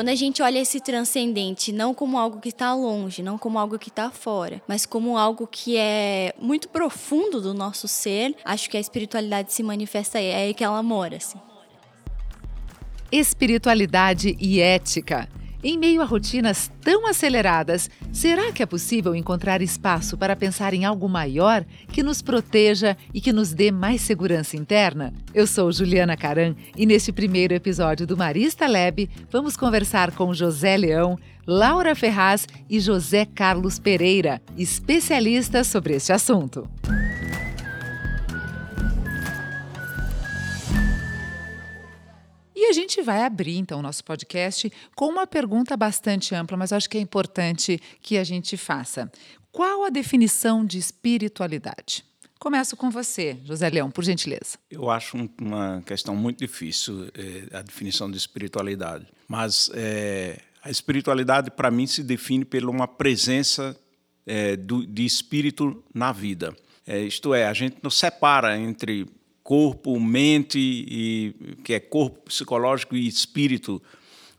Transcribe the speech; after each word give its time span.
quando 0.00 0.08
a 0.08 0.14
gente 0.14 0.40
olha 0.40 0.58
esse 0.58 0.80
transcendente 0.80 1.72
não 1.72 1.92
como 1.92 2.16
algo 2.16 2.40
que 2.40 2.48
está 2.48 2.72
longe, 2.72 3.22
não 3.22 3.36
como 3.36 3.58
algo 3.58 3.78
que 3.78 3.90
está 3.90 4.10
fora, 4.10 4.62
mas 4.66 4.86
como 4.86 5.18
algo 5.18 5.46
que 5.46 5.76
é 5.76 6.34
muito 6.40 6.70
profundo 6.70 7.38
do 7.38 7.52
nosso 7.52 7.86
ser, 7.86 8.34
acho 8.42 8.70
que 8.70 8.78
a 8.78 8.80
espiritualidade 8.80 9.52
se 9.52 9.62
manifesta 9.62 10.16
aí, 10.16 10.24
é 10.24 10.36
aí 10.36 10.54
que 10.54 10.64
ela 10.64 10.82
mora. 10.82 11.18
Assim. 11.18 11.38
Espiritualidade 13.12 14.34
e 14.40 14.58
ética. 14.58 15.28
Em 15.62 15.76
meio 15.76 16.00
a 16.00 16.06
rotinas 16.06 16.70
tão 16.80 17.06
aceleradas, 17.06 17.90
será 18.10 18.50
que 18.50 18.62
é 18.62 18.66
possível 18.66 19.14
encontrar 19.14 19.60
espaço 19.60 20.16
para 20.16 20.34
pensar 20.34 20.72
em 20.72 20.86
algo 20.86 21.06
maior 21.06 21.66
que 21.92 22.02
nos 22.02 22.22
proteja 22.22 22.96
e 23.12 23.20
que 23.20 23.30
nos 23.30 23.52
dê 23.52 23.70
mais 23.70 24.00
segurança 24.00 24.56
interna? 24.56 25.12
Eu 25.34 25.46
sou 25.46 25.70
Juliana 25.70 26.16
Caran 26.16 26.54
e 26.74 26.86
neste 26.86 27.12
primeiro 27.12 27.52
episódio 27.52 28.06
do 28.06 28.16
Marista 28.16 28.66
Lab 28.66 29.06
vamos 29.30 29.54
conversar 29.54 30.12
com 30.12 30.32
José 30.32 30.78
Leão, 30.78 31.18
Laura 31.46 31.94
Ferraz 31.94 32.46
e 32.68 32.80
José 32.80 33.26
Carlos 33.26 33.78
Pereira, 33.78 34.40
especialistas 34.56 35.66
sobre 35.66 35.94
este 35.94 36.10
assunto. 36.10 36.66
E 42.62 42.66
a 42.66 42.74
gente 42.74 43.00
vai 43.00 43.22
abrir 43.22 43.56
então 43.56 43.78
o 43.78 43.82
nosso 43.82 44.04
podcast 44.04 44.70
com 44.94 45.06
uma 45.06 45.26
pergunta 45.26 45.74
bastante 45.78 46.34
ampla, 46.34 46.58
mas 46.58 46.74
acho 46.74 46.90
que 46.90 46.98
é 46.98 47.00
importante 47.00 47.80
que 48.02 48.18
a 48.18 48.22
gente 48.22 48.54
faça. 48.54 49.10
Qual 49.50 49.82
a 49.82 49.88
definição 49.88 50.62
de 50.62 50.76
espiritualidade? 50.76 52.04
Começo 52.38 52.76
com 52.76 52.90
você, 52.90 53.38
José 53.46 53.70
Leão, 53.70 53.90
por 53.90 54.04
gentileza. 54.04 54.58
Eu 54.70 54.90
acho 54.90 55.16
uma 55.40 55.82
questão 55.86 56.14
muito 56.14 56.40
difícil 56.40 57.08
é, 57.14 57.56
a 57.56 57.62
definição 57.62 58.10
de 58.10 58.18
espiritualidade, 58.18 59.06
mas 59.26 59.70
é, 59.72 60.38
a 60.62 60.68
espiritualidade 60.68 61.50
para 61.50 61.70
mim 61.70 61.86
se 61.86 62.02
define 62.02 62.44
por 62.44 62.62
uma 62.66 62.86
presença 62.86 63.74
é, 64.26 64.54
do, 64.54 64.86
de 64.86 65.06
espírito 65.06 65.82
na 65.94 66.12
vida. 66.12 66.54
isto 66.86 67.32
é, 67.32 67.46
a 67.46 67.54
gente 67.54 67.78
não 67.82 67.90
separa 67.90 68.54
entre 68.58 69.08
corpo, 69.50 69.98
mente, 69.98 70.60
e, 70.60 71.34
que 71.64 71.74
é 71.74 71.80
corpo 71.80 72.20
psicológico 72.26 72.94
e 72.94 73.08
espírito 73.08 73.82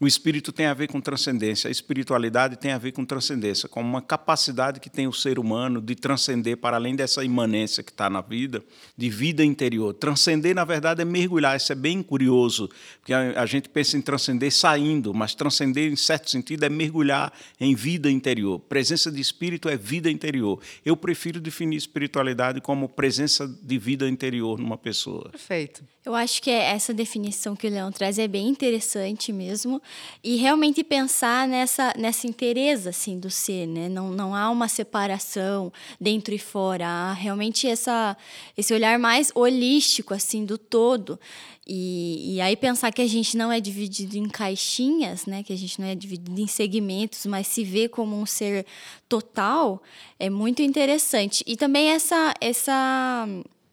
o 0.01 0.07
espírito 0.07 0.51
tem 0.51 0.65
a 0.65 0.73
ver 0.73 0.87
com 0.87 0.99
transcendência, 0.99 1.67
a 1.67 1.71
espiritualidade 1.71 2.55
tem 2.55 2.71
a 2.71 2.77
ver 2.79 2.91
com 2.91 3.05
transcendência, 3.05 3.69
com 3.69 3.81
uma 3.81 4.01
capacidade 4.01 4.79
que 4.79 4.89
tem 4.89 5.07
o 5.07 5.13
ser 5.13 5.37
humano 5.37 5.79
de 5.79 5.93
transcender 5.93 6.57
para 6.57 6.75
além 6.75 6.95
dessa 6.95 7.23
imanência 7.23 7.83
que 7.83 7.91
está 7.91 8.09
na 8.09 8.19
vida, 8.19 8.63
de 8.97 9.11
vida 9.11 9.45
interior. 9.45 9.93
Transcender, 9.93 10.55
na 10.55 10.65
verdade, 10.65 11.03
é 11.03 11.05
mergulhar. 11.05 11.55
Isso 11.55 11.71
é 11.71 11.75
bem 11.75 12.01
curioso, 12.01 12.67
porque 12.99 13.13
a, 13.13 13.43
a 13.43 13.45
gente 13.45 13.69
pensa 13.69 13.95
em 13.95 14.01
transcender 14.01 14.51
saindo, 14.51 15.13
mas 15.13 15.35
transcender, 15.35 15.91
em 15.91 15.95
certo 15.95 16.31
sentido, 16.31 16.63
é 16.63 16.69
mergulhar 16.69 17.31
em 17.59 17.75
vida 17.75 18.09
interior. 18.09 18.57
Presença 18.57 19.11
de 19.11 19.21
espírito 19.21 19.69
é 19.69 19.77
vida 19.77 20.09
interior. 20.09 20.59
Eu 20.83 20.97
prefiro 20.97 21.39
definir 21.39 21.75
espiritualidade 21.75 22.59
como 22.59 22.89
presença 22.89 23.47
de 23.47 23.77
vida 23.77 24.09
interior 24.09 24.57
numa 24.57 24.79
pessoa. 24.79 25.29
Perfeito. 25.29 25.83
Eu 26.03 26.15
acho 26.15 26.41
que 26.41 26.49
essa 26.49 26.91
definição 26.91 27.55
que 27.55 27.67
o 27.67 27.69
Leão 27.69 27.91
traz 27.91 28.17
é 28.17 28.27
bem 28.27 28.47
interessante 28.47 29.31
mesmo 29.31 29.79
e 30.23 30.35
realmente 30.35 30.83
pensar 30.83 31.47
nessa 31.47 31.93
nessa 31.97 32.27
inteireza 32.27 32.89
assim 32.89 33.19
do 33.19 33.29
ser, 33.29 33.67
né? 33.67 33.89
Não, 33.89 34.11
não 34.11 34.35
há 34.35 34.49
uma 34.49 34.67
separação 34.67 35.71
dentro 35.99 36.33
e 36.33 36.39
fora, 36.39 36.87
há 36.87 37.13
realmente 37.13 37.67
essa 37.67 38.15
esse 38.57 38.73
olhar 38.73 38.97
mais 38.99 39.31
holístico 39.35 40.13
assim 40.13 40.45
do 40.45 40.57
todo. 40.57 41.19
E, 41.67 42.35
e 42.35 42.41
aí 42.41 42.55
pensar 42.55 42.91
que 42.91 43.01
a 43.01 43.07
gente 43.07 43.37
não 43.37 43.51
é 43.51 43.59
dividido 43.59 44.17
em 44.17 44.27
caixinhas, 44.27 45.25
né? 45.25 45.43
Que 45.43 45.53
a 45.53 45.57
gente 45.57 45.79
não 45.79 45.87
é 45.87 45.95
dividido 45.95 46.39
em 46.41 46.47
segmentos, 46.47 47.25
mas 47.25 47.47
se 47.47 47.63
vê 47.63 47.87
como 47.87 48.19
um 48.19 48.25
ser 48.25 48.65
total, 49.07 49.81
é 50.19 50.29
muito 50.29 50.61
interessante. 50.61 51.43
E 51.47 51.55
também 51.55 51.89
essa 51.89 52.33
essa 52.41 53.27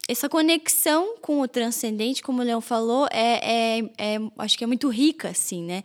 essa 0.09 0.27
conexão 0.27 1.17
com 1.21 1.41
o 1.43 1.47
transcendente, 1.47 2.23
como 2.23 2.41
o 2.41 2.45
Leão 2.45 2.63
falou, 2.63 3.07
é, 3.13 3.79
é, 3.79 3.91
é, 3.99 4.19
acho 4.39 4.57
que 4.57 4.65
é 4.65 4.67
muito 4.67 4.89
rica, 4.89 5.29
assim, 5.29 5.63
né? 5.63 5.85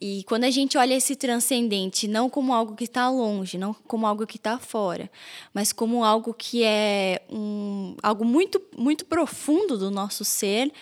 E 0.00 0.24
quando 0.24 0.42
a 0.42 0.50
gente 0.50 0.76
olha 0.76 0.94
esse 0.94 1.14
transcendente 1.14 2.08
não 2.08 2.28
como 2.28 2.52
algo 2.52 2.74
que 2.74 2.84
está 2.84 3.08
longe, 3.08 3.56
não 3.56 3.72
como 3.86 4.06
algo 4.06 4.26
que 4.26 4.38
está 4.38 4.58
fora, 4.58 5.08
mas 5.54 5.72
como 5.72 6.02
algo 6.02 6.34
que 6.34 6.64
é 6.64 7.22
um, 7.30 7.94
algo 8.02 8.24
muito, 8.24 8.60
muito 8.76 9.04
profundo 9.04 9.78
do 9.78 9.88
nosso 9.88 10.24
ser, 10.24 10.72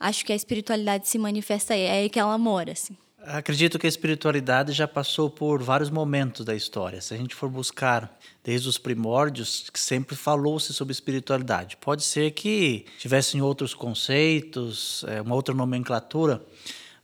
acho 0.00 0.24
que 0.24 0.32
a 0.32 0.36
espiritualidade 0.36 1.08
se 1.08 1.18
manifesta 1.18 1.74
aí, 1.74 1.82
é 1.82 1.90
aí 1.90 2.08
que 2.08 2.18
ela 2.18 2.38
mora, 2.38 2.72
assim. 2.72 2.96
Acredito 3.24 3.78
que 3.78 3.86
a 3.86 3.88
espiritualidade 3.88 4.72
já 4.72 4.88
passou 4.88 5.30
por 5.30 5.62
vários 5.62 5.90
momentos 5.90 6.44
da 6.44 6.54
história. 6.54 7.00
Se 7.00 7.14
a 7.14 7.16
gente 7.16 7.34
for 7.34 7.48
buscar 7.48 8.18
desde 8.42 8.68
os 8.68 8.78
primórdios, 8.78 9.70
que 9.70 9.78
sempre 9.78 10.16
falou-se 10.16 10.72
sobre 10.72 10.92
espiritualidade. 10.92 11.76
Pode 11.76 12.02
ser 12.02 12.32
que 12.32 12.84
tivessem 12.98 13.40
outros 13.40 13.74
conceitos, 13.74 15.04
é, 15.06 15.20
uma 15.22 15.36
outra 15.36 15.54
nomenclatura, 15.54 16.42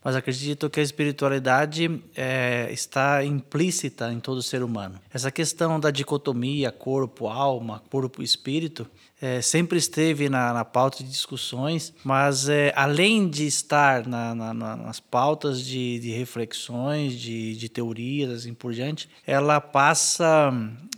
mas 0.03 0.15
acredito 0.15 0.69
que 0.69 0.79
a 0.79 0.83
espiritualidade 0.83 2.01
é, 2.15 2.69
está 2.71 3.23
implícita 3.23 4.11
em 4.11 4.19
todo 4.19 4.41
ser 4.41 4.61
humano. 4.61 4.99
Essa 5.13 5.31
questão 5.31 5.79
da 5.79 5.91
dicotomia 5.91 6.71
corpo-alma, 6.71 7.81
corpo-espírito, 7.89 8.85
é, 9.21 9.41
sempre 9.41 9.77
esteve 9.77 10.29
na, 10.29 10.53
na, 10.53 10.63
pauta 10.63 11.03
de 11.03 11.09
discussões, 11.09 11.93
mas 12.03 12.47
é, 12.47 12.71
além 12.75 13.29
de 13.29 13.45
estar 13.45 14.07
na, 14.07 14.33
na, 14.33 14.53
nas 14.53 14.99
pautas 14.99 15.61
de, 15.61 15.99
de 15.99 16.11
reflexões, 16.11 17.13
de, 17.13 17.55
de, 17.55 17.67
teorias 17.67 18.31
assim 18.31 18.53
por 18.53 18.73
diante, 18.73 19.09
ela 19.27 19.59
passa 19.59 20.51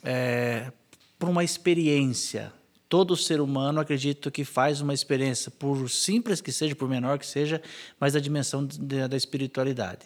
é, 0.04 0.72
por 1.18 1.30
uma 1.30 1.44
experiência. 1.44 2.54
Todo 2.88 3.16
ser 3.16 3.40
humano, 3.40 3.80
acredito 3.80 4.30
que 4.30 4.44
faz 4.44 4.82
uma 4.82 4.94
experiência, 4.94 5.50
por 5.50 5.90
simples 5.90 6.42
que 6.42 6.52
seja, 6.52 6.76
por 6.76 6.90
menor 6.90 7.18
que 7.18 7.26
seja, 7.26 7.62
mas 8.00 8.14
da 8.14 8.20
dimensão 8.20 8.66
de, 8.66 9.08
da 9.08 9.18
espiritualidade. 9.18 10.06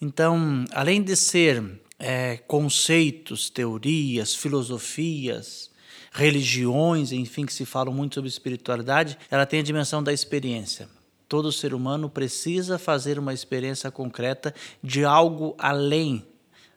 Então, 0.00 0.64
além 0.72 1.02
de 1.02 1.14
ser 1.14 1.62
é, 1.98 2.36
conceitos, 2.36 3.50
teorias, 3.50 4.34
filosofias, 4.34 5.67
religiões, 6.12 7.12
enfim, 7.12 7.44
que 7.44 7.52
se 7.52 7.64
falam 7.64 7.92
muito 7.92 8.14
sobre 8.14 8.28
espiritualidade, 8.28 9.18
ela 9.30 9.46
tem 9.46 9.60
a 9.60 9.62
dimensão 9.62 10.02
da 10.02 10.12
experiência. 10.12 10.88
Todo 11.28 11.52
ser 11.52 11.74
humano 11.74 12.08
precisa 12.08 12.78
fazer 12.78 13.18
uma 13.18 13.34
experiência 13.34 13.90
concreta 13.90 14.54
de 14.82 15.04
algo 15.04 15.54
além 15.58 16.24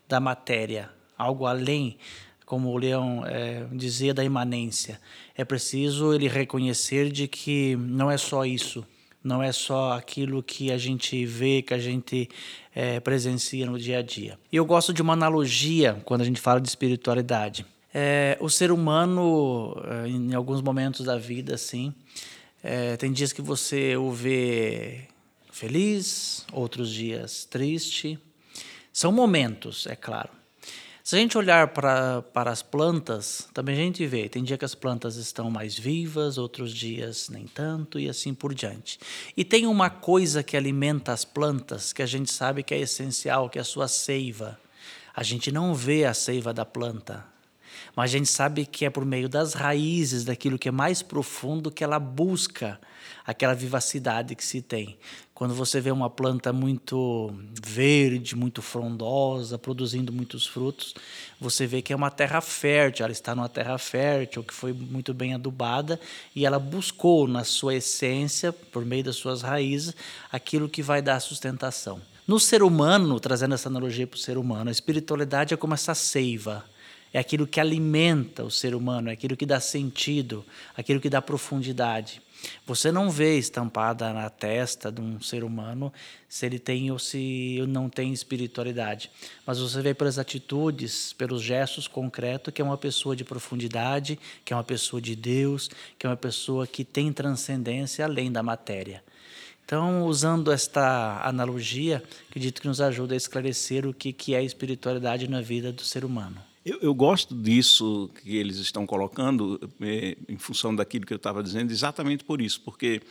da 0.10 0.20
matéria, 0.20 0.90
algo 1.18 1.46
além, 1.46 1.98
como 2.46 2.70
o 2.70 2.78
Leão 2.78 3.24
é, 3.26 3.66
dizia, 3.72 4.14
da 4.14 4.26
imanência. 4.26 5.00
É 5.38 5.46
preciso 5.46 6.14
ele 6.14 6.28
reconhecer 6.28 7.10
de 7.10 7.30
que 7.30 7.78
não 7.78 8.12
é 8.12 8.18
só 8.18 8.44
isso, 8.44 8.86
não 9.24 9.42
é 9.42 9.54
só 9.54 9.94
aquilo 9.94 10.44
que 10.44 10.70
a 10.70 10.78
gente 10.78 11.26
vê, 11.26 11.62
que 11.62 11.74
a 11.74 11.78
gente 11.78 12.28
é, 12.76 13.00
presencia 13.00 13.66
no 13.66 13.80
dia 13.80 14.00
a 14.00 14.02
dia. 14.02 14.38
E 14.52 14.58
eu 14.58 14.66
gosto 14.66 14.92
de 14.92 15.02
uma 15.02 15.14
analogia 15.14 16.02
quando 16.04 16.22
a 16.22 16.26
gente 16.26 16.42
fala 16.42 16.60
de 16.60 16.68
espiritualidade. 16.68 17.66
É, 17.94 18.38
o 18.40 18.50
ser 18.50 18.72
humano, 18.72 19.76
é, 19.86 20.08
em 20.08 20.34
alguns 20.34 20.62
momentos 20.62 21.06
da 21.06 21.18
vida, 21.18 21.56
assim, 21.56 21.94
é, 22.64 22.96
tem 22.96 23.12
dias 23.12 23.34
que 23.34 23.42
você 23.42 23.98
o 23.98 24.12
vê 24.12 25.08
feliz, 25.52 26.46
outros 26.54 26.90
dias 26.90 27.46
triste. 27.46 28.18
São 28.94 29.12
momentos, 29.12 29.86
é 29.88 29.96
claro. 29.96 30.30
Se 31.04 31.16
a 31.16 31.20
gente 31.20 31.38
olhar 31.38 31.70
para, 31.70 32.22
para 32.22 32.52
as 32.52 32.62
plantas, 32.62 33.48
também 33.54 33.76
a 33.76 33.80
gente 33.80 34.06
vê, 34.06 34.30
tem 34.30 34.44
dia 34.44 34.58
que 34.58 34.64
as 34.64 34.76
plantas 34.76 35.16
estão 35.16 35.50
mais 35.50 35.78
vivas, 35.78 36.38
outros 36.38 36.72
dias 36.72 37.28
nem 37.28 37.48
tanto 37.48 38.00
e 38.00 38.08
assim 38.08 38.34
por 38.34 38.54
diante. 38.54 39.00
E 39.36 39.44
tem 39.44 39.66
uma 39.66 39.90
coisa 39.90 40.44
que 40.44 40.56
alimenta 40.56 41.12
as 41.12 41.26
plantas 41.26 41.92
que 41.92 42.04
a 42.04 42.06
gente 42.06 42.32
sabe 42.32 42.64
que 42.64 42.74
é 42.74 42.80
essencial, 42.80 43.50
que 43.50 43.58
é 43.58 43.62
a 43.62 43.66
sua 43.66 43.88
seiva. 43.88 44.60
A 45.14 45.24
gente 45.24 45.52
não 45.52 45.74
vê 45.74 46.06
a 46.06 46.14
seiva 46.14 46.54
da 46.54 46.64
planta, 46.64 47.26
mas 47.96 48.12
a 48.12 48.18
gente 48.18 48.30
sabe 48.30 48.66
que 48.66 48.86
é 48.86 48.90
por 48.90 49.06
meio 49.06 49.28
das 49.28 49.54
raízes, 49.54 50.24
daquilo 50.24 50.58
que 50.58 50.70
é 50.70 50.72
mais 50.72 51.02
profundo, 51.02 51.72
que 51.72 51.84
ela 51.84 52.00
busca 52.00 52.80
aquela 53.26 53.54
vivacidade 53.54 54.36
que 54.36 54.44
se 54.44 54.62
tem. 54.62 54.98
Quando 55.34 55.56
você 55.56 55.82
vê 55.82 55.92
uma 55.92 56.10
planta 56.10 56.54
muito 56.54 57.34
verde, 57.64 58.36
muito 58.36 58.62
frondosa, 58.62 59.58
produzindo 59.58 60.14
muitos 60.14 60.46
frutos, 60.46 60.94
você 61.40 61.66
vê 61.66 61.82
que 61.82 61.92
é 61.92 61.96
uma 61.96 62.12
terra 62.12 62.42
fértil, 62.42 63.04
ela 63.04 63.12
está 63.12 63.34
numa 63.34 63.50
terra 63.50 63.78
fértil, 63.80 64.44
que 64.44 64.54
foi 64.54 64.72
muito 64.72 65.14
bem 65.14 65.34
adubada, 65.34 66.00
e 66.36 66.46
ela 66.46 66.60
buscou 66.60 67.28
na 67.28 67.44
sua 67.44 67.76
essência, 67.76 68.54
por 68.54 68.86
meio 68.86 69.04
das 69.04 69.16
suas 69.16 69.42
raízes, 69.42 69.96
aquilo 70.32 70.70
que 70.70 70.84
vai 70.84 71.02
dar 71.02 71.20
sustentação. 71.20 72.00
No 72.28 72.40
ser 72.40 72.62
humano, 72.62 73.20
trazendo 73.20 73.56
essa 73.56 73.68
analogia 73.68 74.06
para 74.06 74.18
o 74.18 74.20
ser 74.20 74.38
humano, 74.38 74.70
a 74.70 74.72
espiritualidade 74.72 75.56
é 75.56 75.58
como 75.58 75.74
essa 75.74 75.96
seiva 75.96 76.64
é 77.14 77.20
aquilo 77.20 77.48
que 77.48 77.60
alimenta 77.60 78.44
o 78.44 78.52
ser 78.52 78.74
humano, 78.74 79.10
é 79.10 79.14
aquilo 79.14 79.36
que 79.36 79.46
dá 79.46 79.60
sentido, 79.60 80.46
aquilo 80.76 81.00
que 81.00 81.10
dá 81.10 81.22
profundidade. 81.22 82.22
Você 82.66 82.92
não 82.92 83.10
vê 83.10 83.38
estampada 83.38 84.12
na 84.14 84.30
testa 84.30 84.92
de 84.92 85.00
um 85.00 85.22
ser 85.22 85.44
humano 85.44 85.94
se 86.28 86.46
ele 86.46 86.58
tem 86.58 86.90
ou 86.92 86.98
se 86.98 87.64
não 87.68 87.90
tem 87.90 88.12
espiritualidade, 88.12 89.12
mas 89.46 89.60
você 89.60 89.82
vê 89.82 89.94
pelas 89.94 90.18
atitudes, 90.18 91.14
pelos 91.14 91.42
gestos 91.44 91.88
concretos 91.88 92.54
que 92.54 92.62
é 92.62 92.66
uma 92.66 92.78
pessoa 92.78 93.16
de 93.16 93.24
profundidade, 93.24 94.18
que 94.44 94.54
é 94.54 94.56
uma 94.56 94.64
pessoa 94.64 95.02
de 95.02 95.16
Deus, 95.16 95.70
que 96.00 96.08
é 96.08 96.10
uma 96.10 96.18
pessoa 96.18 96.66
que 96.66 96.84
tem 96.84 97.14
transcendência 97.14 98.06
além 98.06 98.32
da 98.32 98.42
matéria. 98.42 99.04
Então, 99.64 100.06
usando 100.06 100.52
esta 100.52 101.22
analogia, 101.24 102.04
acredito 102.30 102.62
que 102.62 102.68
nos 102.68 102.82
ajuda 102.82 103.14
a 103.14 103.18
esclarecer 103.18 103.88
o 103.88 103.94
que, 103.94 104.36
é 104.36 104.44
espiritualidade 104.44 105.30
na 105.30 105.40
vida 105.40 105.72
do 105.72 105.82
ser 105.82 106.04
humano. 106.04 106.51
Eu, 106.64 106.80
eu 106.82 106.94
gosto 106.94 107.34
disso 107.34 108.10
que 108.22 108.38
eles 108.38 108.58
estão 108.58 108.86
colocando, 108.86 109.60
é, 109.82 110.16
em 110.30 110.38
função 110.38 110.76
daquilo 110.76 111.06
que 111.06 111.14
eu 111.14 111.18
estava 111.18 111.42
dizendo, 111.42 111.72
exatamente 111.72 112.24
por 112.24 112.40
isso, 112.40 112.62
porque 112.62 113.02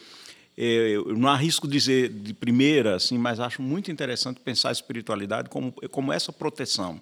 é, 0.56 0.90
eu 0.90 1.16
não 1.16 1.28
arrisco 1.28 1.66
dizer 1.66 2.10
de 2.10 2.32
primeira, 2.32 2.94
assim, 2.94 3.18
mas 3.18 3.40
acho 3.40 3.60
muito 3.60 3.90
interessante 3.90 4.38
pensar 4.40 4.68
a 4.68 4.72
espiritualidade 4.72 5.48
como, 5.48 5.72
como 5.90 6.12
essa 6.12 6.32
proteção. 6.32 7.00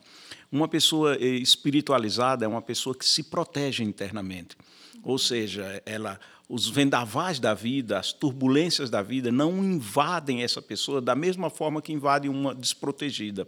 Uma 0.50 0.66
pessoa 0.66 1.16
é, 1.16 1.26
espiritualizada 1.26 2.46
é 2.46 2.48
uma 2.48 2.62
pessoa 2.62 2.94
que 2.94 3.04
se 3.04 3.24
protege 3.24 3.84
internamente. 3.84 4.56
Ou 5.02 5.18
seja, 5.18 5.82
ela, 5.84 6.18
os 6.48 6.66
vendavais 6.66 7.38
da 7.38 7.52
vida, 7.52 7.98
as 7.98 8.10
turbulências 8.10 8.88
da 8.88 9.02
vida 9.02 9.30
não 9.30 9.62
invadem 9.62 10.42
essa 10.42 10.62
pessoa 10.62 11.00
da 11.00 11.14
mesma 11.14 11.50
forma 11.50 11.82
que 11.82 11.92
invadem 11.92 12.30
uma 12.30 12.54
desprotegida. 12.54 13.46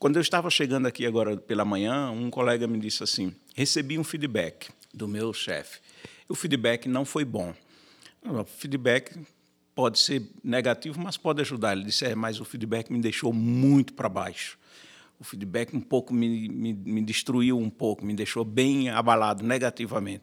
Quando 0.00 0.16
eu 0.16 0.22
estava 0.22 0.48
chegando 0.48 0.86
aqui 0.86 1.04
agora 1.04 1.36
pela 1.36 1.62
manhã, 1.62 2.10
um 2.10 2.30
colega 2.30 2.66
me 2.66 2.80
disse 2.80 3.02
assim: 3.02 3.34
recebi 3.54 3.98
um 3.98 4.02
feedback 4.02 4.70
do 4.94 5.06
meu 5.06 5.30
chefe. 5.34 5.78
O 6.26 6.34
feedback 6.34 6.88
não 6.88 7.04
foi 7.04 7.22
bom. 7.22 7.54
O 8.22 8.42
feedback 8.44 9.14
pode 9.74 9.98
ser 9.98 10.22
negativo, 10.42 10.98
mas 10.98 11.18
pode 11.18 11.42
ajudar. 11.42 11.76
Ele 11.76 11.84
disse: 11.84 12.06
é, 12.06 12.14
mas 12.14 12.40
o 12.40 12.46
feedback 12.46 12.90
me 12.90 12.98
deixou 12.98 13.30
muito 13.30 13.92
para 13.92 14.08
baixo. 14.08 14.58
O 15.18 15.22
feedback 15.22 15.76
um 15.76 15.82
pouco 15.82 16.14
me, 16.14 16.48
me, 16.48 16.72
me 16.72 17.02
destruiu 17.02 17.58
um 17.58 17.68
pouco, 17.68 18.02
me 18.02 18.14
deixou 18.14 18.42
bem 18.42 18.88
abalado 18.88 19.44
negativamente. 19.44 20.22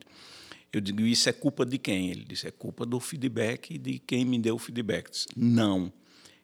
Eu 0.74 0.82
digo, 0.82 1.02
isso 1.02 1.30
é 1.30 1.32
culpa 1.32 1.64
de 1.64 1.78
quem? 1.78 2.10
Ele 2.10 2.26
disse, 2.28 2.48
é 2.48 2.52
culpa 2.52 2.84
do 2.84 3.00
feedback 3.00 3.76
e 3.76 3.78
de 3.78 4.00
quem 4.00 4.26
me 4.26 4.40
deu 4.40 4.56
o 4.56 4.60
feedback. 4.60 5.12
Disse, 5.12 5.28
não, 5.36 5.94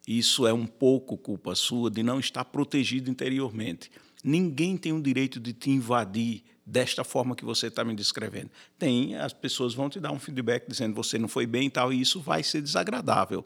isso 0.07 0.45
é 0.45 0.53
um 0.53 0.65
pouco 0.65 1.17
culpa 1.17 1.55
sua 1.55 1.89
de 1.89 2.03
não 2.03 2.19
estar 2.19 2.43
protegido 2.45 3.09
interiormente. 3.09 3.89
Ninguém 4.23 4.77
tem 4.77 4.93
o 4.93 5.01
direito 5.01 5.39
de 5.39 5.53
te 5.53 5.69
invadir 5.69 6.43
desta 6.65 7.03
forma 7.03 7.35
que 7.35 7.43
você 7.43 7.67
está 7.67 7.83
me 7.83 7.93
descrevendo. 7.93 8.49
Tem, 8.79 9.15
as 9.15 9.33
pessoas 9.33 9.73
vão 9.73 9.89
te 9.89 9.99
dar 9.99 10.11
um 10.11 10.19
feedback 10.19 10.65
dizendo 10.67 10.95
você 10.95 11.17
não 11.17 11.27
foi 11.27 11.45
bem 11.45 11.67
e 11.67 11.69
tal, 11.69 11.91
e 11.91 11.99
isso 11.99 12.21
vai 12.21 12.41
ser 12.41 12.61
desagradável. 12.61 13.43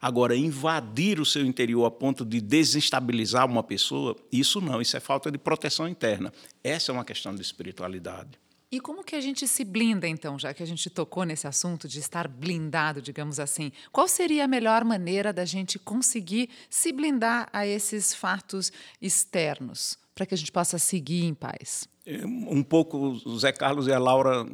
Agora, 0.00 0.36
invadir 0.36 1.20
o 1.20 1.24
seu 1.24 1.44
interior 1.44 1.84
a 1.84 1.90
ponto 1.90 2.24
de 2.24 2.40
desestabilizar 2.40 3.46
uma 3.46 3.62
pessoa, 3.62 4.16
isso 4.32 4.60
não, 4.60 4.80
isso 4.80 4.96
é 4.96 5.00
falta 5.00 5.30
de 5.30 5.38
proteção 5.38 5.88
interna. 5.88 6.32
Essa 6.62 6.90
é 6.90 6.92
uma 6.92 7.04
questão 7.04 7.34
de 7.34 7.42
espiritualidade. 7.42 8.43
E 8.74 8.80
como 8.80 9.04
que 9.04 9.14
a 9.14 9.20
gente 9.20 9.46
se 9.46 9.64
blinda, 9.64 10.08
então, 10.08 10.36
já 10.36 10.52
que 10.52 10.60
a 10.60 10.66
gente 10.66 10.90
tocou 10.90 11.22
nesse 11.22 11.46
assunto 11.46 11.86
de 11.86 12.00
estar 12.00 12.26
blindado, 12.26 13.00
digamos 13.00 13.38
assim? 13.38 13.70
Qual 13.92 14.08
seria 14.08 14.46
a 14.46 14.48
melhor 14.48 14.82
maneira 14.82 15.32
da 15.32 15.44
gente 15.44 15.78
conseguir 15.78 16.50
se 16.68 16.90
blindar 16.92 17.48
a 17.52 17.64
esses 17.64 18.12
fatos 18.12 18.72
externos, 19.00 19.96
para 20.12 20.26
que 20.26 20.34
a 20.34 20.36
gente 20.36 20.50
possa 20.50 20.76
seguir 20.76 21.24
em 21.24 21.34
paz? 21.34 21.88
É, 22.04 22.26
um 22.26 22.64
pouco, 22.64 22.98
o 23.24 23.38
Zé 23.38 23.52
Carlos 23.52 23.86
e 23.86 23.92
a 23.92 23.98
Laura 24.00 24.44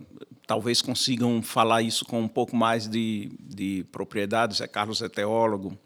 talvez 0.47 0.83
consigam 0.83 1.43
falar 1.43 1.81
isso 1.81 2.05
com 2.05 2.21
um 2.21 2.29
pouco 2.29 2.55
mais 2.55 2.87
de, 2.87 3.33
de 3.41 3.87
propriedade. 3.91 4.59
Zé 4.59 4.69
Carlos 4.69 5.01
é 5.01 5.09
teólogo. 5.09 5.79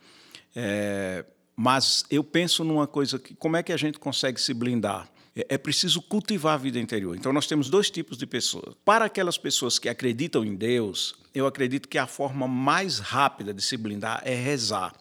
É, 0.57 1.25
mas 1.55 2.05
eu 2.11 2.25
penso 2.25 2.65
numa 2.65 2.89
coisa 2.89 3.17
que 3.17 3.33
como 3.37 3.57
é 3.57 3.63
que 3.63 3.73
a 3.73 3.77
gente 3.77 3.97
consegue 3.97 4.41
se 4.41 4.53
blindar? 4.53 5.09
É, 5.37 5.55
é 5.55 5.59
preciso 5.59 6.01
cultivar 6.01 6.55
a 6.55 6.59
vida 6.59 6.79
interior. 6.79 7.17
Então, 7.17 7.33
nós 7.33 7.47
temos 7.47 7.69
dois 7.69 7.91
tipos 7.91 8.17
de 8.17 8.27
pessoas. 8.27 8.75
Para 8.85 9.07
aquelas 9.07 9.39
pessoas 9.39 9.79
que 9.79 9.89
acreditam 9.89 10.45
em 10.45 10.55
Deus, 10.55 11.15
eu 11.35 11.47
acredito 11.47 11.89
que 11.89 11.99
a 11.99 12.07
forma 12.07 12.47
mais 12.47 12.99
rápida 12.99 13.53
de 13.53 13.63
se 13.63 13.77
blindar 13.77 14.23
é 14.25 14.35
rezar. 14.35 14.95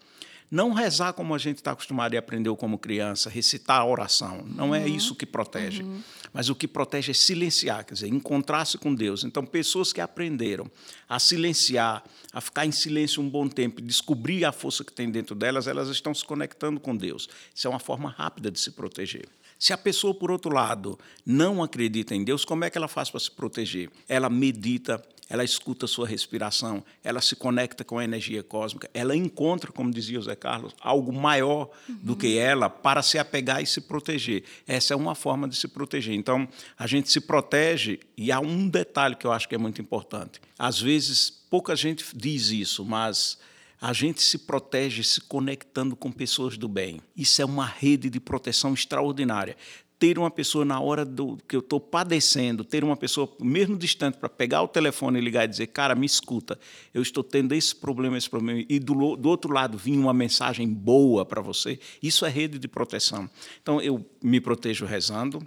Não 0.54 0.72
rezar 0.72 1.14
como 1.14 1.34
a 1.34 1.40
gente 1.40 1.58
está 1.58 1.72
acostumado 1.72 2.14
e 2.14 2.18
aprendeu 2.18 2.56
como 2.56 2.78
criança, 2.78 3.28
recitar 3.28 3.82
a 3.82 3.86
oração. 3.86 4.46
Não 4.46 4.76
é 4.76 4.80
uhum. 4.80 4.86
é 4.86 4.88
isso 4.88 5.16
que 5.16 5.26
protege. 5.26 5.82
Uhum. 5.82 6.00
Mas 6.32 6.48
o 6.48 6.54
que 6.54 6.68
protege 6.68 7.10
é 7.10 7.14
silenciar, 7.14 7.84
quer 7.84 7.96
dizer, 7.96 8.08
encontrar-se 8.08 8.78
com 8.78 8.94
Deus. 8.94 9.24
Então, 9.24 9.44
pessoas 9.44 9.92
que 9.92 10.00
aprenderam 10.00 10.70
a 11.10 11.18
silenciar, 11.18 12.04
a 12.32 12.40
ficar 12.40 12.68
em 12.68 12.72
silêncio 12.72 13.20
um 13.20 13.28
bom 13.28 13.48
tempo, 13.48 13.82
descobrir 13.82 14.46
a 14.46 14.52
força 14.52 14.84
que 14.84 14.94
tem 14.94 15.10
dentro 15.10 15.34
delas, 15.34 15.66
elas 15.66 15.90
estão 15.90 16.14
se 16.14 16.24
conectando 16.24 16.80
com 16.80 16.96
Deus. 16.96 17.28
Isso 17.54 17.66
é 17.66 17.70
uma 17.72 17.80
forma 17.80 18.12
rápida 18.12 18.52
de 18.52 18.60
se 18.60 18.70
proteger. 18.70 19.28
Se 19.64 19.72
a 19.72 19.78
pessoa, 19.78 20.14
por 20.14 20.30
outro 20.30 20.54
lado, 20.54 21.00
não 21.26 21.64
acredita 21.64 22.14
em 22.14 22.22
Deus, 22.22 22.44
como 22.44 22.66
é 22.66 22.70
que 22.70 22.78
ela 22.78 22.90
faz 22.90 23.10
para 23.10 23.22
se 23.22 23.32
proteger? 23.32 23.90
Ela 24.10 24.30
medita, 24.30 25.02
ela 25.30 25.42
escuta 25.42 25.86
a 25.86 25.88
sua 25.88 26.06
respiração, 26.06 26.84
ela 27.02 27.22
se 27.22 27.34
conecta 27.34 27.82
com 27.82 27.98
a 27.98 28.04
energia 28.04 28.44
cósmica, 28.44 28.90
ela 28.94 29.16
encontra, 29.16 29.72
como 29.72 29.90
dizia 29.90 30.20
o 30.20 30.22
Zé 30.22 30.36
Carlos, 30.36 30.76
algo 30.82 31.14
maior 31.14 31.70
uhum. 31.88 31.96
do 32.04 32.14
que 32.14 32.38
ela 32.38 32.70
para 32.70 33.02
se 33.02 33.18
apegar 33.18 33.64
e 33.64 33.66
se 33.66 33.80
proteger. 33.80 34.44
Essa 34.68 34.96
é 34.96 34.98
uma 34.98 35.16
forma 35.16 35.48
de 35.48 35.56
se 35.56 35.70
proteger. 35.70 36.14
Então, 36.14 36.46
a 36.78 36.86
gente 36.86 37.10
se 37.10 37.22
protege, 37.22 38.02
e 38.18 38.34
há 38.34 38.42
um 38.42 38.68
detalhe 38.68 39.16
que 39.16 39.26
eu 39.26 39.32
acho 39.32 39.48
que 39.48 39.56
é 39.56 39.58
muito 39.58 39.80
importante. 39.80 40.42
Às 40.60 40.82
vezes, 40.82 41.30
pouca 41.50 41.74
gente 41.74 42.04
diz 42.14 42.50
isso, 42.50 42.84
mas 42.84 43.38
a 43.84 43.92
gente 43.92 44.24
se 44.24 44.38
protege 44.38 45.04
se 45.04 45.20
conectando 45.20 45.94
com 45.94 46.10
pessoas 46.10 46.58
do 46.58 46.70
bem. 46.70 47.02
Isso 47.18 47.42
é 47.42 47.46
uma 47.46 47.66
rede 47.66 48.10
de 48.10 48.18
proteção 48.18 48.74
extraordinária. 48.74 49.58
Ter 50.00 50.18
uma 50.18 50.32
pessoa 50.32 50.64
na 50.64 50.80
hora 50.80 51.04
do 51.04 51.36
que 51.46 51.54
eu 51.54 51.60
estou 51.60 51.82
padecendo, 51.82 52.64
ter 52.64 52.82
uma 52.82 52.96
pessoa 52.96 53.30
mesmo 53.42 53.78
distante 53.78 54.18
para 54.18 54.30
pegar 54.30 54.62
o 54.62 54.70
telefone 54.70 55.20
e 55.20 55.22
ligar 55.22 55.44
e 55.44 55.50
dizer, 55.50 55.68
cara, 55.68 55.96
me 55.96 56.06
escuta, 56.06 56.58
eu 56.94 57.02
estou 57.02 57.26
tendo 57.26 57.54
esse 57.54 57.76
problema, 57.76 58.18
esse 58.18 58.30
problema, 58.30 58.64
e 58.70 58.80
do, 58.80 59.18
do 59.18 59.28
outro 59.28 59.52
lado 59.52 59.78
vir 59.78 59.98
uma 59.98 60.14
mensagem 60.14 60.66
boa 60.66 61.26
para 61.26 61.42
você, 61.42 61.78
isso 62.02 62.26
é 62.26 62.30
rede 62.30 62.58
de 62.58 62.70
proteção. 62.70 63.30
Então 63.62 63.82
eu 63.82 64.06
me 64.24 64.40
protejo 64.40 64.86
rezando, 64.86 65.46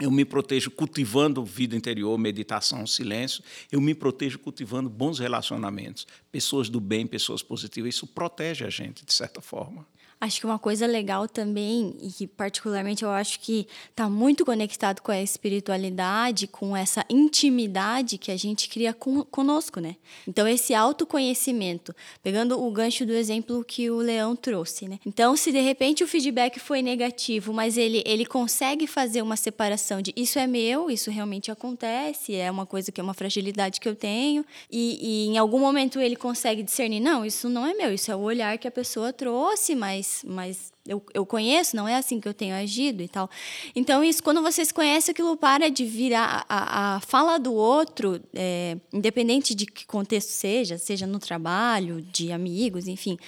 eu 0.00 0.10
me 0.10 0.24
protejo 0.24 0.70
cultivando 0.70 1.44
vida 1.44 1.74
interior, 1.74 2.16
meditação, 2.16 2.86
silêncio. 2.86 3.42
Eu 3.70 3.80
me 3.80 3.94
protejo 3.94 4.38
cultivando 4.38 4.88
bons 4.88 5.18
relacionamentos, 5.18 6.06
pessoas 6.30 6.68
do 6.68 6.80
bem, 6.80 7.06
pessoas 7.06 7.42
positivas. 7.42 7.94
Isso 7.94 8.06
protege 8.06 8.64
a 8.64 8.70
gente, 8.70 9.04
de 9.04 9.12
certa 9.12 9.40
forma. 9.40 9.84
Acho 10.20 10.40
que 10.40 10.46
uma 10.46 10.58
coisa 10.58 10.84
legal 10.84 11.28
também, 11.28 11.96
e 12.02 12.10
que 12.10 12.26
particularmente 12.26 13.04
eu 13.04 13.10
acho 13.10 13.38
que 13.38 13.68
está 13.88 14.08
muito 14.08 14.44
conectado 14.44 15.00
com 15.00 15.12
a 15.12 15.22
espiritualidade, 15.22 16.48
com 16.48 16.76
essa 16.76 17.04
intimidade 17.08 18.18
que 18.18 18.32
a 18.32 18.36
gente 18.36 18.68
cria 18.68 18.92
com, 18.92 19.22
conosco, 19.22 19.78
né? 19.78 19.94
Então, 20.26 20.48
esse 20.48 20.74
autoconhecimento, 20.74 21.94
pegando 22.20 22.60
o 22.60 22.68
gancho 22.72 23.06
do 23.06 23.12
exemplo 23.12 23.64
que 23.64 23.88
o 23.90 23.98
Leão 23.98 24.34
trouxe, 24.34 24.88
né? 24.88 24.98
Então, 25.06 25.36
se 25.36 25.52
de 25.52 25.60
repente 25.60 26.02
o 26.02 26.08
feedback 26.08 26.58
foi 26.58 26.82
negativo, 26.82 27.52
mas 27.52 27.76
ele, 27.76 28.02
ele 28.04 28.26
consegue 28.26 28.88
fazer 28.88 29.22
uma 29.22 29.36
separação 29.36 30.02
de 30.02 30.12
isso 30.16 30.36
é 30.36 30.48
meu, 30.48 30.90
isso 30.90 31.12
realmente 31.12 31.48
acontece, 31.52 32.34
é 32.34 32.50
uma 32.50 32.66
coisa 32.66 32.90
que 32.90 33.00
é 33.00 33.04
uma 33.04 33.14
fragilidade 33.14 33.80
que 33.80 33.88
eu 33.88 33.94
tenho, 33.94 34.44
e, 34.68 34.98
e 35.00 35.26
em 35.28 35.38
algum 35.38 35.60
momento 35.60 36.00
ele 36.00 36.16
consegue 36.16 36.64
discernir, 36.64 36.98
não, 36.98 37.24
isso 37.24 37.48
não 37.48 37.64
é 37.64 37.72
meu, 37.72 37.94
isso 37.94 38.10
é 38.10 38.16
o 38.16 38.20
olhar 38.20 38.58
que 38.58 38.66
a 38.66 38.70
pessoa 38.70 39.12
trouxe, 39.12 39.76
mas 39.76 40.07
mas, 40.08 40.24
mas 40.24 40.72
eu, 40.86 41.02
eu 41.12 41.26
conheço, 41.26 41.76
não 41.76 41.86
é 41.86 41.96
assim 41.96 42.20
que 42.20 42.28
eu 42.28 42.34
tenho 42.34 42.54
agido 42.54 43.02
e 43.02 43.08
tal. 43.08 43.28
Então, 43.74 44.02
isso, 44.02 44.22
quando 44.22 44.42
você 44.42 44.64
se 44.64 44.72
conhece, 44.72 45.10
aquilo 45.10 45.36
para 45.36 45.70
de 45.70 45.84
virar 45.84 46.44
a, 46.48 46.96
a 46.96 47.00
fala 47.00 47.38
do 47.38 47.52
outro, 47.52 48.20
é, 48.34 48.76
independente 48.92 49.54
de 49.54 49.66
que 49.66 49.86
contexto 49.86 50.30
seja, 50.30 50.78
seja 50.78 51.06
no 51.06 51.18
trabalho, 51.18 52.00
de 52.00 52.32
amigos, 52.32 52.88
enfim, 52.88 53.18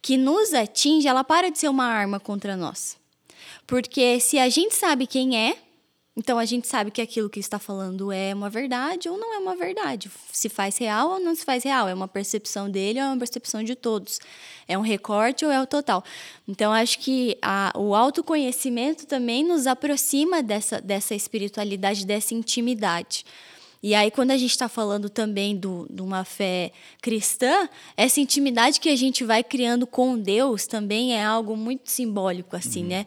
que 0.00 0.16
nos 0.16 0.54
atinge, 0.54 1.08
ela 1.08 1.24
para 1.24 1.50
de 1.50 1.58
ser 1.58 1.68
uma 1.68 1.86
arma 1.86 2.18
contra 2.18 2.56
nós. 2.56 2.96
Porque 3.66 4.18
se 4.20 4.38
a 4.38 4.48
gente 4.48 4.74
sabe 4.74 5.06
quem 5.06 5.36
é, 5.36 5.56
então 6.16 6.38
a 6.38 6.44
gente 6.44 6.66
sabe 6.66 6.90
que 6.90 7.00
aquilo 7.00 7.30
que 7.30 7.38
está 7.38 7.58
falando 7.58 8.10
é 8.10 8.34
uma 8.34 8.50
verdade 8.50 9.08
ou 9.08 9.16
não 9.16 9.32
é 9.32 9.38
uma 9.38 9.54
verdade. 9.54 10.10
Se 10.32 10.48
faz 10.48 10.76
real 10.76 11.12
ou 11.12 11.20
não 11.20 11.34
se 11.34 11.44
faz 11.44 11.62
real. 11.62 11.88
É 11.88 11.94
uma 11.94 12.08
percepção 12.08 12.68
dele 12.68 12.98
ou 12.98 13.06
é 13.06 13.08
uma 13.08 13.18
percepção 13.18 13.62
de 13.62 13.76
todos. 13.76 14.18
É 14.66 14.76
um 14.76 14.82
recorte 14.82 15.44
ou 15.44 15.52
é 15.52 15.62
o 15.62 15.66
total. 15.66 16.04
Então 16.48 16.72
acho 16.72 16.98
que 16.98 17.38
a, 17.40 17.72
o 17.76 17.94
autoconhecimento 17.94 19.06
também 19.06 19.44
nos 19.44 19.66
aproxima 19.66 20.42
dessa, 20.42 20.80
dessa 20.80 21.14
espiritualidade, 21.14 22.04
dessa 22.04 22.34
intimidade. 22.34 23.24
E 23.82 23.94
aí, 23.94 24.10
quando 24.10 24.30
a 24.30 24.36
gente 24.36 24.50
está 24.50 24.68
falando 24.68 25.08
também 25.08 25.56
do, 25.56 25.86
de 25.88 26.02
uma 26.02 26.22
fé 26.22 26.70
cristã, 27.00 27.66
essa 27.96 28.20
intimidade 28.20 28.78
que 28.78 28.90
a 28.90 28.96
gente 28.96 29.24
vai 29.24 29.42
criando 29.42 29.86
com 29.86 30.18
Deus 30.18 30.66
também 30.66 31.14
é 31.14 31.24
algo 31.24 31.56
muito 31.56 31.90
simbólico, 31.90 32.54
assim, 32.54 32.82
uhum. 32.82 32.88
né? 32.88 33.06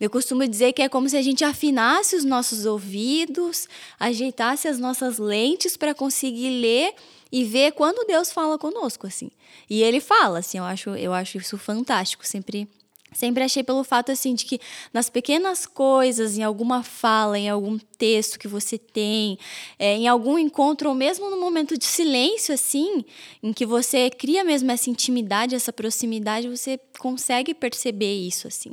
Eu 0.00 0.08
costumo 0.08 0.46
dizer 0.48 0.72
que 0.72 0.82
é 0.82 0.88
como 0.88 1.08
se 1.08 1.16
a 1.16 1.22
gente 1.22 1.44
afinasse 1.44 2.16
os 2.16 2.24
nossos 2.24 2.64
ouvidos, 2.64 3.68
ajeitasse 4.00 4.66
as 4.66 4.78
nossas 4.78 5.18
lentes 5.18 5.76
para 5.76 5.94
conseguir 5.94 6.50
ler 6.60 6.94
e 7.30 7.44
ver 7.44 7.72
quando 7.72 8.06
Deus 8.06 8.32
fala 8.32 8.58
conosco, 8.58 9.06
assim. 9.06 9.30
E 9.68 9.82
ele 9.82 10.00
fala, 10.00 10.38
assim, 10.38 10.58
eu 10.58 10.64
acho, 10.64 10.90
eu 10.90 11.12
acho 11.12 11.36
isso 11.36 11.58
fantástico, 11.58 12.26
sempre 12.26 12.66
Sempre 13.14 13.44
achei 13.44 13.62
pelo 13.62 13.84
fato 13.84 14.12
assim 14.12 14.34
de 14.34 14.44
que 14.44 14.60
nas 14.92 15.08
pequenas 15.08 15.64
coisas, 15.64 16.36
em 16.36 16.42
alguma 16.42 16.82
fala, 16.82 17.38
em 17.38 17.48
algum 17.48 17.78
texto 17.78 18.38
que 18.38 18.48
você 18.48 18.76
tem, 18.76 19.38
é, 19.78 19.94
em 19.94 20.08
algum 20.08 20.38
encontro 20.38 20.88
ou 20.88 20.94
mesmo 20.94 21.30
no 21.30 21.40
momento 21.40 21.78
de 21.78 21.84
silêncio 21.84 22.52
assim, 22.52 23.04
em 23.42 23.52
que 23.52 23.64
você 23.64 24.10
cria 24.10 24.44
mesmo 24.44 24.70
essa 24.70 24.90
intimidade, 24.90 25.54
essa 25.54 25.72
proximidade, 25.72 26.48
você 26.48 26.78
consegue 26.98 27.54
perceber 27.54 28.14
isso 28.14 28.48
assim. 28.48 28.72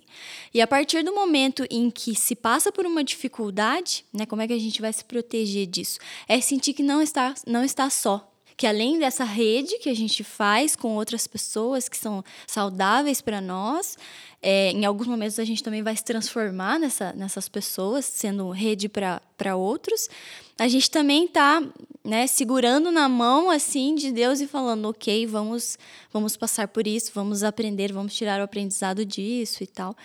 E 0.54 0.60
a 0.60 0.68
partir 0.68 1.04
do 1.04 1.14
momento 1.14 1.66
em 1.70 1.90
que 1.90 2.16
se 2.16 2.36
passa 2.36 2.72
por 2.72 2.86
uma 2.86 3.04
dificuldade, 3.04 4.04
né, 4.12 4.26
como 4.26 4.42
é 4.42 4.48
que 4.48 4.54
a 4.54 4.60
gente 4.60 4.82
vai 4.82 4.92
se 4.92 5.06
proteger 5.06 5.68
disso? 5.68 6.00
É 6.28 6.42
sentir 6.42 6.74
que 6.74 6.84
não 6.84 7.02
está 7.02 7.34
não 7.46 7.64
está 7.64 7.90
só, 7.90 8.31
que 8.56 8.68
além 8.68 9.00
dessa 9.00 9.24
rede 9.24 9.78
que 9.80 9.90
a 9.90 9.94
gente 9.96 10.24
faz 10.24 10.76
com 10.76 10.96
outras 10.96 11.28
pessoas 11.28 11.90
que 11.90 11.98
são 11.98 12.24
saudáveis 12.46 13.22
para 13.22 13.42
nós, 13.42 13.98
é, 14.42 14.72
em 14.72 14.86
alguns 14.86 15.08
momentos 15.08 15.40
a 15.40 15.46
gente 15.46 15.64
também 15.64 15.84
vai 15.84 15.96
se 15.96 16.04
transformar 16.04 16.80
nessa, 16.80 17.14
nessas 17.14 17.48
pessoas, 17.48 18.06
sendo 18.06 18.50
rede 18.50 18.90
para 18.90 19.56
outros. 19.56 20.10
A 20.58 20.68
gente 20.68 20.90
também 20.90 21.26
está 21.26 21.62
né, 22.04 22.28
segurando 22.28 22.92
na 22.92 23.08
mão 23.08 23.50
assim 23.50 23.94
de 23.96 24.12
Deus 24.12 24.42
e 24.42 24.48
falando, 24.48 24.90
ok, 24.90 25.26
vamos, 25.28 25.78
vamos 26.12 26.36
passar 26.36 26.68
por 26.68 26.88
isso, 26.88 27.12
vamos 27.14 27.44
aprender, 27.44 27.94
vamos 27.94 28.16
tirar 28.16 28.40
o 28.40 28.44
aprendizado 28.44 29.06
disso 29.06 29.64
e 29.64 29.68
tal. 29.68 29.96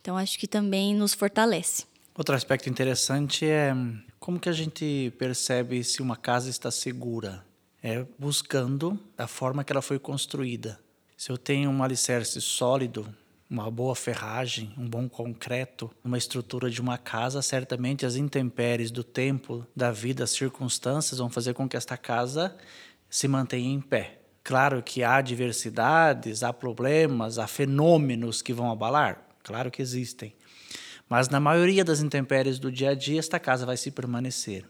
Então 0.00 0.16
acho 0.16 0.38
que 0.38 0.46
também 0.46 0.94
nos 0.94 1.14
fortalece. 1.14 1.84
Outro 2.16 2.34
aspecto 2.34 2.68
interessante 2.68 3.44
é 3.44 3.74
como 4.20 4.38
que 4.38 4.48
a 4.48 4.52
gente 4.52 5.12
percebe 5.18 5.82
se 5.82 6.00
uma 6.00 6.16
casa 6.16 6.48
está 6.48 6.70
segura 6.70 7.44
é 7.84 8.06
buscando 8.18 8.98
a 9.18 9.26
forma 9.26 9.62
que 9.62 9.70
ela 9.70 9.82
foi 9.82 9.98
construída. 9.98 10.80
Se 11.18 11.30
eu 11.30 11.36
tenho 11.36 11.68
um 11.68 11.82
alicerce 11.82 12.40
sólido, 12.40 13.14
uma 13.48 13.70
boa 13.70 13.94
ferragem, 13.94 14.72
um 14.78 14.88
bom 14.88 15.06
concreto, 15.06 15.90
uma 16.02 16.16
estrutura 16.16 16.70
de 16.70 16.80
uma 16.80 16.96
casa, 16.96 17.42
certamente 17.42 18.06
as 18.06 18.16
intempéries 18.16 18.90
do 18.90 19.04
tempo, 19.04 19.66
da 19.76 19.92
vida, 19.92 20.24
as 20.24 20.30
circunstâncias 20.30 21.18
vão 21.18 21.28
fazer 21.28 21.52
com 21.52 21.68
que 21.68 21.76
esta 21.76 21.94
casa 21.98 22.56
se 23.10 23.28
mantenha 23.28 23.74
em 23.74 23.82
pé. 23.82 24.18
Claro 24.42 24.82
que 24.82 25.04
há 25.04 25.20
diversidades, 25.20 26.42
há 26.42 26.54
problemas, 26.54 27.38
há 27.38 27.46
fenômenos 27.46 28.40
que 28.40 28.54
vão 28.54 28.72
abalar, 28.72 29.26
claro 29.42 29.70
que 29.70 29.82
existem. 29.82 30.34
Mas 31.06 31.28
na 31.28 31.38
maioria 31.38 31.84
das 31.84 32.00
intempéries 32.00 32.58
do 32.58 32.72
dia 32.72 32.90
a 32.90 32.94
dia, 32.94 33.18
esta 33.18 33.38
casa 33.38 33.66
vai 33.66 33.76
se 33.76 33.90
permanecer. 33.90 34.64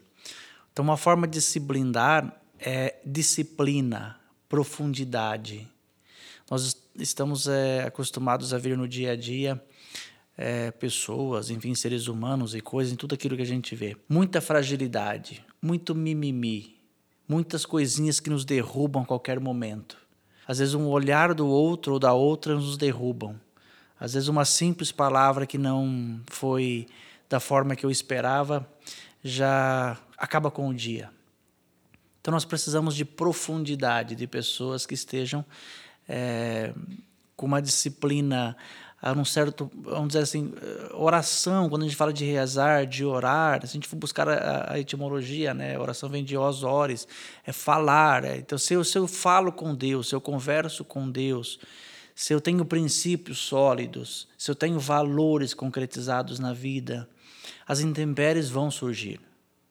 Então, 0.72 0.84
uma 0.84 0.96
forma 0.96 1.28
de 1.28 1.40
se 1.40 1.60
blindar 1.60 2.40
é 2.58 2.96
disciplina, 3.04 4.18
profundidade. 4.48 5.68
Nós 6.50 6.76
estamos 6.96 7.48
é, 7.48 7.84
acostumados 7.84 8.52
a 8.54 8.58
ver 8.58 8.76
no 8.76 8.86
dia 8.86 9.12
a 9.12 9.16
dia 9.16 9.62
é, 10.36 10.70
pessoas, 10.70 11.50
enfim, 11.50 11.74
seres 11.74 12.08
humanos 12.08 12.54
e 12.54 12.60
coisas, 12.60 12.92
em 12.92 12.96
tudo 12.96 13.14
aquilo 13.14 13.36
que 13.36 13.42
a 13.42 13.46
gente 13.46 13.74
vê. 13.74 13.96
Muita 14.08 14.40
fragilidade, 14.40 15.44
muito 15.62 15.94
mimimi, 15.94 16.76
muitas 17.28 17.64
coisinhas 17.64 18.20
que 18.20 18.30
nos 18.30 18.44
derrubam 18.44 19.02
a 19.02 19.06
qualquer 19.06 19.38
momento. 19.40 19.96
Às 20.46 20.58
vezes, 20.58 20.74
um 20.74 20.88
olhar 20.88 21.32
do 21.32 21.46
outro 21.46 21.94
ou 21.94 21.98
da 21.98 22.12
outra 22.12 22.54
nos 22.54 22.76
derrubam. 22.76 23.40
Às 23.98 24.14
vezes, 24.14 24.28
uma 24.28 24.44
simples 24.44 24.92
palavra 24.92 25.46
que 25.46 25.56
não 25.56 26.20
foi 26.26 26.86
da 27.28 27.40
forma 27.40 27.74
que 27.74 27.86
eu 27.86 27.90
esperava 27.90 28.68
já 29.22 29.96
acaba 30.18 30.50
com 30.50 30.68
o 30.68 30.74
dia. 30.74 31.10
Então 32.24 32.32
nós 32.32 32.46
precisamos 32.46 32.96
de 32.96 33.04
profundidade, 33.04 34.14
de 34.14 34.26
pessoas 34.26 34.86
que 34.86 34.94
estejam 34.94 35.44
é, 36.08 36.72
com 37.36 37.44
uma 37.44 37.60
disciplina, 37.60 38.56
a 39.02 39.12
um 39.12 39.26
certo, 39.26 39.70
vamos 39.74 40.08
dizer 40.08 40.20
assim, 40.20 40.50
oração, 40.94 41.68
quando 41.68 41.82
a 41.82 41.84
gente 41.84 41.98
fala 41.98 42.14
de 42.14 42.24
rezar, 42.24 42.86
de 42.86 43.04
orar, 43.04 43.60
se 43.60 43.66
a 43.66 43.74
gente 43.74 43.86
for 43.86 43.96
buscar 43.96 44.26
a, 44.26 44.72
a 44.72 44.80
etimologia, 44.80 45.52
né, 45.52 45.78
oração 45.78 46.08
vem 46.08 46.24
de 46.24 46.34
os 46.34 46.62
ores, 46.62 47.06
é 47.44 47.52
falar, 47.52 48.24
é, 48.24 48.38
então 48.38 48.56
se 48.56 48.72
eu, 48.72 48.82
se 48.82 48.96
eu 48.96 49.06
falo 49.06 49.52
com 49.52 49.74
Deus, 49.74 50.08
se 50.08 50.14
eu 50.14 50.20
converso 50.20 50.82
com 50.82 51.10
Deus, 51.10 51.60
se 52.14 52.32
eu 52.32 52.40
tenho 52.40 52.64
princípios 52.64 53.36
sólidos, 53.36 54.26
se 54.38 54.50
eu 54.50 54.54
tenho 54.54 54.80
valores 54.80 55.52
concretizados 55.52 56.38
na 56.38 56.54
vida, 56.54 57.06
as 57.68 57.80
intempéries 57.80 58.48
vão 58.48 58.70
surgir 58.70 59.20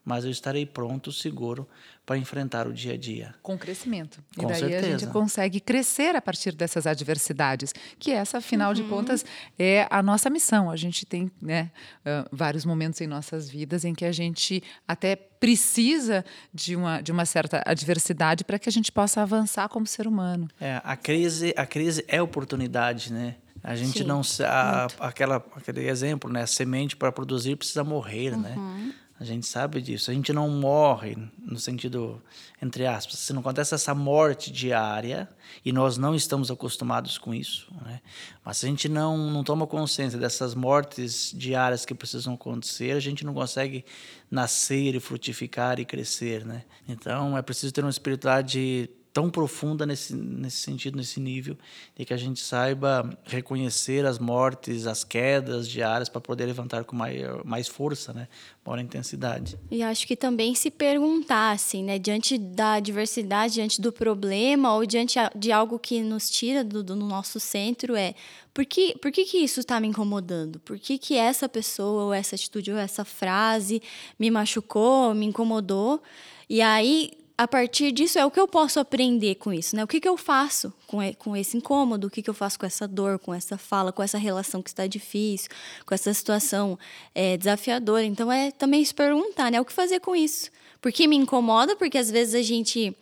mas 0.03 0.25
eu 0.25 0.31
estarei 0.31 0.65
pronto, 0.65 1.11
seguro 1.11 1.67
para 2.05 2.17
enfrentar 2.17 2.67
o 2.67 2.73
dia 2.73 2.93
a 2.93 2.97
dia. 2.97 3.33
Com 3.41 3.57
crescimento. 3.57 4.21
Com 4.35 4.43
e 4.43 4.47
daí 4.47 4.59
certeza. 4.59 4.87
a 4.87 4.99
gente 4.99 5.11
consegue 5.11 5.59
crescer 5.61 6.15
a 6.15 6.21
partir 6.21 6.53
dessas 6.53 6.85
adversidades, 6.85 7.73
que 7.97 8.11
essa, 8.11 8.39
afinal 8.39 8.69
uhum. 8.69 8.73
de 8.73 8.83
contas, 8.83 9.25
é 9.57 9.87
a 9.89 10.03
nossa 10.03 10.29
missão. 10.29 10.69
A 10.69 10.75
gente 10.75 11.05
tem 11.05 11.31
né, 11.41 11.71
uh, 11.99 12.27
vários 12.31 12.65
momentos 12.65 12.99
em 12.99 13.07
nossas 13.07 13.49
vidas 13.49 13.85
em 13.85 13.93
que 13.93 14.03
a 14.03 14.11
gente 14.11 14.61
até 14.85 15.15
precisa 15.15 16.25
de 16.53 16.75
uma, 16.75 17.01
de 17.01 17.11
uma 17.11 17.25
certa 17.25 17.63
adversidade 17.65 18.43
para 18.43 18.59
que 18.59 18.67
a 18.67 18.71
gente 18.71 18.91
possa 18.91 19.21
avançar 19.21 19.69
como 19.69 19.87
ser 19.87 20.05
humano. 20.05 20.49
É, 20.59 20.81
a 20.83 20.97
crise, 20.97 21.53
a 21.55 21.65
crise 21.65 22.03
é 22.07 22.21
oportunidade, 22.21 23.13
né? 23.13 23.35
A 23.63 23.75
gente 23.75 23.99
Sim, 23.99 24.03
não 24.03 24.21
a, 24.45 24.87
aquela 24.99 25.37
aquele 25.55 25.87
exemplo, 25.87 26.29
né? 26.29 26.41
A 26.41 26.47
semente 26.47 26.97
para 26.97 27.13
produzir 27.13 27.55
precisa 27.55 27.81
morrer, 27.81 28.35
né? 28.35 28.55
uhum. 28.57 28.87
né? 28.87 28.93
A 29.19 29.23
gente 29.23 29.45
sabe 29.45 29.81
disso. 29.81 30.09
A 30.09 30.13
gente 30.13 30.33
não 30.33 30.49
morre 30.49 31.15
no 31.39 31.59
sentido 31.59 32.21
entre 32.61 32.85
aspas. 32.85 33.19
Se 33.19 33.31
não 33.31 33.41
acontece 33.41 33.75
essa 33.75 33.93
morte 33.93 34.51
diária 34.51 35.29
e 35.63 35.71
nós 35.71 35.97
não 35.97 36.15
estamos 36.15 36.49
acostumados 36.49 37.17
com 37.17 37.33
isso, 37.33 37.71
né? 37.85 38.01
Mas 38.43 38.57
se 38.57 38.65
a 38.65 38.69
gente 38.69 38.89
não 38.89 39.29
não 39.29 39.43
toma 39.43 39.67
consciência 39.67 40.17
dessas 40.17 40.55
mortes 40.55 41.31
diárias 41.35 41.85
que 41.85 41.93
precisam 41.93 42.33
acontecer, 42.33 42.91
a 42.91 42.99
gente 42.99 43.23
não 43.25 43.33
consegue 43.33 43.85
nascer 44.29 44.95
e 44.95 44.99
frutificar 44.99 45.79
e 45.79 45.85
crescer, 45.85 46.45
né? 46.45 46.63
Então 46.87 47.37
é 47.37 47.41
preciso 47.41 47.71
ter 47.71 47.81
uma 47.81 47.89
espiritualidade 47.89 48.89
tão 49.13 49.29
profunda 49.29 49.85
nesse, 49.85 50.15
nesse 50.15 50.57
sentido, 50.57 50.97
nesse 50.97 51.19
nível, 51.19 51.55
de 51.95 52.03
que 52.03 52.13
a 52.13 52.17
gente 52.17 52.39
saiba 52.39 53.15
reconhecer 53.23 54.05
as 54.07 54.17
mortes, 54.17 54.87
as 54.87 55.03
quedas 55.03 55.69
diárias 55.69 56.09
para 56.09 56.19
poder 56.19 56.47
levantar 56.47 56.83
com 56.83 56.95
maior, 56.95 57.45
mais 57.45 57.67
força, 57.67 58.11
né? 58.11 58.27
maior 58.65 58.79
intensidade. 58.79 59.55
E 59.69 59.83
acho 59.83 60.07
que 60.07 60.15
também 60.15 60.55
se 60.55 60.71
perguntar, 60.71 61.51
assim, 61.51 61.83
né? 61.83 61.99
diante 61.99 62.39
da 62.39 62.73
adversidade, 62.73 63.53
diante 63.53 63.79
do 63.79 63.93
problema 63.93 64.73
ou 64.73 64.83
diante 64.83 65.19
de 65.35 65.51
algo 65.51 65.77
que 65.77 66.01
nos 66.01 66.27
tira 66.27 66.63
do, 66.63 66.83
do 66.83 66.95
nosso 66.95 67.39
centro, 67.39 67.95
é 67.95 68.15
por 68.51 68.65
que, 68.65 68.97
por 68.97 69.11
que, 69.11 69.25
que 69.25 69.37
isso 69.37 69.59
está 69.59 69.79
me 69.79 69.87
incomodando? 69.87 70.59
Por 70.59 70.79
que, 70.79 70.97
que 70.97 71.15
essa 71.15 71.47
pessoa, 71.47 72.05
ou 72.05 72.13
essa 72.13 72.35
atitude, 72.35 72.71
ou 72.71 72.77
essa 72.77 73.05
frase 73.05 73.79
me 74.17 74.31
machucou, 74.31 75.13
me 75.13 75.27
incomodou? 75.27 76.01
E 76.49 76.61
aí 76.61 77.11
a 77.37 77.47
partir 77.47 77.91
disso 77.91 78.19
é 78.19 78.25
o 78.25 78.29
que 78.29 78.39
eu 78.39 78.47
posso 78.47 78.79
aprender 78.79 79.35
com 79.35 79.51
isso, 79.51 79.75
né? 79.75 79.83
O 79.83 79.87
que, 79.87 79.99
que 79.99 80.07
eu 80.07 80.15
faço 80.15 80.71
com, 80.85 80.99
com 81.15 81.35
esse 81.35 81.57
incômodo, 81.57 82.07
o 82.07 82.09
que, 82.09 82.21
que 82.21 82.29
eu 82.29 82.33
faço 82.33 82.59
com 82.59 82.65
essa 82.65 82.87
dor, 82.87 83.17
com 83.17 83.33
essa 83.33 83.57
fala, 83.57 83.91
com 83.91 84.03
essa 84.03 84.17
relação 84.17 84.61
que 84.61 84.69
está 84.69 84.85
difícil, 84.85 85.49
com 85.85 85.95
essa 85.95 86.13
situação 86.13 86.77
é, 87.15 87.35
desafiadora. 87.35 88.05
Então 88.05 88.31
é 88.31 88.51
também 88.51 88.85
se 88.85 88.93
perguntar, 88.93 89.51
né? 89.51 89.59
O 89.59 89.65
que 89.65 89.73
fazer 89.73 89.99
com 89.99 90.15
isso? 90.15 90.51
Por 90.79 90.91
que 90.91 91.07
me 91.07 91.15
incomoda? 91.15 91.75
Porque 91.75 91.97
às 91.97 92.11
vezes 92.11 92.35
a 92.35 92.41
gente. 92.41 92.95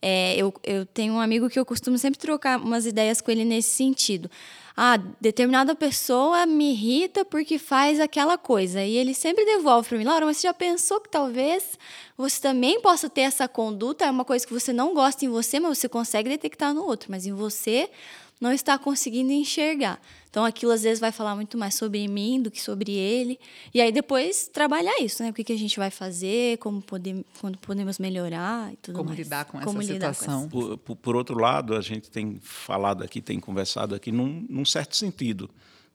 É, 0.00 0.36
eu, 0.36 0.52
eu 0.64 0.84
tenho 0.84 1.14
um 1.14 1.20
amigo 1.20 1.48
que 1.48 1.58
eu 1.58 1.64
costumo 1.64 1.96
sempre 1.96 2.18
trocar 2.18 2.58
umas 2.58 2.86
ideias 2.86 3.20
com 3.20 3.30
ele 3.30 3.44
nesse 3.44 3.70
sentido 3.70 4.28
ah, 4.76 4.96
determinada 5.20 5.74
pessoa 5.74 6.46
me 6.46 6.72
irrita 6.72 7.24
porque 7.24 7.58
faz 7.58 8.00
aquela 8.00 8.38
coisa. 8.38 8.82
E 8.82 8.96
ele 8.96 9.14
sempre 9.14 9.44
devolve 9.44 9.88
para 9.88 9.98
mim, 9.98 10.04
Laura, 10.04 10.24
mas 10.24 10.38
você 10.38 10.48
já 10.48 10.54
pensou 10.54 11.00
que 11.00 11.10
talvez 11.10 11.78
você 12.16 12.40
também 12.40 12.80
possa 12.80 13.08
ter 13.10 13.22
essa 13.22 13.46
conduta? 13.46 14.04
É 14.04 14.10
uma 14.10 14.24
coisa 14.24 14.46
que 14.46 14.52
você 14.52 14.72
não 14.72 14.94
gosta 14.94 15.24
em 15.24 15.28
você, 15.28 15.60
mas 15.60 15.78
você 15.78 15.88
consegue 15.88 16.28
detectar 16.28 16.72
no 16.72 16.84
outro. 16.84 17.10
Mas 17.10 17.26
em 17.26 17.32
você 17.32 17.90
não 18.42 18.50
está 18.50 18.76
conseguindo 18.76 19.30
enxergar. 19.30 20.00
Então 20.28 20.44
aquilo 20.44 20.72
às 20.72 20.82
vezes 20.82 20.98
vai 20.98 21.12
falar 21.12 21.36
muito 21.36 21.56
mais 21.56 21.76
sobre 21.76 22.08
mim 22.08 22.42
do 22.42 22.50
que 22.50 22.60
sobre 22.60 22.90
ele. 22.90 23.38
E 23.72 23.80
aí 23.80 23.92
depois 23.92 24.48
trabalhar 24.48 24.98
isso, 25.00 25.22
né? 25.22 25.30
O 25.30 25.32
que, 25.32 25.44
que 25.44 25.52
a 25.52 25.56
gente 25.56 25.78
vai 25.78 25.92
fazer, 25.92 26.58
como, 26.58 26.82
poder, 26.82 27.24
quando 27.40 27.56
podemos 27.58 28.00
melhorar 28.00 28.72
e 28.72 28.76
tudo 28.76 28.96
como 28.96 29.10
mais. 29.10 29.20
Lidar 29.20 29.44
com 29.44 29.60
como 29.60 29.80
essa 29.80 29.92
lidar 29.92 30.12
situação. 30.12 30.48
Com 30.48 30.58
essa... 30.58 30.76
Por, 30.78 30.96
por, 30.96 31.14
outro 31.14 31.38
lado, 31.38 31.76
a 31.76 31.80
gente 31.80 32.10
tem 32.10 32.40
falado 32.42 33.04
aqui, 33.04 33.20
tem 33.20 33.38
conversado 33.38 33.94
aqui 33.94 34.10
num, 34.10 34.44
num 34.50 34.64
certo 34.64 34.96
sentido. 34.96 35.48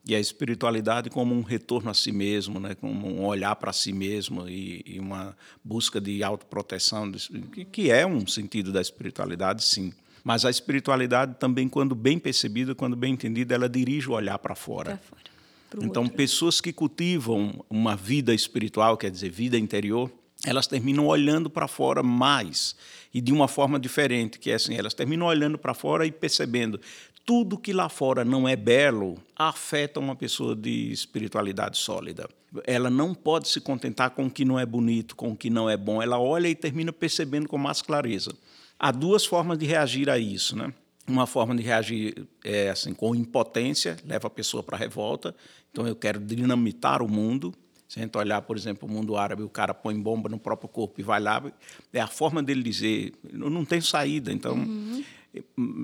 e 0.06 0.14
a 0.14 0.20
espiritualidade 0.20 1.10
como 1.10 1.34
um 1.34 1.42
retorno 1.42 1.90
a 1.90 1.94
si 1.94 2.12
mesmo, 2.12 2.58
né? 2.58 2.74
como 2.74 3.08
um 3.08 3.26
olhar 3.26 3.56
para 3.56 3.74
si 3.74 3.92
mesmo 3.92 4.48
e, 4.48 4.82
e, 4.86 4.98
uma 4.98 5.36
busca 5.62 6.00
de 6.00 6.22
autoproteção, 6.22 7.12
que, 7.52 7.66
que 7.66 7.90
é 7.90 8.06
um 8.06 8.26
sentido 8.26 8.72
da 8.72 8.80
espiritualidade, 8.80 9.62
sim. 9.62 9.92
Mas 10.24 10.44
a 10.44 10.50
espiritualidade 10.50 11.36
também, 11.38 11.68
quando 11.68 11.94
bem 11.94 12.18
percebida, 12.18 12.74
quando 12.74 12.96
bem 12.96 13.14
entendida, 13.14 13.54
ela 13.54 13.68
dirige 13.68 14.08
o 14.08 14.12
olhar 14.12 14.38
para 14.38 14.54
fora. 14.54 15.00
fora 15.02 15.28
então, 15.76 16.04
outro. 16.04 16.16
pessoas 16.16 16.60
que 16.60 16.72
cultivam 16.72 17.64
uma 17.68 17.94
vida 17.94 18.34
espiritual, 18.34 18.96
quer 18.96 19.10
dizer, 19.10 19.30
vida 19.30 19.58
interior, 19.58 20.10
elas 20.44 20.66
terminam 20.66 21.06
olhando 21.06 21.50
para 21.50 21.68
fora 21.68 22.02
mais 22.02 22.74
e 23.12 23.20
de 23.20 23.32
uma 23.32 23.48
forma 23.48 23.78
diferente, 23.78 24.38
que 24.38 24.50
é 24.50 24.54
assim, 24.54 24.76
elas 24.76 24.94
terminam 24.94 25.26
olhando 25.26 25.58
para 25.58 25.74
fora 25.74 26.06
e 26.06 26.12
percebendo 26.12 26.80
tudo 27.26 27.58
que 27.58 27.74
lá 27.74 27.90
fora 27.90 28.24
não 28.24 28.48
é 28.48 28.56
belo 28.56 29.18
afeta 29.36 30.00
uma 30.00 30.16
pessoa 30.16 30.56
de 30.56 30.90
espiritualidade 30.90 31.76
sólida. 31.76 32.26
Ela 32.64 32.88
não 32.88 33.14
pode 33.14 33.48
se 33.48 33.60
contentar 33.60 34.10
com 34.10 34.26
o 34.26 34.30
que 34.30 34.44
não 34.44 34.58
é 34.58 34.64
bonito, 34.64 35.14
com 35.14 35.32
o 35.32 35.36
que 35.36 35.50
não 35.50 35.68
é 35.68 35.76
bom. 35.76 36.00
Ela 36.00 36.18
olha 36.18 36.48
e 36.48 36.54
termina 36.54 36.90
percebendo 36.90 37.46
com 37.46 37.58
mais 37.58 37.82
clareza. 37.82 38.32
Há 38.78 38.90
duas 38.90 39.24
formas 39.24 39.58
de 39.58 39.66
reagir 39.66 40.08
a 40.08 40.18
isso, 40.18 40.56
né? 40.56 40.72
Uma 41.06 41.26
forma 41.26 41.54
de 41.56 41.62
reagir 41.62 42.26
é 42.44 42.70
assim 42.70 42.92
com 42.92 43.14
impotência, 43.14 43.96
leva 44.04 44.26
a 44.26 44.30
pessoa 44.30 44.62
para 44.62 44.76
a 44.76 44.78
revolta. 44.78 45.34
Então 45.70 45.86
eu 45.86 45.96
quero 45.96 46.20
dinamitar 46.20 47.02
o 47.02 47.08
mundo. 47.08 47.52
Se 47.88 47.98
a 47.98 48.02
gente 48.02 48.16
olhar, 48.18 48.42
por 48.42 48.56
exemplo, 48.56 48.86
o 48.86 48.92
mundo 48.92 49.16
árabe, 49.16 49.42
o 49.42 49.48
cara 49.48 49.72
põe 49.72 49.98
bomba 49.98 50.28
no 50.28 50.38
próprio 50.38 50.68
corpo 50.68 51.00
e 51.00 51.02
vai 51.02 51.18
lá, 51.18 51.42
é 51.90 52.00
a 52.00 52.06
forma 52.06 52.42
dele 52.42 52.62
dizer, 52.62 53.14
não 53.32 53.64
tem 53.64 53.80
saída. 53.80 54.30
Então, 54.30 54.54
uhum 54.54 55.02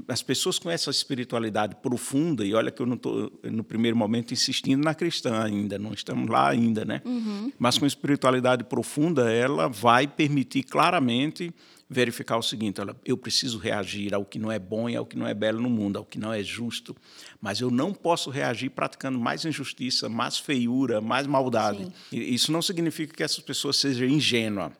as 0.08 0.22
pessoas 0.22 0.58
com 0.58 0.70
essa 0.70 0.90
espiritualidade 0.90 1.76
profunda, 1.76 2.44
e 2.44 2.54
olha 2.54 2.70
que 2.70 2.80
eu 2.80 2.86
não 2.86 2.94
estou, 2.94 3.30
no 3.42 3.62
primeiro 3.62 3.96
momento, 3.96 4.32
insistindo 4.32 4.82
na 4.82 4.94
cristã 4.94 5.42
ainda, 5.42 5.78
não 5.78 5.92
estamos 5.92 6.28
lá 6.28 6.48
ainda, 6.48 6.84
né? 6.84 7.02
Uhum. 7.04 7.52
Mas 7.58 7.78
com 7.78 7.86
espiritualidade 7.86 8.64
profunda, 8.64 9.30
ela 9.30 9.68
vai 9.68 10.06
permitir 10.06 10.62
claramente 10.62 11.52
verificar 11.88 12.36
o 12.36 12.42
seguinte: 12.42 12.80
olha, 12.80 12.96
eu 13.04 13.16
preciso 13.16 13.58
reagir 13.58 14.14
ao 14.14 14.24
que 14.24 14.38
não 14.38 14.50
é 14.50 14.58
bom 14.58 14.88
e 14.88 14.96
ao 14.96 15.06
que 15.06 15.16
não 15.16 15.26
é 15.26 15.34
belo 15.34 15.60
no 15.60 15.70
mundo, 15.70 15.98
ao 15.98 16.04
que 16.04 16.18
não 16.18 16.32
é 16.32 16.42
justo, 16.42 16.96
mas 17.40 17.60
eu 17.60 17.70
não 17.70 17.92
posso 17.92 18.30
reagir 18.30 18.70
praticando 18.70 19.18
mais 19.18 19.44
injustiça, 19.44 20.08
mais 20.08 20.38
feiura, 20.38 21.00
mais 21.00 21.26
maldade. 21.26 21.92
Isso 22.10 22.50
não 22.52 22.62
significa 22.62 23.14
que 23.14 23.22
essa 23.22 23.40
pessoa 23.42 23.72
seja 23.72 24.06
ingênua, 24.06 24.72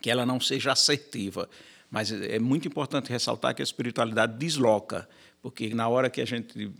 que 0.00 0.10
ela 0.10 0.24
não 0.24 0.40
seja 0.40 0.72
assertiva 0.72 1.48
mas 1.92 2.10
é 2.10 2.38
muito 2.38 2.66
importante 2.66 3.10
ressaltar 3.10 3.54
que 3.54 3.60
a 3.60 3.62
espiritualidade 3.62 4.38
desloca, 4.38 5.06
porque 5.42 5.74
na 5.74 5.86
hora 5.88 6.08
que 6.08 6.22
a 6.22 6.24
gente 6.24 6.72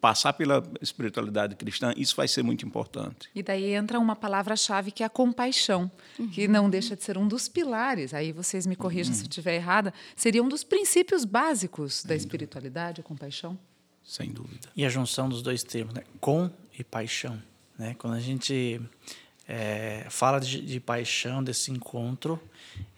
passar 0.00 0.32
pela 0.32 0.60
espiritualidade 0.82 1.54
cristã, 1.54 1.94
isso 1.96 2.16
vai 2.16 2.26
ser 2.26 2.42
muito 2.42 2.66
importante. 2.66 3.30
E 3.32 3.44
daí 3.44 3.74
entra 3.74 3.96
uma 4.00 4.16
palavra-chave 4.16 4.90
que 4.90 5.04
é 5.04 5.06
a 5.06 5.08
compaixão, 5.08 5.88
uhum. 6.18 6.28
que 6.30 6.48
não 6.48 6.68
deixa 6.68 6.96
de 6.96 7.04
ser 7.04 7.16
um 7.16 7.28
dos 7.28 7.46
pilares, 7.46 8.12
aí 8.12 8.32
vocês 8.32 8.66
me 8.66 8.74
corrijam 8.74 9.12
uhum. 9.12 9.18
se 9.18 9.24
eu 9.24 9.28
estiver 9.28 9.54
errada, 9.54 9.94
seria 10.16 10.42
um 10.42 10.48
dos 10.48 10.64
princípios 10.64 11.24
básicos 11.24 12.02
da 12.02 12.16
espiritualidade, 12.16 13.00
a 13.00 13.04
compaixão? 13.04 13.56
Sem 14.02 14.32
dúvida. 14.32 14.68
E 14.74 14.84
a 14.84 14.88
junção 14.88 15.28
dos 15.28 15.42
dois 15.42 15.62
termos, 15.62 15.94
né? 15.94 16.02
com 16.20 16.50
e 16.76 16.82
paixão. 16.82 17.40
Né? 17.78 17.94
Quando 17.96 18.14
a 18.14 18.20
gente 18.20 18.80
é, 19.48 20.06
fala 20.10 20.40
de, 20.40 20.60
de, 20.60 20.80
paixão, 20.80 21.42
desse 21.42 21.70
encontro, 21.70 22.40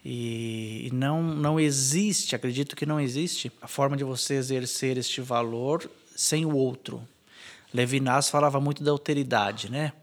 e, 0.03 0.87
e, 0.87 0.93
não, 0.93 1.21
não 1.21 1.59
existe, 1.59 2.35
acredito 2.35 2.75
que 2.75 2.85
não 2.85 2.99
existe, 2.99 3.51
a 3.61 3.67
forma 3.67 3.95
de 3.95 4.03
você 4.03 4.35
exercer 4.35 4.97
este 4.97 5.21
valor 5.21 5.89
sem 6.15 6.45
o 6.45 6.55
outro. 6.55 7.01
Levinas 7.73 8.29
falava 8.29 8.59
muito 8.59 8.83
da 8.83 8.91
alteridade, 8.91 9.71
né? 9.71 9.93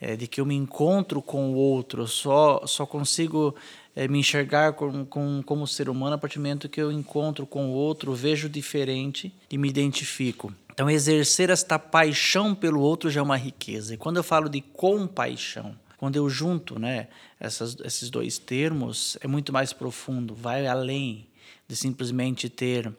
É, 0.00 0.14
de 0.14 0.28
que 0.28 0.40
eu 0.40 0.46
me 0.46 0.54
encontro 0.54 1.20
com 1.20 1.50
o 1.50 1.54
outro, 1.54 2.06
só, 2.06 2.64
só 2.66 2.86
consigo 2.86 3.52
é, 3.96 4.06
me 4.06 4.20
enxergar 4.20 4.74
com, 4.74 5.04
com, 5.04 5.42
como 5.44 5.66
ser 5.66 5.88
humano 5.88 6.14
a 6.14 6.18
partir 6.18 6.38
do 6.38 6.42
momento 6.42 6.68
que 6.68 6.80
eu 6.80 6.92
encontro 6.92 7.44
com 7.44 7.66
o 7.66 7.72
outro, 7.72 8.14
vejo 8.14 8.48
diferente 8.48 9.34
e 9.50 9.58
me 9.58 9.68
identifico. 9.68 10.52
Então, 10.78 10.88
exercer 10.88 11.50
esta 11.50 11.76
paixão 11.76 12.54
pelo 12.54 12.80
outro 12.80 13.10
já 13.10 13.18
é 13.18 13.22
uma 13.24 13.36
riqueza. 13.36 13.94
E 13.94 13.96
quando 13.96 14.18
eu 14.18 14.22
falo 14.22 14.48
de 14.48 14.60
compaixão, 14.60 15.74
quando 15.96 16.14
eu 16.14 16.30
junto 16.30 16.78
né, 16.78 17.08
essas, 17.40 17.76
esses 17.80 18.08
dois 18.10 18.38
termos, 18.38 19.18
é 19.20 19.26
muito 19.26 19.52
mais 19.52 19.72
profundo, 19.72 20.36
vai 20.36 20.68
além 20.68 21.26
de 21.66 21.74
simplesmente 21.74 22.48
ter 22.48 22.94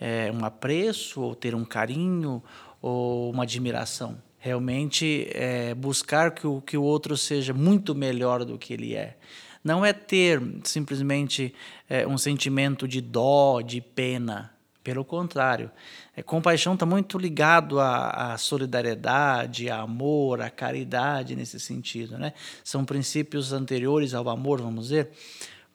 é, 0.00 0.32
um 0.32 0.44
apreço, 0.44 1.20
ou 1.20 1.36
ter 1.36 1.54
um 1.54 1.64
carinho, 1.64 2.42
ou 2.82 3.30
uma 3.30 3.44
admiração. 3.44 4.20
Realmente 4.36 5.28
é 5.32 5.72
buscar 5.72 6.32
que 6.32 6.48
o, 6.48 6.60
que 6.60 6.76
o 6.76 6.82
outro 6.82 7.16
seja 7.16 7.54
muito 7.54 7.94
melhor 7.94 8.44
do 8.44 8.58
que 8.58 8.72
ele 8.72 8.96
é. 8.96 9.16
Não 9.62 9.86
é 9.86 9.92
ter 9.92 10.42
simplesmente 10.64 11.54
é, 11.88 12.04
um 12.08 12.18
sentimento 12.18 12.88
de 12.88 13.00
dó, 13.00 13.60
de 13.60 13.80
pena, 13.80 14.50
pelo 14.82 15.04
contrário, 15.04 15.70
é, 16.16 16.22
compaixão 16.22 16.74
está 16.74 16.86
muito 16.86 17.18
ligado 17.18 17.78
à, 17.78 18.32
à, 18.32 18.38
solidariedade, 18.38 19.68
a 19.68 19.80
amor, 19.80 20.40
à 20.40 20.48
caridade 20.48 21.36
nesse 21.36 21.60
sentido. 21.60 22.16
Né? 22.16 22.32
São 22.64 22.84
princípios 22.84 23.52
anteriores 23.52 24.14
ao 24.14 24.28
amor, 24.28 24.60
vamos 24.60 24.84
dizer, 24.84 25.10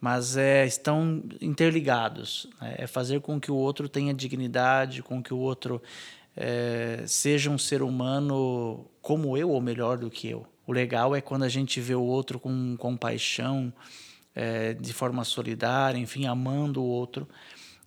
mas 0.02 0.38
é, 0.38 0.66
estão 0.66 1.24
interligados. 1.40 2.48
Né? 2.60 2.76
É 2.80 2.88
fazer 2.88 3.22
com 3.22 3.40
que 3.40 3.52
o 3.52 3.56
outro 3.56 3.88
tenha 3.88 4.14
dignidade, 4.14 5.04
com 5.04 5.22
que 5.22 5.34
o 5.34 5.38
outro 5.38 5.82
é, 6.36 7.04
seja 7.06 7.50
um 7.50 7.58
ser 7.58 7.82
humano 7.82 8.86
como 9.02 9.38
eu 9.38 9.52
ou 9.52 9.62
melhor 9.62 9.98
do 9.98 10.10
que 10.10 10.28
eu. 10.28 10.48
O 10.66 10.74
legal 10.74 11.16
é 11.16 11.22
quando 11.22 11.44
a 11.44 11.50
gente 11.50 11.80
vê 11.80 11.94
o 11.94 12.02
outro 12.02 12.40
com 12.40 12.76
compaixão, 12.76 13.72
é, 14.34 14.74
de 14.74 14.92
forma 14.94 15.24
solidária, 15.24 15.98
enfim, 15.98 16.26
amando 16.26 16.82
o 16.82 16.86
outro. 16.86 17.28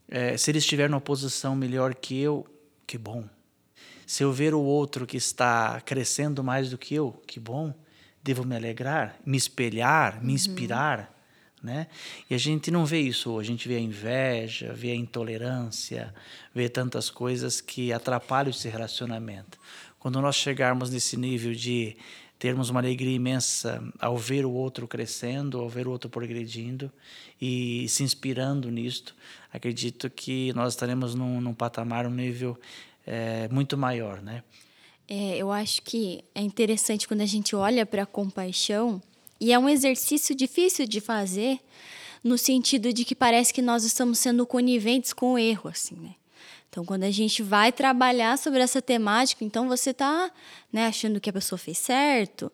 É, 0.08 0.36
se 0.36 0.50
ele 0.50 0.58
estiver 0.58 0.88
numa 0.88 1.00
posição 1.00 1.54
melhor 1.54 1.94
que 1.94 2.18
eu, 2.18 2.46
que 2.86 2.96
bom. 2.96 3.24
Se 4.06 4.22
eu 4.22 4.32
ver 4.32 4.54
o 4.54 4.60
outro 4.60 5.06
que 5.06 5.18
está 5.18 5.80
crescendo 5.82 6.42
mais 6.42 6.70
do 6.70 6.78
que 6.78 6.94
eu, 6.94 7.12
que 7.26 7.38
bom. 7.38 7.74
Devo 8.22 8.44
me 8.44 8.56
alegrar, 8.56 9.16
me 9.24 9.36
espelhar, 9.36 10.20
me 10.22 10.28
uhum. 10.28 10.34
inspirar. 10.34 11.14
Né? 11.62 11.88
E 12.30 12.34
a 12.34 12.38
gente 12.38 12.70
não 12.70 12.86
vê 12.86 13.00
isso 13.00 13.30
hoje, 13.32 13.50
a 13.50 13.52
gente 13.52 13.68
vê 13.68 13.76
a 13.76 13.80
inveja, 13.80 14.72
vê 14.72 14.92
a 14.92 14.94
intolerância, 14.94 16.14
vê 16.54 16.68
tantas 16.68 17.10
coisas 17.10 17.60
que 17.60 17.92
atrapalham 17.92 18.50
esse 18.50 18.68
relacionamento. 18.68 19.58
Quando 19.98 20.22
nós 20.22 20.36
chegarmos 20.36 20.88
nesse 20.90 21.16
nível 21.16 21.52
de 21.52 21.96
termos 22.38 22.70
uma 22.70 22.81
alegria 22.81 23.14
imensa 23.14 23.83
ao 23.98 24.16
ver 24.16 24.46
o 24.46 24.53
outro 24.53 24.87
crescendo, 24.87 25.59
ao 25.59 25.68
ver 25.68 25.88
o 25.88 25.90
outro 25.90 26.09
progredindo 26.09 26.90
e 27.40 27.88
se 27.88 28.03
inspirando 28.03 28.70
nisto, 28.70 29.14
acredito 29.53 30.09
que 30.09 30.53
nós 30.53 30.74
estaremos 30.74 31.14
num, 31.14 31.40
num 31.40 31.55
patamar, 31.55 32.07
um 32.07 32.11
nível 32.11 32.59
é, 33.07 33.48
muito 33.48 33.77
maior, 33.77 34.22
né? 34.22 34.42
É, 35.09 35.38
eu 35.38 35.51
acho 35.51 35.83
que 35.83 36.22
é 36.35 36.42
interessante 36.42 37.09
quando 37.09 37.22
a 37.22 37.27
gente 37.27 37.57
olha 37.57 37.87
para 37.87 38.03
a 38.03 38.07
compaixão 38.07 39.01
e 39.40 39.53
é 39.53 39.59
um 39.59 39.68
exercício 39.68 40.35
difícil 40.35 40.87
de 40.87 41.01
fazer 41.01 41.59
no 42.22 42.37
sentido 42.37 42.92
de 42.92 43.05
que 43.05 43.14
parece 43.14 43.55
que 43.55 43.62
nós 43.62 43.85
estamos 43.85 44.18
sendo 44.18 44.46
coniventes 44.46 45.12
com 45.12 45.33
o 45.33 45.38
erro, 45.38 45.70
assim, 45.70 45.94
né? 45.96 46.14
Então, 46.70 46.85
quando 46.85 47.04
a 47.04 47.11
gente 47.11 47.42
vai 47.42 47.72
trabalhar 47.72 48.37
sobre 48.37 48.61
essa 48.61 48.81
temática, 48.83 49.44
então 49.44 49.68
você 49.68 49.90
está 49.90 50.31
né, 50.72 50.87
achando 50.87 51.18
que 51.18 51.31
a 51.31 51.33
pessoa 51.33 51.59
fez 51.59 51.78
certo, 51.78 52.52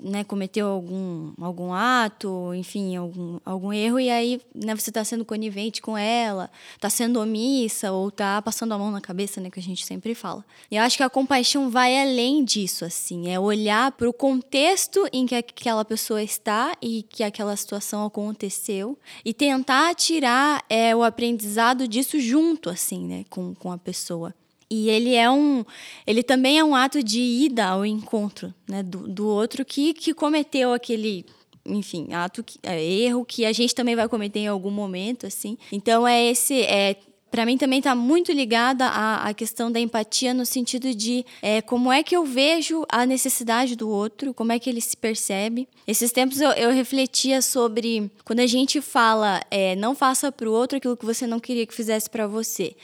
né, 0.00 0.24
cometeu 0.24 0.66
algum, 0.66 1.32
algum 1.40 1.72
ato, 1.72 2.52
enfim, 2.54 2.96
algum, 2.96 3.38
algum 3.44 3.72
erro, 3.72 4.00
e 4.00 4.10
aí 4.10 4.40
né, 4.54 4.74
você 4.74 4.90
está 4.90 5.04
sendo 5.04 5.24
conivente 5.24 5.80
com 5.80 5.96
ela, 5.96 6.50
está 6.74 6.90
sendo 6.90 7.20
omissa 7.20 7.92
ou 7.92 8.08
está 8.08 8.40
passando 8.42 8.72
a 8.72 8.78
mão 8.78 8.90
na 8.90 9.00
cabeça, 9.00 9.40
né, 9.40 9.48
que 9.48 9.60
a 9.60 9.62
gente 9.62 9.84
sempre 9.86 10.14
fala. 10.14 10.44
E 10.70 10.76
eu 10.76 10.82
acho 10.82 10.96
que 10.96 11.02
a 11.02 11.10
compaixão 11.10 11.70
vai 11.70 12.00
além 12.00 12.44
disso, 12.44 12.84
assim, 12.84 13.30
é 13.30 13.38
olhar 13.38 13.92
para 13.92 14.08
o 14.08 14.12
contexto 14.12 15.06
em 15.12 15.24
que 15.26 15.34
aquela 15.34 15.84
pessoa 15.84 16.22
está 16.22 16.76
e 16.82 17.04
que 17.04 17.22
aquela 17.22 17.54
situação 17.56 18.04
aconteceu 18.04 18.98
e 19.24 19.32
tentar 19.32 19.94
tirar 19.94 20.64
é, 20.68 20.94
o 20.96 21.02
aprendizado 21.04 21.86
disso 21.86 22.18
junto, 22.18 22.68
assim, 22.70 23.06
né, 23.06 23.24
com, 23.30 23.54
com 23.62 23.70
a 23.70 23.78
pessoa. 23.78 24.34
E 24.68 24.90
ele 24.90 25.14
é 25.14 25.30
um. 25.30 25.64
Ele 26.04 26.22
também 26.24 26.58
é 26.58 26.64
um 26.64 26.74
ato 26.74 27.00
de 27.00 27.20
ida 27.20 27.66
ao 27.66 27.86
encontro 27.86 28.52
né, 28.68 28.82
do, 28.82 29.06
do 29.06 29.28
outro 29.28 29.64
que, 29.64 29.94
que 29.94 30.12
cometeu 30.12 30.72
aquele 30.72 31.24
enfim, 31.64 32.12
ato 32.12 32.44
é, 32.64 32.82
erro 32.84 33.24
que 33.24 33.44
a 33.44 33.52
gente 33.52 33.72
também 33.72 33.94
vai 33.94 34.08
cometer 34.08 34.40
em 34.40 34.48
algum 34.48 34.70
momento, 34.70 35.28
assim. 35.28 35.56
Então 35.70 36.08
é 36.08 36.24
esse 36.24 36.60
é 36.62 36.96
para 37.32 37.46
mim 37.46 37.56
também 37.56 37.78
está 37.78 37.94
muito 37.94 38.30
ligada 38.30 38.86
à, 38.86 39.26
à, 39.26 39.32
questão 39.32 39.72
da 39.72 39.80
empatia 39.80 40.34
no 40.34 40.44
sentido 40.44 40.94
de 40.94 41.24
é, 41.40 41.62
como 41.62 41.90
é 41.90 42.02
que 42.02 42.14
eu 42.14 42.26
vejo 42.26 42.84
a 42.90 43.06
necessidade 43.06 43.74
do 43.74 43.88
outro, 43.88 44.34
como 44.34 44.52
é 44.52 44.58
que 44.58 44.68
ele 44.68 44.82
se 44.82 44.94
percebe. 44.94 45.66
Esses 45.86 46.12
tempos 46.12 46.42
eu, 46.42 46.50
eu 46.50 46.70
refletia 46.70 47.40
sobre 47.40 48.10
quando 48.22 48.40
a 48.40 48.46
gente 48.46 48.82
fala 48.82 49.40
é, 49.50 49.74
não 49.76 49.94
faça 49.94 50.30
para 50.30 50.46
o 50.46 50.52
outro 50.52 50.76
aquilo 50.76 50.94
que 50.94 51.06
você 51.06 51.26
não 51.26 51.40
queria 51.40 51.66
que 51.66 51.74
fizesse 51.74 52.10
para 52.10 52.26
você. 52.26 52.76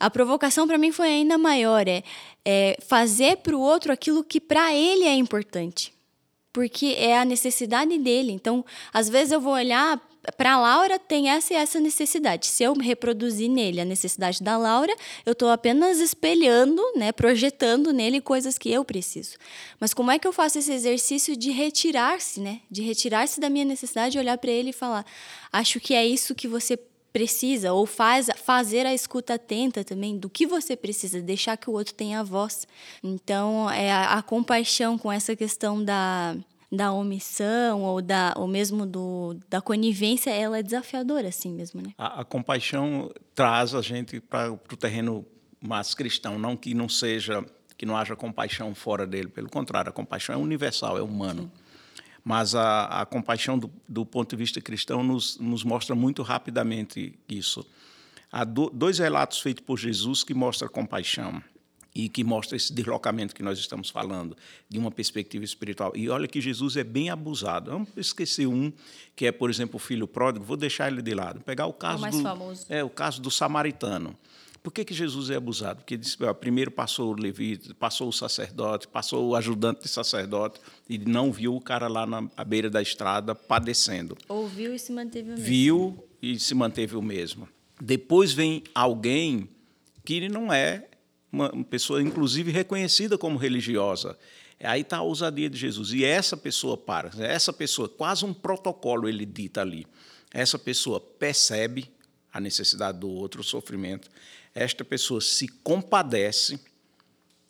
A 0.00 0.10
provocação 0.10 0.66
para 0.66 0.76
mim 0.76 0.90
foi 0.90 1.06
ainda 1.06 1.38
maior, 1.38 1.86
é, 1.86 2.02
é 2.44 2.76
fazer 2.84 3.36
para 3.36 3.56
o 3.56 3.60
outro 3.60 3.92
aquilo 3.92 4.24
que 4.24 4.40
para 4.40 4.74
ele 4.74 5.04
é 5.04 5.14
importante 5.14 5.92
porque 6.52 6.94
é 6.98 7.16
a 7.16 7.24
necessidade 7.24 7.96
dele. 7.98 8.30
Então, 8.30 8.62
às 8.92 9.08
vezes 9.08 9.32
eu 9.32 9.40
vou 9.40 9.54
olhar 9.54 9.98
para 10.36 10.54
a 10.54 10.60
Laura 10.60 10.98
tem 10.98 11.28
essa 11.28 11.52
e 11.52 11.56
essa 11.56 11.80
necessidade. 11.80 12.46
Se 12.46 12.62
eu 12.62 12.74
reproduzir 12.74 13.48
nele 13.50 13.80
a 13.80 13.84
necessidade 13.84 14.42
da 14.42 14.56
Laura, 14.56 14.94
eu 15.26 15.32
estou 15.32 15.50
apenas 15.50 15.98
espelhando, 15.98 16.80
né, 16.94 17.10
projetando 17.10 17.92
nele 17.92 18.20
coisas 18.20 18.56
que 18.56 18.70
eu 18.70 18.84
preciso. 18.84 19.36
Mas 19.80 19.92
como 19.92 20.10
é 20.10 20.18
que 20.18 20.26
eu 20.26 20.32
faço 20.32 20.58
esse 20.58 20.72
exercício 20.72 21.36
de 21.36 21.50
retirar-se, 21.50 22.40
né, 22.40 22.60
de 22.70 22.82
retirar-se 22.82 23.40
da 23.40 23.50
minha 23.50 23.64
necessidade, 23.64 24.18
olhar 24.18 24.38
para 24.38 24.50
ele 24.50 24.70
e 24.70 24.72
falar: 24.72 25.04
acho 25.52 25.80
que 25.80 25.94
é 25.94 26.06
isso 26.06 26.34
que 26.34 26.46
você 26.46 26.78
precisa 27.12 27.72
ou 27.72 27.84
faz 27.84 28.30
fazer 28.36 28.86
a 28.86 28.94
escuta 28.94 29.34
atenta 29.34 29.84
também 29.84 30.16
do 30.16 30.30
que 30.30 30.46
você 30.46 30.74
precisa 30.74 31.20
deixar 31.20 31.58
que 31.58 31.68
o 31.68 31.74
outro 31.74 31.92
tenha 31.92 32.20
a 32.20 32.22
voz 32.22 32.66
então 33.04 33.70
é 33.70 33.92
a, 33.92 34.14
a 34.14 34.22
compaixão 34.22 34.96
com 34.96 35.12
essa 35.12 35.36
questão 35.36 35.84
da 35.84 36.34
da 36.72 36.90
omissão 36.90 37.82
ou 37.82 38.00
da 38.00 38.32
ou 38.34 38.48
mesmo 38.48 38.86
do, 38.86 39.36
da 39.50 39.60
conivência, 39.60 40.30
ela 40.30 40.58
é 40.58 40.62
desafiadora 40.62 41.28
assim 41.28 41.52
mesmo, 41.52 41.82
né? 41.82 41.92
A, 41.98 42.22
a 42.22 42.24
compaixão 42.24 43.12
traz 43.34 43.74
a 43.74 43.82
gente 43.82 44.18
para 44.20 44.50
o 44.50 44.58
terreno 44.58 45.26
mais 45.60 45.94
cristão, 45.94 46.38
não 46.38 46.56
que 46.56 46.72
não 46.72 46.88
seja 46.88 47.44
que 47.76 47.84
não 47.84 47.96
haja 47.96 48.16
compaixão 48.16 48.74
fora 48.74 49.06
dele, 49.06 49.28
pelo 49.28 49.50
contrário, 49.50 49.90
a 49.90 49.92
compaixão 49.92 50.34
é 50.34 50.38
universal, 50.38 50.96
é 50.96 51.02
humano. 51.02 51.42
Sim. 51.42 51.50
Mas 52.24 52.54
a, 52.54 52.84
a 52.84 53.04
compaixão 53.04 53.58
do, 53.58 53.68
do, 53.88 54.06
ponto 54.06 54.30
de 54.30 54.36
vista 54.36 54.60
cristão 54.60 55.02
nos, 55.02 55.36
nos 55.38 55.64
mostra 55.64 55.92
muito 55.94 56.22
rapidamente 56.22 57.18
isso. 57.28 57.66
Há 58.30 58.44
do, 58.44 58.70
dois 58.70 59.00
relatos 59.00 59.40
feitos 59.40 59.64
por 59.64 59.76
Jesus 59.76 60.22
que 60.22 60.32
mostram 60.32 60.68
compaixão 60.68 61.42
e 61.94 62.08
que 62.08 62.24
mostra 62.24 62.56
esse 62.56 62.72
deslocamento 62.72 63.34
que 63.34 63.42
nós 63.42 63.58
estamos 63.58 63.90
falando, 63.90 64.36
de 64.68 64.78
uma 64.78 64.90
perspectiva 64.90 65.44
espiritual. 65.44 65.92
E 65.94 66.08
olha 66.08 66.26
que 66.26 66.40
Jesus 66.40 66.76
é 66.76 66.84
bem 66.84 67.10
abusado. 67.10 67.70
Vamos 67.70 67.88
esquecer 67.96 68.46
um, 68.46 68.72
que 69.14 69.26
é, 69.26 69.32
por 69.32 69.50
exemplo, 69.50 69.76
o 69.76 69.78
filho 69.78 70.08
pródigo, 70.08 70.44
vou 70.44 70.56
deixar 70.56 70.90
ele 70.90 71.02
de 71.02 71.14
lado. 71.14 71.40
Pegar 71.40 71.66
o 71.66 71.72
caso 71.72 71.98
o 71.98 72.00
mais 72.00 72.16
do 72.16 72.22
famoso. 72.22 72.66
É, 72.68 72.82
o 72.82 72.90
caso 72.90 73.20
do 73.20 73.30
samaritano. 73.30 74.16
Por 74.62 74.72
que, 74.72 74.84
que 74.84 74.94
Jesus 74.94 75.28
é 75.28 75.34
abusado? 75.34 75.80
Porque 75.80 75.96
disse, 75.96 76.16
ó, 76.22 76.32
primeiro 76.32 76.70
passou 76.70 77.12
o 77.12 77.20
levita, 77.20 77.74
passou 77.74 78.08
o 78.08 78.12
sacerdote, 78.12 78.86
passou 78.86 79.28
o 79.28 79.34
ajudante 79.34 79.82
de 79.82 79.88
sacerdote 79.88 80.60
e 80.88 80.98
não 80.98 81.32
viu 81.32 81.56
o 81.56 81.60
cara 81.60 81.88
lá 81.88 82.06
na 82.06 82.22
beira 82.44 82.70
da 82.70 82.80
estrada 82.80 83.34
padecendo. 83.34 84.16
Ouviu 84.28 84.72
e 84.72 84.78
se 84.78 84.92
manteve 84.92 85.30
o 85.30 85.32
mesmo. 85.32 85.44
Viu 85.44 86.08
e 86.22 86.38
se 86.38 86.54
manteve 86.54 86.96
o 86.96 87.02
mesmo. 87.02 87.48
Depois 87.80 88.32
vem 88.32 88.62
alguém 88.72 89.48
que 90.04 90.28
não 90.28 90.52
é 90.52 90.86
uma 91.32 91.64
pessoa, 91.64 92.02
inclusive, 92.02 92.52
reconhecida 92.52 93.16
como 93.16 93.38
religiosa. 93.38 94.18
Aí 94.60 94.82
está 94.82 94.98
a 94.98 95.02
ousadia 95.02 95.48
de 95.48 95.56
Jesus. 95.56 95.92
E 95.92 96.04
essa 96.04 96.36
pessoa 96.36 96.76
para, 96.76 97.10
essa 97.24 97.52
pessoa, 97.52 97.88
quase 97.88 98.24
um 98.24 98.34
protocolo 98.34 99.08
ele 99.08 99.24
dita 99.24 99.62
ali. 99.62 99.86
Essa 100.32 100.58
pessoa 100.58 101.00
percebe 101.00 101.90
a 102.32 102.40
necessidade 102.40 102.98
do 102.98 103.08
outro, 103.08 103.40
o 103.40 103.44
sofrimento. 103.44 104.10
Esta 104.54 104.84
pessoa 104.84 105.20
se 105.20 105.48
compadece, 105.48 106.60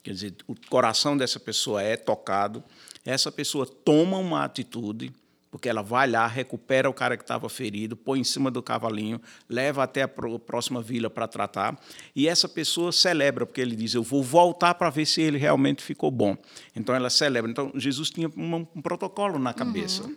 quer 0.01 0.13
dizer, 0.13 0.35
o 0.47 0.55
coração 0.69 1.15
dessa 1.15 1.39
pessoa 1.39 1.83
é 1.83 1.95
tocado. 1.95 2.63
Essa 3.05 3.31
pessoa 3.31 3.65
toma 3.65 4.17
uma 4.17 4.43
atitude 4.43 5.13
porque 5.53 5.69
ela 5.69 5.83
vai 5.83 6.09
lá, 6.09 6.25
recupera 6.25 6.89
o 6.89 6.93
cara 6.95 7.15
que 7.15 7.23
estava 7.23 7.47
ferido, 7.47 7.95
põe 7.95 8.19
em 8.19 8.23
cima 8.23 8.49
do 8.49 8.59
cavalinho, 8.63 9.21
leva 9.47 9.83
até 9.83 10.01
a 10.01 10.07
próxima 10.07 10.81
vila 10.81 11.11
para 11.11 11.27
tratar, 11.27 11.79
e 12.15 12.27
essa 12.27 12.49
pessoa 12.49 12.91
celebra, 12.91 13.45
porque 13.45 13.61
ele 13.61 13.75
diz: 13.75 13.93
Eu 13.93 14.01
vou 14.01 14.23
voltar 14.23 14.73
para 14.73 14.89
ver 14.89 15.05
se 15.05 15.21
ele 15.21 15.37
realmente 15.37 15.83
ficou 15.83 16.09
bom. 16.09 16.35
Então 16.75 16.95
ela 16.95 17.07
celebra. 17.07 17.51
Então 17.51 17.71
Jesus 17.75 18.09
tinha 18.09 18.27
um, 18.35 18.67
um 18.75 18.81
protocolo 18.81 19.37
na 19.37 19.53
cabeça. 19.53 20.01
Uhum. 20.05 20.15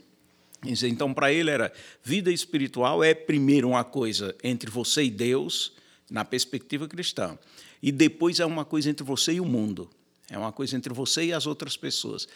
Então, 0.65 1.13
para 1.13 1.31
ele 1.31 1.51
era 1.51 1.71
vida 2.03 2.33
espiritual 2.33 3.05
é 3.05 3.13
primeiro 3.13 3.69
uma 3.69 3.85
coisa 3.85 4.35
entre 4.43 4.71
você 4.71 5.05
e 5.05 5.11
Deus, 5.11 5.75
na 6.11 6.25
perspectiva 6.25 6.89
cristã, 6.89 7.39
e 7.83 7.93
depois 7.93 8.41
é 8.41 8.47
uma 8.47 8.65
coisa 8.65 8.89
entre 8.89 9.05
você 9.05 9.35
e 9.35 9.41
o 9.43 9.45
mundo. 9.45 9.91
É 10.31 10.39
uma 10.39 10.51
coisa 10.51 10.77
entre 10.77 10.95
você 10.95 11.27
e 11.27 11.33
as 11.35 11.47
outras 11.47 11.77
pessoas. 11.77 12.27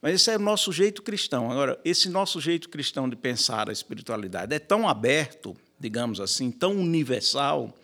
Mas 0.00 0.14
esse 0.14 0.30
é 0.30 0.36
o 0.36 0.40
nosso 0.40 0.72
jeito 0.72 1.02
cristão. 1.02 1.50
Agora, 1.50 1.78
esse 1.84 2.08
nosso 2.08 2.40
jeito 2.40 2.68
cristão 2.68 3.08
de 3.08 3.16
pensar 3.16 3.68
a 3.68 3.72
espiritualidade 3.72 4.54
é 4.54 4.58
tão 4.58 4.88
aberto, 4.88 5.56
digamos 5.78 6.20
assim, 6.20 6.50
tão 6.50 6.72
universal, 6.76 7.74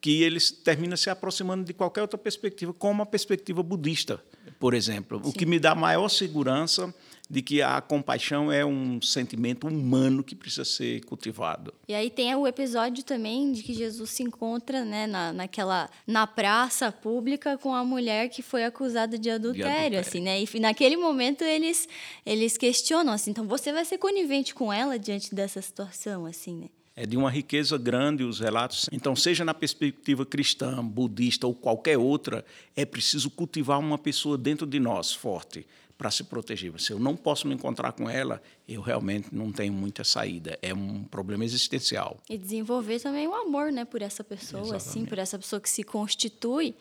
que 0.00 0.22
ele 0.22 0.38
termina 0.62 0.96
se 0.96 1.08
aproximando 1.08 1.64
de 1.64 1.72
qualquer 1.72 2.02
outra 2.02 2.18
perspectiva, 2.18 2.72
como 2.72 3.02
a 3.02 3.06
perspectiva 3.06 3.62
budista, 3.62 4.22
por 4.60 4.74
exemplo. 4.74 5.20
Sim. 5.22 5.30
O 5.30 5.32
que 5.32 5.46
me 5.46 5.58
dá 5.58 5.74
maior 5.74 6.08
segurança 6.08 6.94
de 7.28 7.42
que 7.42 7.60
a 7.60 7.80
compaixão 7.80 8.50
é 8.50 8.64
um 8.64 9.02
sentimento 9.02 9.66
humano 9.66 10.22
que 10.22 10.34
precisa 10.34 10.64
ser 10.64 11.04
cultivado. 11.04 11.74
E 11.88 11.94
aí 11.94 12.08
tem 12.08 12.34
o 12.34 12.46
episódio 12.46 13.04
também 13.04 13.52
de 13.52 13.62
que 13.62 13.74
Jesus 13.74 14.10
se 14.10 14.22
encontra 14.22 14.84
né, 14.84 15.06
na, 15.06 15.32
naquela 15.32 15.90
na 16.06 16.26
praça 16.26 16.92
pública 16.92 17.58
com 17.58 17.74
a 17.74 17.84
mulher 17.84 18.28
que 18.28 18.42
foi 18.42 18.64
acusada 18.64 19.18
de 19.18 19.28
adultério, 19.28 19.64
de 19.64 19.68
adultério. 19.68 19.98
assim, 20.00 20.20
né? 20.20 20.40
E 20.40 20.60
naquele 20.60 20.96
momento 20.96 21.42
eles 21.42 21.88
eles 22.24 22.56
questionam 22.56 23.12
assim, 23.12 23.30
então 23.30 23.46
você 23.46 23.72
vai 23.72 23.84
ser 23.84 23.98
conivente 23.98 24.54
com 24.54 24.72
ela 24.72 24.98
diante 24.98 25.34
dessa 25.34 25.60
situação, 25.60 26.26
assim, 26.26 26.56
né? 26.56 26.68
é 26.98 27.04
de 27.04 27.14
uma 27.14 27.30
riqueza 27.30 27.76
grande 27.76 28.24
os 28.24 28.40
relatos. 28.40 28.88
Então, 28.90 29.14
seja 29.14 29.44
na 29.44 29.52
perspectiva 29.52 30.24
cristã, 30.24 30.82
budista 30.82 31.46
ou 31.46 31.54
qualquer 31.54 31.98
outra, 31.98 32.42
é 32.74 32.86
preciso 32.86 33.28
cultivar 33.28 33.78
uma 33.78 33.98
pessoa 33.98 34.38
dentro 34.38 34.66
de 34.66 34.80
nós 34.80 35.12
forte 35.12 35.66
para 35.96 36.10
se 36.10 36.24
proteger. 36.24 36.72
Se 36.78 36.92
eu 36.92 36.98
não 36.98 37.16
posso 37.16 37.48
me 37.48 37.54
encontrar 37.54 37.92
com 37.92 38.08
ela, 38.08 38.42
eu 38.68 38.80
realmente 38.80 39.28
não 39.32 39.50
tenho 39.50 39.72
muita 39.72 40.04
saída. 40.04 40.58
É 40.60 40.74
um 40.74 41.04
problema 41.04 41.44
existencial. 41.44 42.18
E 42.28 42.36
desenvolver 42.36 43.00
também 43.00 43.26
o 43.26 43.34
amor, 43.34 43.72
né, 43.72 43.84
por 43.84 44.02
essa 44.02 44.22
pessoa, 44.22 44.62
Exatamente. 44.62 44.88
assim, 44.88 45.04
por 45.06 45.18
essa 45.18 45.38
pessoa 45.38 45.60
que 45.60 45.70
se 45.70 45.82
constitui. 45.82 46.74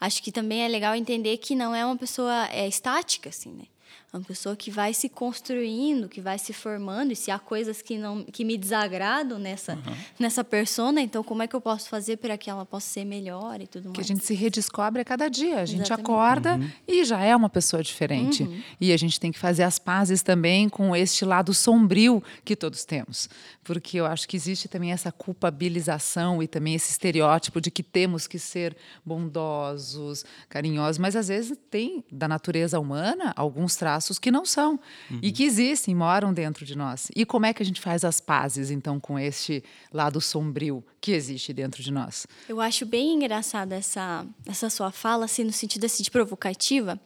Acho 0.00 0.22
que 0.22 0.30
também 0.30 0.62
é 0.62 0.68
legal 0.68 0.94
entender 0.94 1.36
que 1.38 1.54
não 1.54 1.74
é 1.74 1.84
uma 1.84 1.96
pessoa 1.96 2.46
é, 2.48 2.66
estática, 2.66 3.28
assim, 3.28 3.52
né? 3.52 3.64
É 4.12 4.16
uma 4.16 4.24
pessoa 4.24 4.56
que 4.56 4.72
vai 4.72 4.92
se 4.92 5.08
construindo, 5.08 6.08
que 6.08 6.20
vai 6.20 6.36
se 6.36 6.52
formando, 6.52 7.12
e 7.12 7.16
se 7.16 7.30
há 7.30 7.38
coisas 7.38 7.80
que 7.80 7.96
não 7.96 8.24
que 8.24 8.44
me 8.44 8.58
desagradam 8.58 9.38
nessa 9.38 9.74
uhum. 9.74 9.96
nessa 10.18 10.42
persona, 10.42 11.00
então 11.00 11.22
como 11.22 11.44
é 11.44 11.46
que 11.46 11.54
eu 11.54 11.60
posso 11.60 11.88
fazer 11.88 12.16
para 12.16 12.36
que 12.36 12.50
ela 12.50 12.66
possa 12.66 12.88
ser 12.88 13.04
melhor 13.04 13.60
e 13.60 13.68
tudo 13.68 13.84
mais? 13.84 13.94
Que 13.94 14.00
a 14.00 14.04
gente 14.04 14.24
se 14.24 14.34
redescobre 14.34 15.00
a 15.00 15.04
cada 15.04 15.28
dia. 15.28 15.60
A 15.60 15.64
gente 15.64 15.82
Exatamente. 15.82 16.10
acorda 16.10 16.56
uhum. 16.56 16.70
e 16.88 17.04
já 17.04 17.22
é 17.22 17.36
uma 17.36 17.48
pessoa 17.48 17.84
diferente. 17.84 18.42
Uhum. 18.42 18.60
E 18.80 18.92
a 18.92 18.96
gente 18.96 19.20
tem 19.20 19.30
que 19.30 19.38
fazer 19.38 19.62
as 19.62 19.78
pazes 19.78 20.22
também 20.22 20.68
com 20.68 20.94
este 20.96 21.24
lado 21.24 21.54
sombrio 21.54 22.20
que 22.44 22.56
todos 22.56 22.84
temos. 22.84 23.28
Porque 23.62 24.00
eu 24.00 24.06
acho 24.06 24.28
que 24.28 24.36
existe 24.36 24.66
também 24.66 24.90
essa 24.90 25.12
culpabilização 25.12 26.42
e 26.42 26.48
também 26.48 26.74
esse 26.74 26.90
estereótipo 26.90 27.60
de 27.60 27.70
que 27.70 27.84
temos 27.84 28.26
que 28.26 28.40
ser 28.40 28.76
bondosos, 29.06 30.24
carinhosos, 30.48 30.98
mas 30.98 31.14
às 31.14 31.28
vezes 31.28 31.56
tem 31.70 32.04
da 32.10 32.26
natureza 32.26 32.80
humana 32.80 33.32
alguns 33.36 33.76
traços 33.76 33.99
que 34.18 34.30
não 34.30 34.44
são 34.44 34.78
uhum. 35.10 35.18
e 35.22 35.32
que 35.32 35.44
existem, 35.44 35.94
moram 35.94 36.32
dentro 36.32 36.64
de 36.64 36.76
nós. 36.76 37.08
E 37.14 37.24
como 37.24 37.46
é 37.46 37.52
que 37.52 37.62
a 37.62 37.66
gente 37.66 37.80
faz 37.80 38.04
as 38.04 38.20
pazes, 38.20 38.70
então, 38.70 38.98
com 38.98 39.18
este 39.18 39.62
lado 39.92 40.20
sombrio 40.20 40.84
que 41.00 41.12
existe 41.12 41.52
dentro 41.52 41.82
de 41.82 41.90
nós? 41.90 42.26
Eu 42.48 42.60
acho 42.60 42.86
bem 42.86 43.14
engraçada 43.14 43.74
essa, 43.74 44.26
essa 44.46 44.70
sua 44.70 44.90
fala, 44.90 45.24
assim, 45.24 45.44
no 45.44 45.52
sentido 45.52 45.84
assim, 45.84 46.02
de 46.02 46.10
provocativa. 46.10 46.98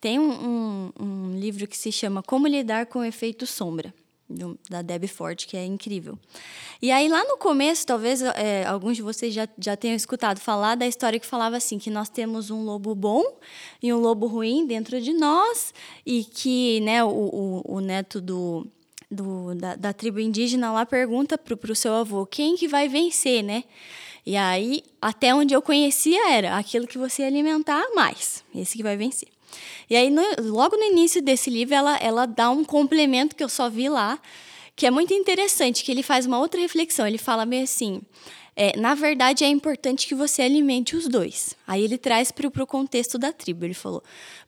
Tem 0.00 0.18
um, 0.18 0.30
um, 0.30 0.92
um 0.98 1.38
livro 1.38 1.66
que 1.66 1.76
se 1.76 1.92
chama 1.92 2.22
Como 2.22 2.46
Lidar 2.46 2.86
com 2.86 3.00
o 3.00 3.04
Efeito 3.04 3.46
Sombra 3.46 3.92
da 4.68 4.82
Debbie 4.82 5.08
Ford, 5.08 5.36
que 5.46 5.56
é 5.56 5.64
incrível. 5.64 6.18
E 6.80 6.90
aí, 6.90 7.08
lá 7.08 7.24
no 7.24 7.36
começo, 7.36 7.86
talvez 7.86 8.22
é, 8.22 8.64
alguns 8.64 8.96
de 8.96 9.02
vocês 9.02 9.34
já, 9.34 9.48
já 9.58 9.76
tenham 9.76 9.96
escutado 9.96 10.38
falar 10.38 10.76
da 10.76 10.86
história 10.86 11.18
que 11.18 11.26
falava 11.26 11.56
assim: 11.56 11.78
que 11.78 11.90
nós 11.90 12.08
temos 12.08 12.50
um 12.50 12.62
lobo 12.64 12.94
bom 12.94 13.24
e 13.82 13.92
um 13.92 13.98
lobo 13.98 14.26
ruim 14.26 14.66
dentro 14.66 15.00
de 15.00 15.12
nós, 15.12 15.74
e 16.06 16.24
que 16.24 16.80
né, 16.80 17.02
o, 17.04 17.08
o, 17.08 17.76
o 17.76 17.80
neto 17.80 18.20
do, 18.20 18.66
do, 19.10 19.54
da, 19.54 19.76
da, 19.76 19.92
tribo 19.92 20.20
indígena 20.20 20.72
lá 20.72 20.86
pergunta 20.86 21.36
para 21.36 21.72
o 21.72 21.76
seu 21.76 21.94
avô 21.94 22.24
quem 22.24 22.56
que 22.56 22.68
vai 22.68 22.88
vencer, 22.88 23.42
né? 23.42 23.64
E 24.24 24.36
aí, 24.36 24.82
até 25.00 25.34
onde 25.34 25.54
eu 25.54 25.62
conhecia 25.62 26.30
era 26.30 26.56
aquilo 26.56 26.86
que 26.86 26.98
você 26.98 27.22
alimentar 27.22 27.84
mais, 27.94 28.44
esse 28.54 28.76
que 28.76 28.82
vai 28.82 28.96
vencer. 28.96 29.28
E 29.88 29.96
aí, 29.96 30.10
no, 30.10 30.22
logo 30.40 30.76
no 30.76 30.84
início 30.84 31.20
desse 31.22 31.50
livro, 31.50 31.74
ela, 31.74 31.96
ela 31.96 32.26
dá 32.26 32.50
um 32.50 32.64
complemento 32.64 33.34
que 33.34 33.42
eu 33.42 33.48
só 33.48 33.68
vi 33.68 33.88
lá, 33.88 34.18
que 34.76 34.86
é 34.86 34.90
muito 34.90 35.12
interessante, 35.12 35.84
que 35.84 35.90
ele 35.90 36.02
faz 36.02 36.26
uma 36.26 36.38
outra 36.38 36.60
reflexão. 36.60 37.06
Ele 37.06 37.18
fala 37.18 37.44
meio 37.44 37.64
assim: 37.64 38.00
é, 38.56 38.76
na 38.76 38.94
verdade, 38.94 39.44
é 39.44 39.48
importante 39.48 40.06
que 40.06 40.14
você 40.14 40.42
alimente 40.42 40.96
os 40.96 41.08
dois. 41.08 41.56
Aí 41.66 41.82
ele 41.82 41.96
traz 41.96 42.30
para 42.30 42.46
o 42.46 42.66
contexto 42.66 43.18
da 43.18 43.32
tribo. 43.32 43.64
Ele 43.64 43.74
falou: 43.74 44.02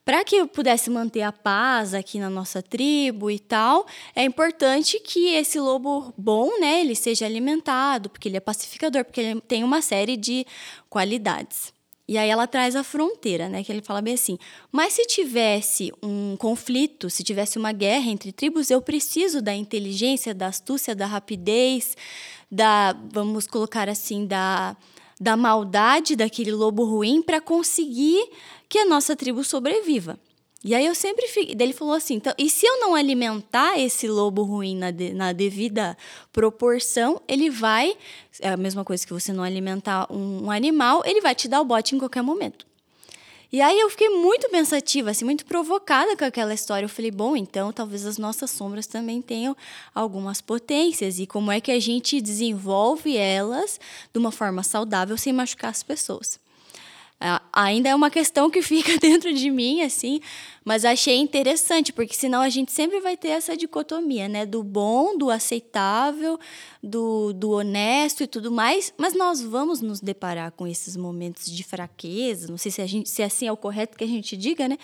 para 0.05 0.23
que 0.23 0.35
eu 0.35 0.47
pudesse 0.47 0.89
manter 0.89 1.21
a 1.21 1.31
paz 1.31 1.93
aqui 1.93 2.19
na 2.19 2.29
nossa 2.29 2.61
tribo 2.61 3.31
e 3.31 3.39
tal, 3.39 3.87
é 4.15 4.23
importante 4.23 4.99
que 4.99 5.29
esse 5.29 5.59
lobo 5.59 6.13
bom, 6.17 6.59
né, 6.59 6.81
ele 6.81 6.95
seja 6.95 7.25
alimentado, 7.25 8.09
porque 8.09 8.27
ele 8.27 8.37
é 8.37 8.39
pacificador, 8.39 9.03
porque 9.03 9.21
ele 9.21 9.41
tem 9.41 9.63
uma 9.63 9.81
série 9.81 10.15
de 10.15 10.45
qualidades. 10.89 11.73
E 12.07 12.17
aí 12.17 12.29
ela 12.29 12.45
traz 12.45 12.75
a 12.75 12.83
fronteira, 12.83 13.47
né? 13.47 13.63
Que 13.63 13.71
ele 13.71 13.81
fala 13.81 14.01
bem 14.01 14.15
assim: 14.15 14.37
mas 14.71 14.93
se 14.93 15.05
tivesse 15.05 15.91
um 16.03 16.35
conflito, 16.37 17.09
se 17.09 17.23
tivesse 17.23 17.57
uma 17.57 17.71
guerra 17.71 18.09
entre 18.09 18.31
tribos, 18.31 18.69
eu 18.69 18.81
preciso 18.81 19.41
da 19.41 19.55
inteligência, 19.55 20.33
da 20.33 20.47
astúcia, 20.47 20.93
da 20.93 21.05
rapidez, 21.05 21.95
da, 22.51 22.93
vamos 23.11 23.47
colocar 23.47 23.87
assim, 23.87 24.25
da, 24.27 24.75
da 25.19 25.37
maldade 25.37 26.15
daquele 26.15 26.51
lobo 26.51 26.83
ruim 26.83 27.21
para 27.21 27.39
conseguir 27.39 28.29
que 28.67 28.79
a 28.79 28.85
nossa 28.85 29.15
tribo 29.15 29.43
sobreviva. 29.43 30.19
E 30.63 30.73
aí 30.73 30.85
eu 30.85 30.95
sempre 30.95 31.27
fiquei. 31.27 31.55
Ele 31.59 31.73
falou 31.73 31.93
assim: 31.93 32.15
então, 32.15 32.33
e 32.37 32.49
se 32.49 32.65
eu 32.65 32.79
não 32.79 32.95
alimentar 32.95 33.77
esse 33.77 34.07
lobo 34.07 34.43
ruim 34.43 34.77
na, 34.77 34.91
de, 34.91 35.13
na 35.13 35.33
devida 35.33 35.97
proporção, 36.31 37.21
ele 37.27 37.49
vai. 37.49 37.97
É 38.39 38.49
a 38.49 38.57
mesma 38.57 38.85
coisa 38.85 39.05
que 39.05 39.11
você 39.11 39.33
não 39.33 39.43
alimentar 39.43 40.07
um, 40.09 40.45
um 40.45 40.51
animal, 40.51 41.03
ele 41.05 41.19
vai 41.19 41.35
te 41.35 41.47
dar 41.49 41.59
o 41.59 41.65
bote 41.65 41.95
em 41.95 41.99
qualquer 41.99 42.23
momento. 42.23 42.65
E 43.51 43.61
aí 43.61 43.79
eu 43.79 43.87
fiquei 43.87 44.09
muito 44.09 44.49
pensativa, 44.49 45.11
assim, 45.11 45.25
muito 45.25 45.45
provocada 45.45 46.17
com 46.17 46.25
aquela 46.25 46.55
história. 46.55 46.85
Eu 46.85 46.89
falei, 46.89 47.11
bom, 47.11 47.37
então 47.37 47.71
talvez 47.71 48.03
as 48.03 48.17
nossas 48.17 48.49
sombras 48.49 48.87
também 48.87 49.21
tenham 49.21 49.55
algumas 49.93 50.41
potências 50.41 51.19
e 51.19 51.27
como 51.27 51.51
é 51.51 51.61
que 51.61 51.71
a 51.71 51.79
gente 51.79 52.19
desenvolve 52.19 53.15
elas 53.15 53.79
de 54.11 54.17
uma 54.17 54.31
forma 54.31 54.63
saudável 54.63 55.15
sem 55.17 55.31
machucar 55.31 55.69
as 55.69 55.83
pessoas 55.83 56.39
ainda 57.51 57.89
é 57.89 57.95
uma 57.95 58.09
questão 58.09 58.49
que 58.49 58.61
fica 58.61 58.97
dentro 58.99 59.33
de 59.33 59.49
mim, 59.49 59.81
assim, 59.81 60.19
mas 60.65 60.83
achei 60.83 61.17
interessante, 61.17 61.93
porque 61.93 62.13
senão 62.13 62.41
a 62.41 62.49
gente 62.49 62.71
sempre 62.71 62.99
vai 62.99 63.15
ter 63.15 63.29
essa 63.29 63.55
dicotomia, 63.55 64.27
né? 64.27 64.45
Do 64.45 64.61
bom, 64.61 65.17
do 65.17 65.29
aceitável, 65.29 66.37
do, 66.81 67.31
do 67.33 67.51
honesto 67.51 68.23
e 68.23 68.27
tudo 68.27 68.51
mais, 68.51 68.93
mas 68.97 69.13
nós 69.13 69.41
vamos 69.41 69.81
nos 69.81 70.01
deparar 70.01 70.51
com 70.51 70.67
esses 70.67 70.97
momentos 70.97 71.49
de 71.49 71.63
fraqueza, 71.63 72.47
não 72.47 72.57
sei 72.57 72.71
se, 72.71 72.81
a 72.81 72.85
gente, 72.85 73.09
se 73.09 73.23
assim 73.23 73.47
é 73.47 73.51
o 73.51 73.57
correto 73.57 73.97
que 73.97 74.03
a 74.03 74.07
gente 74.07 74.35
diga, 74.35 74.67
né? 74.67 74.77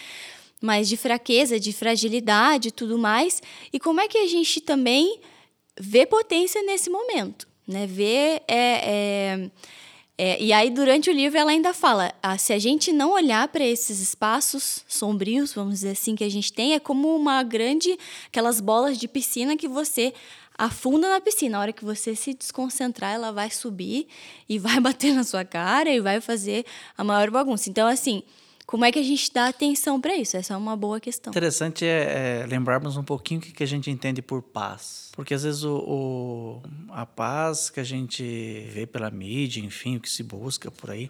Mas 0.62 0.90
de 0.90 0.98
fraqueza, 0.98 1.60
de 1.60 1.72
fragilidade 1.72 2.68
e 2.70 2.72
tudo 2.72 2.98
mais. 2.98 3.42
E 3.72 3.80
como 3.80 4.02
é 4.02 4.08
que 4.08 4.18
a 4.18 4.28
gente 4.28 4.60
também 4.60 5.20
vê 5.80 6.06
potência 6.06 6.62
nesse 6.64 6.90
momento, 6.90 7.48
né? 7.68 7.88
Vê. 7.88 8.42
É, 8.48 9.48
é, 9.48 9.50
é, 10.22 10.38
e 10.44 10.52
aí, 10.52 10.70
durante 10.70 11.10
o 11.10 11.14
livro, 11.14 11.38
ela 11.40 11.52
ainda 11.52 11.74
fala: 11.74 12.14
ah, 12.22 12.38
se 12.38 12.52
a 12.52 12.60
gente 12.60 12.92
não 12.92 13.14
olhar 13.14 13.48
para 13.48 13.64
esses 13.64 14.02
espaços 14.02 14.84
sombrios, 14.86 15.54
vamos 15.54 15.76
dizer 15.76 15.92
assim, 15.92 16.14
que 16.14 16.26
a 16.26 16.30
gente 16.30 16.52
tem, 16.52 16.74
é 16.74 16.80
como 16.80 17.16
uma 17.16 17.42
grande. 17.42 17.98
aquelas 18.28 18.60
bolas 18.60 18.98
de 18.98 19.08
piscina 19.08 19.56
que 19.56 19.66
você 19.66 20.14
afunda 20.58 21.08
na 21.08 21.22
piscina. 21.22 21.58
A 21.58 21.62
hora 21.62 21.72
que 21.72 21.86
você 21.86 22.18
se 22.18 22.34
desconcentrar, 22.34 23.14
ela 23.14 23.32
vai 23.32 23.50
subir 23.50 24.08
e 24.50 24.60
vai 24.60 24.78
bater 24.84 25.14
na 25.14 25.24
sua 25.24 25.46
cara 25.46 25.90
e 25.90 26.02
vai 26.02 26.20
fazer 26.20 26.66
a 26.98 27.04
maior 27.04 27.32
bagunça. 27.32 27.70
Então, 27.70 27.88
assim. 27.88 28.22
Como 28.70 28.86
é 28.86 28.92
que 28.92 29.00
a 29.00 29.04
gente 29.04 29.34
dá 29.34 29.48
atenção 29.48 30.00
para 30.00 30.16
isso? 30.16 30.38
Essa 30.38 30.54
é 30.54 30.58
uma 30.58 30.78
boa 30.78 31.00
questão. 31.00 31.32
Interessante 31.32 31.84
é, 31.84 32.44
é 32.44 32.46
lembrarmos 32.46 32.98
um 32.98 33.04
pouquinho 33.04 33.40
o 33.40 33.44
que, 33.44 33.64
a 33.64 33.66
gente 33.66 33.90
entende 33.90 34.22
por 34.22 34.44
paz. 34.44 35.10
Porque 35.14 35.34
às 35.34 35.42
vezes 35.42 35.64
o, 35.64 35.76
o, 35.76 36.62
a 36.90 37.04
paz 37.04 37.72
que 37.72 37.80
a 37.80 37.84
gente 37.84 38.22
vê 38.72 38.86
pela 38.86 39.10
mídia, 39.10 39.60
enfim, 39.60 39.98
o 39.98 40.00
que 40.00 40.08
se 40.08 40.22
busca 40.22 40.70
por 40.70 40.92
aí, 40.92 41.10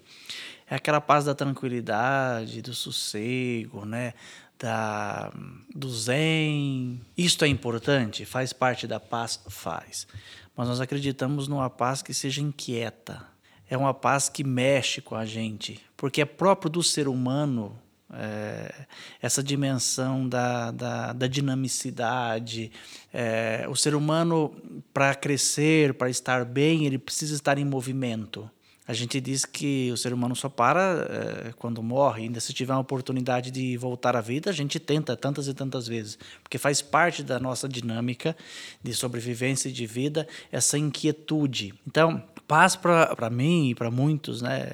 é 0.70 0.76
aquela 0.76 1.02
paz 1.02 1.26
da 1.26 1.36
tranquilidade, 1.36 2.62
do 2.62 2.74
sossego, 2.74 3.84
né? 3.84 4.14
Da, 4.58 5.30
do 5.76 5.90
zen. 5.90 7.02
Isto 7.18 7.44
é 7.44 7.50
importante? 7.50 8.24
Faz 8.24 8.54
parte 8.54 8.88
da 8.88 9.02
paz? 9.02 9.38
Faz. 9.50 10.08
Mas 10.56 10.70
nós 10.70 10.80
acreditamos 10.80 11.50
numa 11.50 11.70
paz 11.70 12.02
que 12.02 12.14
seja 12.14 12.40
inquieta 12.42 13.28
é 13.70 13.78
uma 13.78 13.94
paz 13.94 14.28
que 14.28 14.44
mexe 14.44 15.02
com 15.02 15.16
a 15.16 15.26
gente, 15.26 15.80
porque 15.96 16.22
é 16.22 16.26
próprio 16.26 16.70
do 16.70 16.82
ser 16.82 17.08
humano 17.08 17.78
é, 18.12 18.74
essa 19.22 19.44
dimensão 19.44 20.28
da, 20.28 20.72
da, 20.72 21.14
da 21.14 21.28
dinamicidade. 21.28 22.72
É, 23.14 23.66
o 23.70 23.76
ser 23.76 23.94
humano, 23.94 24.56
para 24.94 25.14
crescer, 25.14 25.94
para 25.94 26.10
estar 26.10 26.44
bem, 26.46 26.86
ele 26.86 26.98
precisa 26.98 27.36
estar 27.36 27.58
em 27.58 27.66
movimento. 27.66 28.50
A 28.88 28.94
gente 28.96 29.22
diz 29.22 29.46
que 29.46 29.92
o 29.92 29.98
ser 29.98 30.12
humano 30.14 30.36
só 30.36 30.50
para 30.50 31.08
é, 31.48 31.54
quando 31.60 31.84
morre. 31.84 32.24
Ainda 32.24 32.40
se 32.40 32.52
tiver 32.52 32.74
uma 32.74 32.80
oportunidade 32.80 33.52
de 33.52 33.78
voltar 33.78 34.16
à 34.16 34.22
vida, 34.22 34.50
a 34.50 34.54
gente 34.54 34.80
tenta 34.80 35.16
tantas 35.16 35.48
e 35.48 35.54
tantas 35.54 35.88
vezes, 35.88 36.18
porque 36.42 36.58
faz 36.58 36.82
parte 36.82 37.22
da 37.22 37.40
nossa 37.40 37.70
dinâmica 37.70 38.36
de 38.82 38.92
sobrevivência 38.96 39.70
e 39.70 39.72
de 39.72 39.86
vida 39.86 40.28
essa 40.52 40.76
inquietude. 40.76 41.76
Então, 41.86 42.24
paz 42.50 42.76
para 42.76 43.30
mim 43.30 43.70
e 43.70 43.76
para 43.76 43.92
muitos, 43.92 44.42
né? 44.42 44.74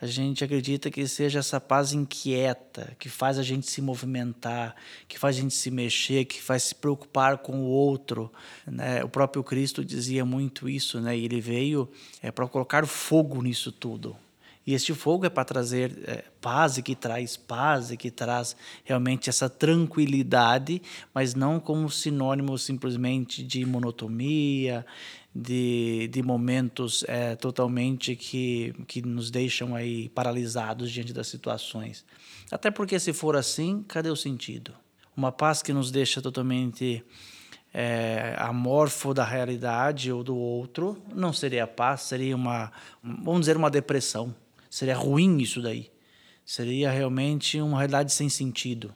A 0.00 0.06
gente 0.06 0.42
acredita 0.42 0.90
que 0.90 1.06
seja 1.06 1.40
essa 1.40 1.60
paz 1.60 1.92
inquieta, 1.92 2.96
que 2.98 3.10
faz 3.10 3.38
a 3.38 3.42
gente 3.42 3.70
se 3.70 3.82
movimentar, 3.82 4.74
que 5.06 5.18
faz 5.18 5.36
a 5.36 5.40
gente 5.42 5.52
se 5.52 5.70
mexer, 5.70 6.24
que 6.24 6.40
faz 6.40 6.62
se 6.62 6.74
preocupar 6.74 7.36
com 7.36 7.60
o 7.60 7.66
outro. 7.66 8.32
Né? 8.66 9.04
O 9.04 9.10
próprio 9.10 9.44
Cristo 9.44 9.84
dizia 9.84 10.24
muito 10.24 10.66
isso, 10.70 10.98
né? 10.98 11.14
E 11.18 11.26
ele 11.26 11.38
veio 11.38 11.86
é, 12.22 12.30
para 12.30 12.48
colocar 12.48 12.86
fogo 12.86 13.42
nisso 13.42 13.70
tudo. 13.70 14.16
E 14.66 14.72
este 14.72 14.94
fogo 14.94 15.26
é 15.26 15.28
para 15.28 15.44
trazer 15.44 15.98
é, 16.04 16.24
paz 16.40 16.78
e 16.78 16.82
que 16.82 16.94
traz 16.94 17.36
paz 17.36 17.90
e 17.90 17.96
que 17.96 18.10
traz 18.10 18.54
realmente 18.84 19.28
essa 19.28 19.50
tranquilidade, 19.50 20.80
mas 21.12 21.34
não 21.34 21.58
como 21.58 21.90
sinônimo 21.90 22.56
simplesmente 22.56 23.42
de 23.42 23.66
monotonia, 23.66 24.86
de, 25.34 26.08
de 26.08 26.22
momentos 26.22 27.04
é, 27.06 27.36
totalmente 27.36 28.16
que, 28.16 28.74
que 28.86 29.02
nos 29.02 29.30
deixam 29.30 29.74
aí 29.74 30.08
paralisados 30.08 30.90
diante 30.90 31.12
das 31.12 31.28
situações. 31.28 32.04
Até 32.50 32.70
porque, 32.70 32.98
se 32.98 33.12
for 33.12 33.36
assim, 33.36 33.84
cadê 33.86 34.10
o 34.10 34.16
sentido? 34.16 34.74
Uma 35.16 35.30
paz 35.30 35.62
que 35.62 35.72
nos 35.72 35.90
deixa 35.90 36.20
totalmente 36.20 37.04
é, 37.72 38.34
amorfo 38.38 39.14
da 39.14 39.24
realidade 39.24 40.10
ou 40.10 40.24
do 40.24 40.36
outro 40.36 41.00
não 41.14 41.32
seria 41.32 41.66
paz, 41.66 42.02
seria 42.02 42.34
uma, 42.34 42.72
vamos 43.02 43.40
dizer, 43.40 43.56
uma 43.56 43.70
depressão. 43.70 44.34
Seria 44.68 44.96
ruim 44.96 45.38
isso 45.38 45.62
daí. 45.62 45.90
Seria 46.44 46.90
realmente 46.90 47.60
uma 47.60 47.78
realidade 47.78 48.12
sem 48.12 48.28
sentido. 48.28 48.92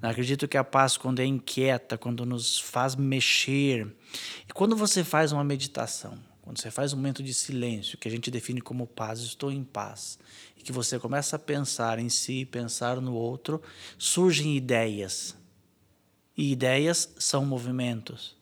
Acredito 0.00 0.48
que 0.48 0.56
a 0.56 0.64
paz, 0.64 0.96
quando 0.96 1.20
é 1.20 1.24
inquieta, 1.24 1.96
quando 1.96 2.26
nos 2.26 2.58
faz 2.58 2.96
mexer, 2.96 3.86
e 4.48 4.52
quando 4.52 4.76
você 4.76 5.02
faz 5.04 5.32
uma 5.32 5.44
meditação, 5.44 6.18
quando 6.42 6.58
você 6.58 6.70
faz 6.70 6.92
um 6.92 6.96
momento 6.96 7.22
de 7.22 7.32
silêncio, 7.32 7.96
que 7.96 8.08
a 8.08 8.10
gente 8.10 8.30
define 8.30 8.60
como 8.60 8.86
paz, 8.86 9.20
estou 9.20 9.52
em 9.52 9.62
paz, 9.62 10.18
e 10.56 10.62
que 10.62 10.72
você 10.72 10.98
começa 10.98 11.36
a 11.36 11.38
pensar 11.38 11.98
em 11.98 12.08
si, 12.08 12.44
pensar 12.44 13.00
no 13.00 13.14
outro, 13.14 13.62
surgem 13.96 14.56
ideias. 14.56 15.36
E 16.36 16.50
ideias 16.50 17.12
são 17.18 17.44
movimentos. 17.44 18.36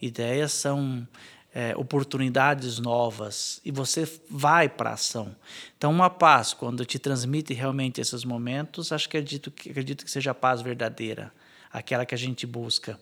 Ideias 0.00 0.52
são 0.52 1.06
é, 1.54 1.74
oportunidades 1.76 2.80
novas 2.80 3.60
e 3.64 3.70
você 3.70 4.10
vai 4.28 4.68
para 4.68 4.90
a 4.90 4.94
ação. 4.94 5.34
Então, 5.78 5.92
uma 5.92 6.10
paz, 6.10 6.52
quando 6.52 6.84
te 6.84 6.98
transmite 6.98 7.54
realmente 7.54 8.00
esses 8.00 8.24
momentos, 8.24 8.90
acho 8.90 9.08
que 9.08 9.16
acredito, 9.16 9.50
que 9.50 9.70
acredito 9.70 10.04
que 10.04 10.10
seja 10.10 10.32
a 10.32 10.34
paz 10.34 10.60
verdadeira, 10.60 11.32
aquela 11.72 12.04
que 12.04 12.14
a 12.14 12.18
gente 12.18 12.44
busca. 12.44 12.98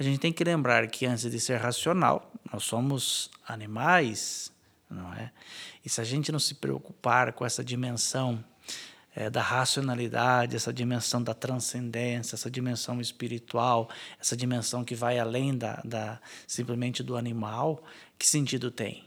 A 0.00 0.02
gente 0.02 0.18
tem 0.18 0.32
que 0.32 0.42
lembrar 0.42 0.86
que 0.86 1.04
antes 1.04 1.30
de 1.30 1.38
ser 1.38 1.58
racional, 1.58 2.32
nós 2.50 2.64
somos 2.64 3.30
animais, 3.46 4.50
não 4.88 5.12
é? 5.12 5.30
E 5.84 5.90
se 5.90 6.00
a 6.00 6.04
gente 6.04 6.32
não 6.32 6.38
se 6.38 6.54
preocupar 6.54 7.34
com 7.34 7.44
essa 7.44 7.62
dimensão 7.62 8.42
é, 9.14 9.28
da 9.28 9.42
racionalidade, 9.42 10.56
essa 10.56 10.72
dimensão 10.72 11.22
da 11.22 11.34
transcendência, 11.34 12.34
essa 12.34 12.50
dimensão 12.50 12.98
espiritual, 12.98 13.90
essa 14.18 14.34
dimensão 14.34 14.82
que 14.86 14.94
vai 14.94 15.18
além 15.18 15.54
da, 15.54 15.82
da 15.84 16.18
simplesmente 16.46 17.02
do 17.02 17.14
animal, 17.14 17.84
que 18.18 18.26
sentido 18.26 18.70
tem? 18.70 19.04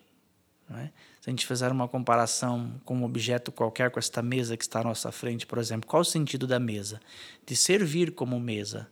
É? 0.69 0.89
Se 1.21 1.27
a 1.27 1.31
gente 1.31 1.47
fizer 1.47 1.71
uma 1.71 1.87
comparação 1.87 2.79
com 2.85 2.97
um 2.97 3.03
objeto 3.03 3.51
qualquer, 3.51 3.89
com 3.89 3.97
esta 3.97 4.21
mesa 4.21 4.55
que 4.55 4.63
está 4.63 4.81
à 4.81 4.83
nossa 4.83 5.11
frente, 5.11 5.47
por 5.47 5.57
exemplo, 5.57 5.89
qual 5.89 6.03
o 6.03 6.05
sentido 6.05 6.45
da 6.45 6.59
mesa? 6.59 7.01
De 7.47 7.55
servir 7.55 8.11
como 8.11 8.39
mesa. 8.39 8.87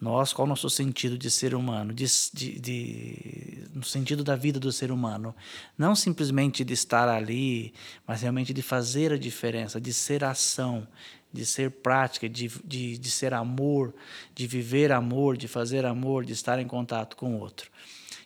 Nós, 0.00 0.32
qual 0.32 0.46
o 0.46 0.48
nosso 0.48 0.70
sentido 0.70 1.18
de 1.18 1.30
ser 1.30 1.54
humano, 1.54 1.92
de, 1.92 2.06
de, 2.32 2.58
de, 2.58 3.64
no 3.74 3.84
sentido 3.84 4.24
da 4.24 4.34
vida 4.34 4.58
do 4.58 4.72
ser 4.72 4.90
humano? 4.90 5.34
Não 5.76 5.94
simplesmente 5.94 6.64
de 6.64 6.72
estar 6.72 7.06
ali, 7.06 7.74
mas 8.06 8.22
realmente 8.22 8.54
de 8.54 8.62
fazer 8.62 9.12
a 9.12 9.18
diferença, 9.18 9.78
de 9.78 9.92
ser 9.92 10.24
ação, 10.24 10.88
de 11.30 11.44
ser 11.44 11.70
prática, 11.70 12.30
de, 12.30 12.48
de, 12.64 12.96
de 12.96 13.10
ser 13.10 13.34
amor, 13.34 13.94
de 14.34 14.46
viver 14.46 14.90
amor, 14.90 15.36
de 15.36 15.46
fazer 15.46 15.84
amor, 15.84 16.24
de 16.24 16.32
estar 16.32 16.58
em 16.58 16.66
contato 16.66 17.14
com 17.14 17.34
o 17.34 17.38
outro. 17.38 17.70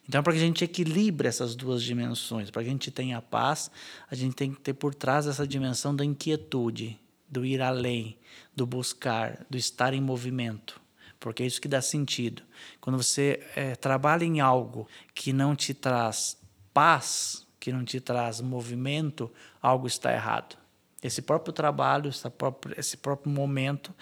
Então, 0.09 0.23
para 0.23 0.33
que 0.33 0.39
a 0.39 0.43
gente 0.43 0.63
equilibre 0.63 1.27
essas 1.27 1.57
duas 1.57 1.83
dimensões, 1.83 2.51
para 2.51 2.63
que 2.63 2.69
a 2.69 2.73
gente 2.73 2.91
tenha 2.93 3.21
paz, 3.21 3.69
a 4.09 4.15
gente 4.15 4.37
tem 4.37 4.53
que 4.53 4.61
ter 4.61 4.75
por 4.75 4.95
trás 4.95 5.27
essa 5.27 5.45
dimensão 5.45 5.97
da 5.97 6.05
inquietude, 6.05 7.01
do 7.29 7.45
ir 7.45 7.61
além, 7.61 8.17
do 8.55 8.65
buscar, 8.65 9.45
do 9.51 9.57
estar 9.57 9.93
em 9.93 10.01
movimento, 10.01 10.84
porque 11.25 11.43
é 11.43 11.47
isso 11.47 11.59
que 11.59 11.69
dá 11.69 11.81
sentido. 11.81 12.43
Quando 12.83 13.03
você 13.03 13.43
é, 13.57 13.75
trabalha 13.75 14.27
em 14.27 14.41
algo 14.41 14.87
que 15.15 15.33
não 15.33 15.57
te 15.57 15.73
traz 15.73 16.37
paz, 16.75 17.47
que 17.59 17.73
não 17.73 17.83
te 17.83 17.99
traz 17.99 18.43
movimento, 18.43 19.33
algo 19.63 19.87
está 19.87 20.13
errado. 20.13 20.55
Esse 21.03 21.23
próprio 21.23 21.51
trabalho, 21.51 22.11
esse 22.11 22.29
próprio, 22.29 22.79
esse 22.79 22.99
próprio 22.99 23.33
momento, 23.33 23.95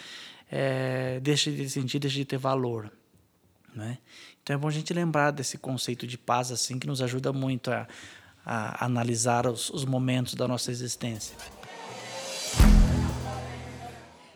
é, 0.51 1.21
deixa 1.21 1.49
de 1.53 1.59
ter 1.59 1.69
sentido, 1.69 2.03
deixa 2.03 2.17
de 2.17 2.25
ter 2.25 2.39
valor. 2.39 2.91
Né? 3.73 3.99
Então 4.43 4.57
é 4.57 4.59
bom 4.59 4.67
a 4.67 4.73
gente 4.73 4.93
lembrar 4.93 5.31
desse 5.31 5.57
conceito 5.57 6.09
de 6.09 6.19
paz 6.19 6.51
assim 6.51 6.77
que 6.77 6.89
nos 6.89 7.01
ajuda 7.01 7.33
muito 7.33 7.71
a, 7.71 7.87
a 8.45 8.85
analisar 8.85 9.47
os, 9.47 9.71
os 9.71 9.85
momentos 9.85 10.35
da 10.35 10.49
nossa 10.49 10.73
existência. 10.73 11.37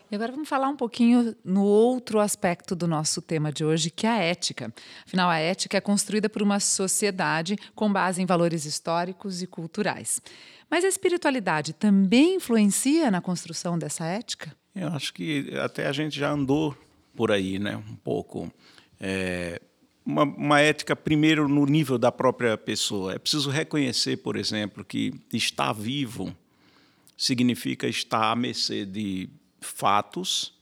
E 0.09 0.15
agora 0.15 0.31
vamos 0.31 0.47
falar 0.47 0.69
um 0.69 0.75
pouquinho 0.75 1.35
no 1.43 1.63
outro 1.63 2.19
aspecto 2.19 2.73
do 2.75 2.87
nosso 2.87 3.21
tema 3.21 3.51
de 3.51 3.65
hoje, 3.65 3.89
que 3.91 4.07
é 4.07 4.09
a 4.09 4.17
ética. 4.17 4.73
Afinal, 5.05 5.29
a 5.29 5.37
ética 5.37 5.77
é 5.77 5.81
construída 5.81 6.29
por 6.29 6.41
uma 6.41 6.61
sociedade 6.61 7.57
com 7.75 7.91
base 7.91 8.21
em 8.21 8.25
valores 8.25 8.63
históricos 8.63 9.41
e 9.41 9.47
culturais. 9.47 10.21
Mas 10.69 10.85
a 10.85 10.87
espiritualidade 10.87 11.73
também 11.73 12.35
influencia 12.35 13.11
na 13.11 13.19
construção 13.19 13.77
dessa 13.77 14.05
ética? 14.05 14.55
Eu 14.73 14.87
acho 14.89 15.13
que 15.13 15.53
até 15.61 15.87
a 15.87 15.91
gente 15.91 16.17
já 16.17 16.31
andou 16.31 16.77
por 17.13 17.29
aí, 17.29 17.59
né? 17.59 17.75
Um 17.75 17.95
pouco. 17.95 18.49
É, 19.01 19.61
uma, 20.05 20.23
uma, 20.23 20.61
ética, 20.61 20.95
primeiro, 20.95 21.49
no 21.49 21.65
nível 21.65 21.97
da 21.97 22.13
própria 22.13 22.57
pessoa. 22.57 23.13
É 23.13 23.19
preciso 23.19 23.49
reconhecer, 23.49 24.17
por 24.17 24.37
exemplo, 24.37 24.85
que 24.85 25.13
estar 25.33 25.73
vivo 25.73 26.33
significa 27.17 27.87
estar 27.87 28.31
à 28.31 28.35
mercê 28.35 28.85
de 28.85 29.27
fatos, 29.67 30.53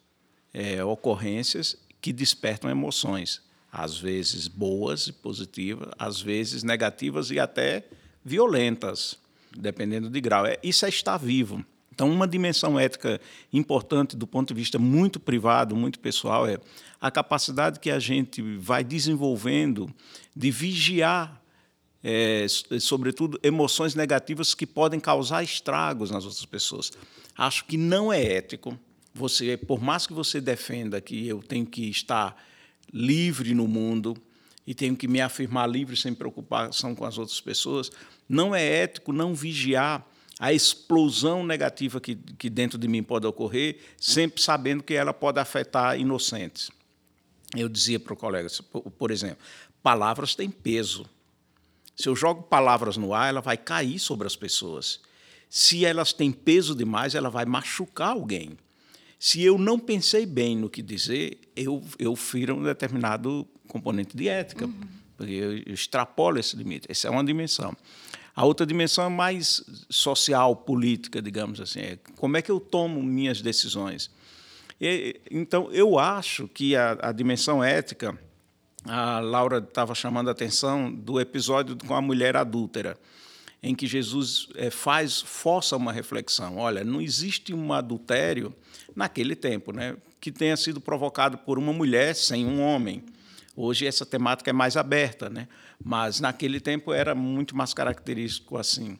é, 0.54 0.84
ocorrências 0.84 1.78
que 2.02 2.14
despertam 2.14 2.70
emoções, 2.70 3.42
às 3.72 3.98
vezes 3.98 4.48
boas 4.48 5.08
e 5.08 5.14
positivas, 5.14 5.90
às 5.98 6.22
vezes 6.22 6.64
negativas 6.64 7.32
e 7.32 7.40
até 7.40 7.86
violentas, 8.24 9.18
dependendo 9.56 10.10
de 10.10 10.22
grau. 10.22 10.46
É, 10.46 10.58
isso 10.64 10.86
é 10.86 10.90
estar 10.90 11.18
vivo. 11.18 11.66
Então, 11.96 12.12
uma 12.12 12.28
dimensão 12.28 12.78
ética 12.78 13.22
importante 13.54 14.18
do 14.18 14.28
ponto 14.28 14.50
de 14.50 14.54
vista 14.54 14.78
muito 14.78 15.18
privado, 15.18 15.78
muito 15.78 15.98
pessoal, 15.98 16.46
é 16.46 16.58
a 17.00 17.10
capacidade 17.10 17.80
que 17.80 17.90
a 17.90 18.00
gente 18.00 18.42
vai 18.58 18.84
desenvolvendo 18.84 19.90
de 20.36 20.52
vigiar, 20.52 21.42
é, 22.04 22.46
sobretudo, 22.82 23.40
emoções 23.42 23.96
negativas 23.96 24.54
que 24.54 24.68
podem 24.68 25.00
causar 25.00 25.42
estragos 25.42 26.12
nas 26.12 26.26
outras 26.26 26.46
pessoas. 26.46 26.92
Acho 27.38 27.64
que 27.64 27.78
não 27.78 28.12
é 28.12 28.22
ético 28.22 28.78
você, 29.16 29.56
por 29.56 29.82
mais 29.82 30.06
que 30.06 30.12
você 30.12 30.42
defenda 30.42 31.00
que 31.00 31.26
eu 31.26 31.42
tenho 31.42 31.66
que 31.66 31.90
estar 31.90 32.36
livre 32.92 33.54
no 33.54 33.66
mundo 33.66 34.16
e 34.68 34.76
tenho 34.76 34.94
que 34.94 35.08
me 35.08 35.22
afirmar 35.22 35.70
livre 35.70 35.96
sem 35.96 36.14
preocupação 36.14 36.94
com 36.94 37.06
as 37.06 37.18
outras 37.18 37.40
pessoas, 37.40 37.90
não 38.28 38.54
é 38.54 38.62
ético 38.62 39.14
não 39.14 39.34
vigiar 39.34 40.06
a 40.38 40.52
explosão 40.52 41.46
negativa 41.46 42.02
que, 42.02 42.16
que 42.16 42.50
dentro 42.50 42.78
de 42.78 42.90
mim 42.90 43.02
pode 43.02 43.26
ocorrer, 43.26 43.78
sempre 43.98 44.42
sabendo 44.42 44.84
que 44.84 44.94
ela 44.94 45.14
pode 45.14 45.40
afetar 45.40 45.98
inocentes. 45.98 46.70
Eu 47.56 47.70
dizia 47.70 47.98
para 47.98 48.14
o 48.14 48.18
colega, 48.18 48.50
por 48.98 49.12
exemplo, 49.12 49.38
palavras 49.82 50.36
têm 50.36 50.50
peso. 50.50 51.06
Se 51.96 52.10
eu 52.10 52.16
jogo 52.18 52.44
palavras 52.44 52.98
no 52.98 53.14
ar, 53.14 53.30
ela 53.30 53.40
vai 53.40 53.56
cair 53.56 53.98
sobre 53.98 54.28
as 54.28 54.36
pessoas. 54.36 55.00
Se 55.50 55.86
elas 55.86 56.12
têm 56.12 56.34
peso 56.34 56.76
demais, 56.76 57.16
ela 57.16 57.30
vai 57.30 57.46
machucar 57.46 58.10
alguém. 58.10 58.58
Se 59.20 59.44
eu 59.44 59.58
não 59.58 59.80
pensei 59.80 60.26
bem 60.26 60.56
no 60.56 60.70
que 60.70 60.82
dizer, 60.82 61.40
eu, 61.56 61.84
eu 61.98 62.16
firo 62.16 62.56
um 62.56 62.64
determinado 62.64 63.48
componente 63.68 64.16
de 64.16 64.28
ética, 64.28 64.66
uhum. 64.66 64.74
porque 65.18 65.34
eu, 65.34 65.58
extrapolo 65.74 66.40
esse 66.40 66.56
limite. 66.56 66.88
Essa 66.90 67.08
é 67.08 67.12
uma 67.12 67.24
dimensão. 67.24 67.76
A 68.36 68.46
outra 68.46 68.66
dimensão 68.66 69.06
é 69.06 69.10
mais 69.10 69.64
social, 69.90 70.56
política, 70.56 71.22
digamos 71.22 71.62
assim. 71.62 71.80
É 71.80 72.00
como 72.18 72.36
é 72.36 72.42
que 72.42 72.52
eu 72.52 72.60
tomo 72.60 73.02
minhas 73.02 73.42
decisões? 73.42 74.12
E, 74.80 75.22
então, 75.32 75.72
eu 75.72 75.98
acho 75.98 76.48
que 76.50 76.76
a, 76.76 76.98
a 77.02 77.12
dimensão 77.14 77.64
ética, 77.64 78.18
a 78.84 79.20
Laura 79.20 79.60
estava 79.60 79.96
chamando 79.96 80.28
a 80.28 80.32
atenção 80.32 80.94
do 80.94 81.20
episódio 81.20 81.78
com 81.88 81.96
a 81.96 82.02
mulher 82.02 82.36
adúltera 82.36 82.98
em 83.66 83.74
que 83.74 83.88
Jesus 83.88 84.48
é, 84.54 84.70
faz, 84.70 85.22
força 85.22 85.76
uma 85.76 85.92
reflexão. 85.92 86.58
Olha, 86.58 86.84
não 86.84 87.02
existe 87.02 87.52
um 87.52 87.74
adultério 87.74 88.54
naquele 88.96 89.36
tempo, 89.36 89.72
né, 89.72 89.98
que 90.22 90.32
tenha 90.32 90.56
sido 90.56 90.80
provocado 90.80 91.40
por 91.40 91.58
uma 91.58 91.74
mulher 91.74 92.14
sem 92.16 92.46
um 92.46 92.62
homem. 92.62 93.04
Hoje 93.56 93.88
essa 93.88 94.06
temática 94.06 94.52
é 94.52 94.54
mais 94.54 94.78
aberta, 94.78 95.32
né? 95.32 95.48
mas 95.84 96.20
naquele 96.20 96.60
tempo 96.60 96.94
era 96.94 97.16
muito 97.16 97.56
mais 97.56 97.74
característico 97.74 98.56
assim. 98.58 99.00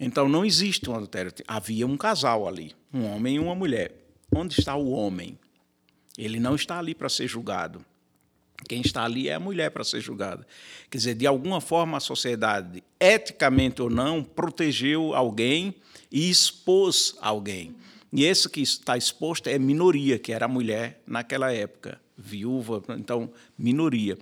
Então 0.00 0.28
não 0.28 0.44
existe 0.44 0.88
um 0.88 0.94
adultério. 0.94 1.32
Havia 1.46 1.86
um 1.86 1.96
casal 1.96 2.48
ali, 2.48 2.74
um 2.94 3.04
homem 3.04 3.36
e 3.36 3.38
uma 3.38 3.54
mulher. 3.54 3.92
Onde 4.34 4.58
está 4.58 4.74
o 4.76 4.90
homem? 4.90 5.38
Ele 6.16 6.40
não 6.40 6.54
está 6.54 6.78
ali 6.78 6.94
para 6.94 7.08
ser 7.10 7.28
julgado. 7.28 7.84
Quem 8.68 8.80
está 8.80 9.04
ali 9.04 9.28
é 9.28 9.34
a 9.34 9.40
mulher 9.40 9.70
para 9.70 9.84
ser 9.84 10.00
julgada. 10.00 10.46
Quer 10.90 10.98
dizer, 10.98 11.14
de 11.14 11.26
alguma 11.26 11.60
forma 11.60 11.98
a 11.98 12.00
sociedade, 12.00 12.82
eticamente 12.98 13.80
ou 13.80 13.88
não, 13.90 14.22
protegeu 14.22 15.14
alguém 15.14 15.74
e 16.10 16.28
expôs 16.30 17.14
alguém. 17.20 17.76
E 18.12 18.24
esse 18.24 18.48
que 18.48 18.60
está 18.60 18.96
exposto 18.96 19.48
é 19.48 19.58
minoria, 19.58 20.18
que 20.18 20.32
era 20.32 20.46
a 20.46 20.48
mulher 20.48 21.02
naquela 21.06 21.52
época, 21.52 22.00
viúva, 22.16 22.82
então 22.96 23.30
minoria. 23.58 24.16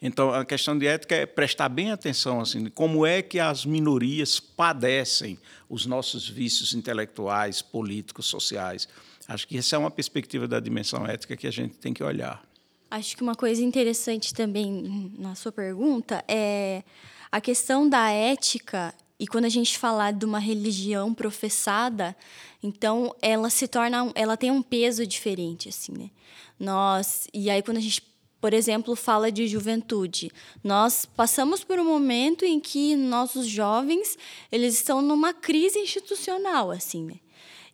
Então 0.00 0.32
a 0.32 0.44
questão 0.44 0.78
de 0.78 0.86
ética 0.86 1.14
é 1.14 1.26
prestar 1.26 1.68
bem 1.68 1.90
atenção 1.90 2.40
assim, 2.40 2.66
como 2.70 3.04
é 3.04 3.20
que 3.20 3.38
as 3.38 3.66
minorias 3.66 4.40
padecem 4.40 5.38
os 5.68 5.84
nossos 5.84 6.28
vícios 6.28 6.74
intelectuais, 6.74 7.60
políticos, 7.60 8.26
sociais. 8.26 8.88
Acho 9.28 9.46
que 9.46 9.58
essa 9.58 9.76
é 9.76 9.78
uma 9.78 9.90
perspectiva 9.90 10.48
da 10.48 10.58
dimensão 10.58 11.06
ética 11.06 11.36
que 11.36 11.46
a 11.46 11.52
gente 11.52 11.76
tem 11.76 11.92
que 11.92 12.02
olhar. 12.02 12.42
Acho 12.90 13.16
que 13.16 13.22
uma 13.22 13.36
coisa 13.36 13.62
interessante 13.62 14.34
também 14.34 15.12
na 15.16 15.34
sua 15.36 15.52
pergunta 15.52 16.24
é 16.26 16.82
a 17.30 17.40
questão 17.40 17.88
da 17.88 18.10
ética 18.10 18.92
e 19.18 19.26
quando 19.26 19.44
a 19.44 19.50
gente 19.50 19.78
falar 19.78 20.12
de 20.12 20.24
uma 20.24 20.40
religião 20.40 21.14
professada, 21.14 22.16
então 22.62 23.14
ela 23.22 23.48
se 23.48 23.68
torna, 23.68 24.10
ela 24.14 24.36
tem 24.36 24.50
um 24.50 24.60
peso 24.60 25.06
diferente 25.06 25.68
assim, 25.68 25.92
né? 25.92 26.10
Nós 26.58 27.28
e 27.32 27.48
aí 27.48 27.62
quando 27.62 27.76
a 27.76 27.80
gente 27.80 28.02
por 28.40 28.54
exemplo, 28.54 28.96
fala 28.96 29.30
de 29.30 29.46
juventude. 29.46 30.30
Nós 30.64 31.04
passamos 31.04 31.62
por 31.62 31.78
um 31.78 31.84
momento 31.84 32.42
em 32.42 32.58
que 32.58 32.96
nossos 32.96 33.46
jovens 33.46 34.16
eles 34.50 34.76
estão 34.76 35.02
numa 35.02 35.34
crise 35.34 35.78
institucional, 35.78 36.70
assim, 36.70 37.04
né? 37.04 37.16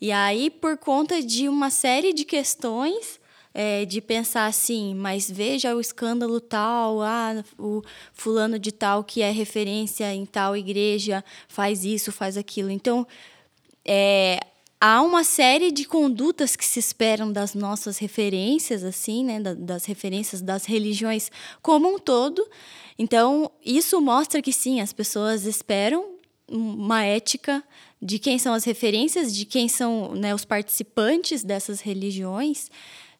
E 0.00 0.10
aí, 0.10 0.50
por 0.50 0.76
conta 0.76 1.22
de 1.22 1.48
uma 1.48 1.70
série 1.70 2.12
de 2.12 2.24
questões, 2.24 3.20
é, 3.58 3.86
de 3.86 4.02
pensar 4.02 4.44
assim, 4.44 4.94
mas 4.94 5.30
veja 5.30 5.74
o 5.74 5.80
escândalo 5.80 6.38
tal, 6.42 7.00
ah, 7.00 7.42
o 7.58 7.80
fulano 8.12 8.58
de 8.58 8.70
tal 8.70 9.02
que 9.02 9.22
é 9.22 9.30
referência 9.30 10.14
em 10.14 10.26
tal 10.26 10.54
igreja 10.54 11.24
faz 11.48 11.82
isso, 11.82 12.12
faz 12.12 12.36
aquilo. 12.36 12.70
Então, 12.70 13.06
é, 13.82 14.38
há 14.78 15.00
uma 15.00 15.24
série 15.24 15.72
de 15.72 15.86
condutas 15.86 16.54
que 16.54 16.66
se 16.66 16.78
esperam 16.78 17.32
das 17.32 17.54
nossas 17.54 17.96
referências, 17.96 18.84
assim, 18.84 19.24
né, 19.24 19.40
das 19.40 19.86
referências 19.86 20.42
das 20.42 20.66
religiões 20.66 21.30
como 21.62 21.88
um 21.88 21.98
todo. 21.98 22.46
Então, 22.98 23.50
isso 23.64 23.98
mostra 24.02 24.42
que 24.42 24.52
sim, 24.52 24.82
as 24.82 24.92
pessoas 24.92 25.46
esperam 25.46 26.16
uma 26.46 27.06
ética 27.06 27.64
de 28.02 28.18
quem 28.18 28.38
são 28.38 28.52
as 28.52 28.64
referências, 28.64 29.34
de 29.34 29.46
quem 29.46 29.66
são 29.66 30.14
né, 30.14 30.34
os 30.34 30.44
participantes 30.44 31.42
dessas 31.42 31.80
religiões 31.80 32.70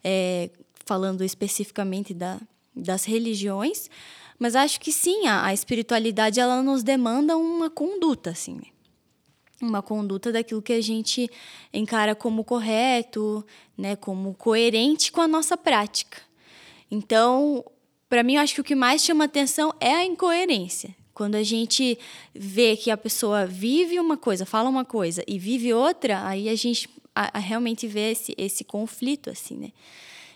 é, 0.09 0.51
falando 0.85 1.25
especificamente 1.25 2.15
da, 2.15 2.41
das 2.75 3.05
religiões, 3.05 3.91
mas 4.39 4.55
acho 4.55 4.79
que 4.79 4.93
sim, 4.93 5.27
a, 5.27 5.47
a, 5.47 5.53
espiritualidade 5.53 6.39
ela 6.39 6.63
nos 6.63 6.85
demanda 6.85 7.37
uma 7.37 7.69
conduta, 7.69 8.31
assim, 8.31 8.61
uma 9.61 9.83
conduta 9.83 10.31
daquilo 10.31 10.63
que 10.63 10.75
a 10.75 10.81
gente 10.81 11.29
encara 11.73 12.15
como 12.15 12.45
correto, 12.45 13.45
né, 13.77 13.97
como 13.97 14.33
coerente 14.35 15.11
com 15.11 15.21
a 15.21 15.27
nossa 15.27 15.57
prática. 15.57 16.23
Então, 16.89 17.65
para 18.09 18.23
mim, 18.23 18.35
eu 18.35 18.43
acho 18.43 18.55
que 18.55 18.61
o 18.61 18.65
que 18.65 18.77
mais 18.77 19.03
chama 19.03 19.25
atenção 19.25 19.75
é 19.81 19.93
a 19.93 20.05
incoerência. 20.05 20.95
Quando 21.13 21.35
a 21.35 21.43
gente 21.43 21.99
vê 22.33 22.77
que 22.77 22.91
a 22.93 22.97
pessoa 22.97 23.45
vive 23.45 23.99
uma 23.99 24.17
coisa, 24.19 24.47
fala 24.47 24.69
uma 24.69 24.85
coisa 24.85 25.25
e 25.27 25.37
vive 25.37 25.73
outra, 25.73 26.25
aí 26.25 26.49
a 26.49 26.55
gente 26.55 26.89
a, 27.17 27.39
a 27.39 27.41
realmente 27.41 27.89
ver 27.89 28.13
esse, 28.13 28.35
esse 28.37 28.63
conflito, 28.63 29.31
assim, 29.31 29.57
né? 29.57 29.73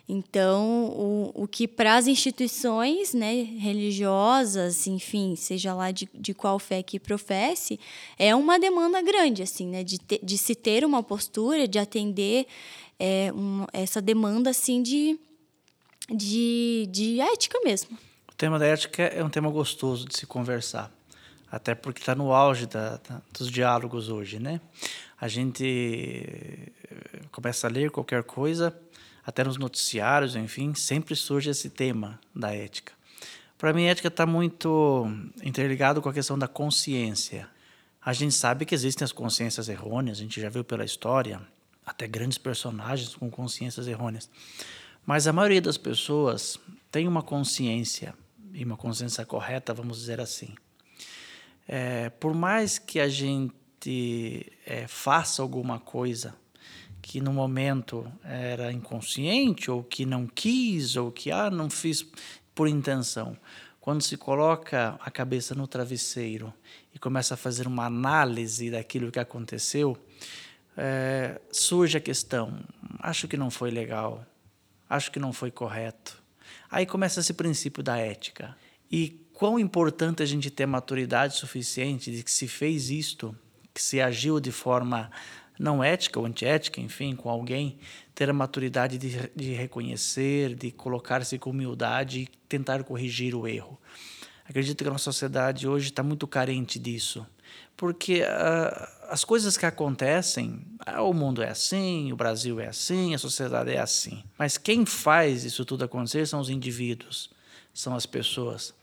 Então, 0.09 0.87
o, 0.89 1.31
o 1.45 1.47
que 1.47 1.69
para 1.69 1.95
as 1.95 2.09
instituições 2.09 3.15
né, 3.15 3.43
religiosas, 3.43 4.89
enfim, 4.89 5.37
seja 5.37 5.73
lá 5.73 5.93
de, 5.93 6.09
de 6.13 6.35
qual 6.35 6.59
fé 6.59 6.83
que 6.83 6.99
professe, 6.99 7.79
é 8.19 8.35
uma 8.35 8.59
demanda 8.59 9.01
grande, 9.03 9.45
assim, 9.45 9.69
né, 9.69 9.85
de, 9.85 9.99
te, 9.99 10.19
de 10.21 10.37
se 10.37 10.57
ter 10.57 10.85
uma 10.85 11.01
postura, 11.01 11.69
de 11.69 11.79
atender 11.79 12.47
é, 12.99 13.33
um, 13.33 13.65
essa 13.73 14.03
demanda 14.03 14.51
assim, 14.51 14.83
de, 14.83 15.17
de, 16.13 16.89
de 16.91 17.21
ética 17.21 17.61
mesmo. 17.63 17.97
O 18.29 18.35
tema 18.35 18.59
da 18.59 18.67
ética 18.67 19.05
é 19.05 19.23
um 19.23 19.31
tema 19.31 19.49
gostoso 19.49 20.09
de 20.09 20.17
se 20.17 20.27
conversar, 20.27 20.93
até 21.53 21.73
porque 21.73 22.01
está 22.01 22.17
no 22.17 22.33
auge 22.33 22.67
da, 22.67 22.97
da, 22.97 23.23
dos 23.33 23.49
diálogos 23.49 24.09
hoje, 24.09 24.41
né? 24.41 24.61
A 25.21 25.29
gente 25.29 26.73
começa 27.31 27.67
a 27.67 27.71
ler 27.71 27.91
qualquer 27.91 28.23
coisa 28.23 28.75
até 29.25 29.45
nos 29.45 29.59
noticiários, 29.59 30.35
enfim, 30.35 30.75
sempre 30.75 31.15
surge 31.15 31.51
esse 31.51 31.69
tema 31.69 32.19
da 32.35 32.55
ética. 32.55 32.93
Para 33.59 33.73
mim, 33.75 33.87
a 33.87 33.91
ética 33.91 34.09
está 34.09 34.25
muito 34.25 35.07
interligado 35.43 36.01
com 36.01 36.09
a 36.09 36.15
questão 36.15 36.39
da 36.39 36.49
consciência. 36.49 37.47
A 38.03 38.15
gente 38.15 38.35
sabe 38.35 38.65
que 38.65 38.75
existem 38.75 39.05
as 39.05 39.13
consciências 39.13 39.69
errôneas, 39.69 40.19
a 40.19 40.23
gente 40.23 40.41
já 40.41 40.49
viu 40.49 40.65
pela 40.65 40.85
história, 40.85 41.41
até 41.85 42.07
grandes 42.07 42.39
personagens 42.39 43.15
com 43.15 43.31
consciências 43.31 43.87
errôneas. 43.87 44.31
Mas 45.05 45.27
a 45.27 45.33
maioria 45.33 45.61
das 45.61 45.77
pessoas 45.77 46.59
tem 46.91 47.07
uma 47.07 47.23
consciência, 47.23 48.15
e 48.55 48.65
uma 48.65 48.77
consciência 48.77 49.27
correta, 49.27 49.75
vamos 49.75 49.99
dizer 49.99 50.19
assim. 50.19 50.55
É, 51.69 52.09
por 52.09 52.35
mais 52.35 52.79
que 52.79 52.99
a 52.99 53.09
gente 53.09 53.60
é, 54.67 54.87
faça 54.87 55.41
alguma 55.41 55.79
coisa 55.79 56.35
que 57.01 57.21
no 57.21 57.33
momento 57.33 58.11
era 58.23 58.73
inconsciente 58.73 59.71
ou 59.71 59.83
que 59.83 60.05
não 60.05 60.27
quis 60.27 60.97
ou 60.97 61.11
que 61.11 61.31
ah 61.31 61.51
não 61.51 61.71
fiz 61.71 62.07
por 62.55 62.69
intenção. 62.69 63.37
Quando 63.81 64.03
se 64.03 64.17
coloca 64.17 64.99
a 65.01 65.11
cabeça 65.11 65.55
no 65.55 65.67
travesseiro 65.67 66.53
e 66.95 66.99
começa 66.99 67.35
a 67.35 67.37
fazer 67.37 67.67
uma 67.67 67.87
análise 67.87 68.71
daquilo 68.71 69.11
que 69.11 69.19
aconteceu, 69.19 69.97
é, 70.77 71.41
surge 71.51 71.97
a 71.97 72.01
questão: 72.01 72.61
acho 72.99 73.27
que 73.27 73.37
não 73.37 73.51
foi 73.51 73.71
legal, 73.71 74.25
acho 74.89 75.11
que 75.11 75.19
não 75.19 75.33
foi 75.33 75.51
correto. 75.51 76.23
Aí 76.71 76.85
começa 76.85 77.21
esse 77.21 77.33
princípio 77.33 77.83
da 77.83 77.97
ética. 77.97 78.57
E 78.91 79.27
quão 79.33 79.59
importante 79.59 80.23
a 80.23 80.27
gente 80.27 80.51
ter 80.51 80.67
maturidade 80.67 81.37
suficiente 81.37 82.13
de 82.13 82.23
que 82.23 82.31
se 82.31 82.47
fez 82.47 82.91
isto, 82.91 83.35
que 83.73 83.83
se 83.83 84.01
agiu 84.01 84.41
de 84.41 84.53
forma 84.53 85.11
não 85.59 85.85
ética 85.85 86.19
ou 86.19 86.25
antiética, 86.25 86.81
enfim, 86.81 87.15
com 87.15 87.29
alguém, 87.29 87.79
ter 88.15 88.31
a 88.31 88.33
maturidade 88.33 88.97
de, 88.97 89.31
de 89.37 89.53
reconhecer, 89.53 90.55
de 90.55 90.71
colocar-se 90.71 91.39
com 91.39 91.51
humildade 91.51 92.21
e 92.21 92.27
tentar 92.49 92.83
corrigir 92.83 93.35
o 93.35 93.47
erro. 93.47 93.79
Acredito 94.49 94.83
que 94.83 94.89
a 94.89 94.93
nossa 94.93 95.05
sociedade 95.05 95.69
hoje 95.69 95.91
está 95.91 96.03
muito 96.03 96.27
carente 96.27 96.79
disso, 96.79 97.27
porque 97.77 98.23
uh, 98.23 98.89
as 99.09 99.23
coisas 99.23 99.57
que 99.57 99.67
acontecem, 99.67 100.65
ah, 100.85 101.03
o 101.03 101.13
mundo 101.13 101.43
é 101.43 101.51
assim, 101.51 102.11
o 102.11 102.17
Brasil 102.17 102.59
é 102.59 102.67
assim, 102.67 103.15
a 103.15 103.19
sociedade 103.19 103.71
é 103.71 103.79
assim. 103.79 104.25
Mas 104.39 104.57
quem 104.57 104.85
faz 104.87 105.45
isso 105.45 105.65
tudo 105.65 105.85
acontecer 105.85 106.27
são 106.27 106.41
os 106.41 106.51
indivíduos, 106.51 107.31
são 107.73 107.95
as 107.95 108.07
pessoas. 108.07 108.75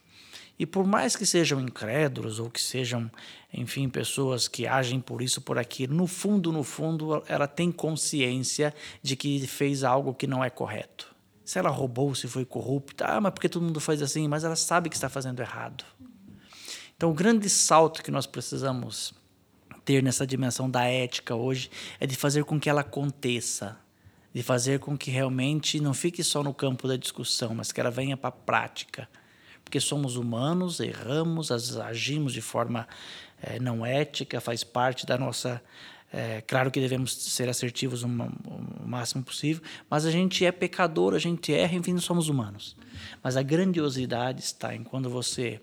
E 0.59 0.65
por 0.65 0.87
mais 0.87 1.15
que 1.15 1.25
sejam 1.25 1.61
incrédulos 1.61 2.39
ou 2.39 2.49
que 2.49 2.61
sejam, 2.61 3.11
enfim, 3.53 3.87
pessoas 3.87 4.47
que 4.47 4.65
agem 4.65 4.99
por 4.99 5.21
isso, 5.21 5.39
por 5.39 5.57
aquilo, 5.57 5.93
no 5.93 6.07
fundo, 6.07 6.51
no 6.51 6.63
fundo, 6.63 7.23
ela 7.27 7.47
tem 7.47 7.71
consciência 7.71 8.73
de 9.03 9.15
que 9.15 9.45
fez 9.45 9.83
algo 9.83 10.15
que 10.15 10.25
não 10.25 10.43
é 10.43 10.49
correto. 10.49 11.15
Se 11.45 11.59
ela 11.59 11.69
roubou, 11.69 12.15
se 12.15 12.27
foi 12.27 12.43
corrupta, 12.43 13.05
ah, 13.05 13.21
mas 13.21 13.33
porque 13.33 13.47
todo 13.47 13.63
mundo 13.63 13.79
faz 13.79 14.01
assim, 14.01 14.27
mas 14.27 14.43
ela 14.43 14.55
sabe 14.55 14.89
que 14.89 14.95
está 14.95 15.07
fazendo 15.07 15.39
errado. 15.41 15.85
Então, 16.95 17.11
o 17.11 17.13
grande 17.13 17.47
salto 17.49 18.01
que 18.01 18.09
nós 18.09 18.25
precisamos 18.25 19.13
ter 19.85 20.01
nessa 20.01 20.25
dimensão 20.25 20.69
da 20.69 20.85
ética 20.85 21.35
hoje 21.35 21.69
é 21.99 22.07
de 22.07 22.15
fazer 22.15 22.43
com 22.43 22.59
que 22.59 22.67
ela 22.67 22.81
aconteça, 22.81 23.77
de 24.33 24.41
fazer 24.41 24.79
com 24.79 24.97
que 24.97 25.11
realmente 25.11 25.79
não 25.79 25.93
fique 25.93 26.23
só 26.23 26.41
no 26.41 26.53
campo 26.53 26.87
da 26.87 26.97
discussão, 26.97 27.53
mas 27.53 27.71
que 27.71 27.79
ela 27.79 27.91
venha 27.91 28.17
para 28.17 28.29
a 28.29 28.31
prática 28.31 29.07
porque 29.67 29.81
somos 29.81 30.15
humanos, 30.15 30.79
erramos, 30.79 31.51
agimos 31.51 32.31
de 32.31 32.39
forma 32.39 32.87
é, 33.41 33.59
não 33.59 33.85
ética, 33.85 34.39
faz 34.39 34.63
parte 34.63 35.05
da 35.05 35.17
nossa. 35.17 35.61
É, 36.11 36.39
claro 36.39 36.71
que 36.71 36.79
devemos 36.79 37.13
ser 37.13 37.49
assertivos 37.49 38.01
o, 38.01 38.07
o 38.07 38.87
máximo 38.87 39.25
possível, 39.25 39.61
mas 39.89 40.05
a 40.05 40.11
gente 40.11 40.45
é 40.45 40.53
pecador, 40.53 41.13
a 41.13 41.19
gente 41.19 41.53
erra, 41.53 41.75
enfim, 41.75 41.97
somos 41.97 42.29
humanos. 42.29 42.77
Mas 43.21 43.35
a 43.35 43.41
grandiosidade 43.41 44.41
está 44.41 44.73
em 44.73 44.85
quando 44.85 45.09
você 45.09 45.59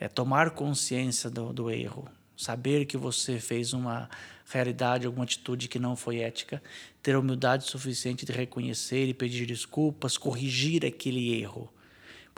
é, 0.00 0.08
tomar 0.08 0.52
consciência 0.52 1.28
do, 1.28 1.52
do 1.52 1.70
erro, 1.70 2.08
saber 2.34 2.86
que 2.86 2.96
você 2.96 3.38
fez 3.38 3.74
uma 3.74 4.08
realidade, 4.50 5.06
alguma 5.06 5.24
atitude 5.24 5.68
que 5.68 5.78
não 5.78 5.94
foi 5.94 6.20
ética, 6.20 6.62
ter 7.02 7.14
a 7.14 7.20
humildade 7.20 7.64
suficiente 7.64 8.24
de 8.24 8.32
reconhecer 8.32 9.06
e 9.06 9.12
pedir 9.12 9.44
desculpas, 9.44 10.16
corrigir 10.16 10.86
aquele 10.86 11.38
erro. 11.38 11.70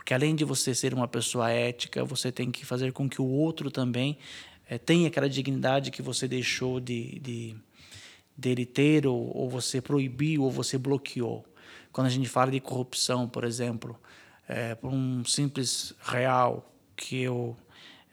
Porque 0.08 0.14
além 0.14 0.34
de 0.34 0.42
você 0.42 0.74
ser 0.74 0.94
uma 0.94 1.06
pessoa 1.06 1.50
ética, 1.50 2.02
você 2.02 2.32
tem 2.32 2.50
que 2.50 2.64
fazer 2.64 2.94
com 2.94 3.06
que 3.06 3.20
o 3.20 3.26
outro 3.26 3.70
também 3.70 4.16
é, 4.66 4.78
tenha 4.78 5.06
aquela 5.06 5.28
dignidade 5.28 5.90
que 5.90 6.00
você 6.00 6.26
deixou 6.26 6.80
de, 6.80 7.18
de 7.18 7.56
dele 8.34 8.64
ter, 8.64 9.06
ou, 9.06 9.30
ou 9.36 9.50
você 9.50 9.82
proibiu, 9.82 10.44
ou 10.44 10.50
você 10.50 10.78
bloqueou. 10.78 11.44
Quando 11.92 12.06
a 12.06 12.10
gente 12.10 12.26
fala 12.26 12.50
de 12.50 12.58
corrupção, 12.58 13.28
por 13.28 13.44
exemplo, 13.44 14.00
é, 14.48 14.74
por 14.74 14.90
um 14.90 15.26
simples 15.26 15.92
real 16.00 16.74
que 16.96 17.20
eu 17.20 17.54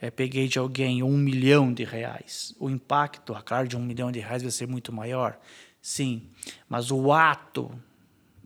é, 0.01 0.11
peguei 0.11 0.49
de 0.49 0.59
alguém 0.59 1.01
um 1.01 1.17
milhão 1.17 1.73
de 1.73 1.85
reais, 1.85 2.53
o 2.59 2.69
impacto, 2.69 3.33
a 3.33 3.41
cara 3.41 3.65
de 3.65 3.77
um 3.77 3.81
milhão 3.81 4.11
de 4.11 4.19
reais 4.19 4.41
vai 4.41 4.51
ser 4.51 4.67
muito 4.67 4.91
maior? 4.91 5.39
Sim, 5.81 6.23
mas 6.67 6.91
o 6.91 7.13
ato 7.13 7.71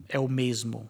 é 0.08 0.20
o 0.20 0.28
mesmo 0.28 0.88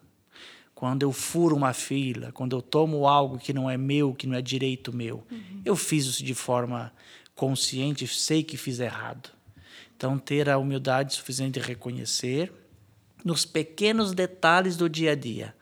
quando 0.81 1.03
eu 1.03 1.11
furo 1.11 1.55
uma 1.55 1.73
fila, 1.73 2.31
quando 2.31 2.55
eu 2.55 2.61
tomo 2.61 3.07
algo 3.07 3.37
que 3.37 3.53
não 3.53 3.69
é 3.69 3.77
meu, 3.77 4.15
que 4.15 4.25
não 4.25 4.35
é 4.35 4.41
direito 4.41 4.91
meu, 4.91 5.23
uhum. 5.29 5.61
eu 5.63 5.75
fiz 5.75 6.05
isso 6.05 6.23
de 6.23 6.33
forma 6.33 6.91
consciente, 7.35 8.07
sei 8.07 8.43
que 8.43 8.57
fiz 8.57 8.79
errado. 8.79 9.29
Então, 9.95 10.17
ter 10.17 10.49
a 10.49 10.57
humildade 10.57 11.13
suficiente 11.13 11.59
de 11.59 11.67
reconhecer 11.67 12.51
nos 13.23 13.45
pequenos 13.45 14.11
detalhes 14.11 14.75
do 14.75 14.89
dia 14.89 15.11
a 15.11 15.15
dia. 15.15 15.55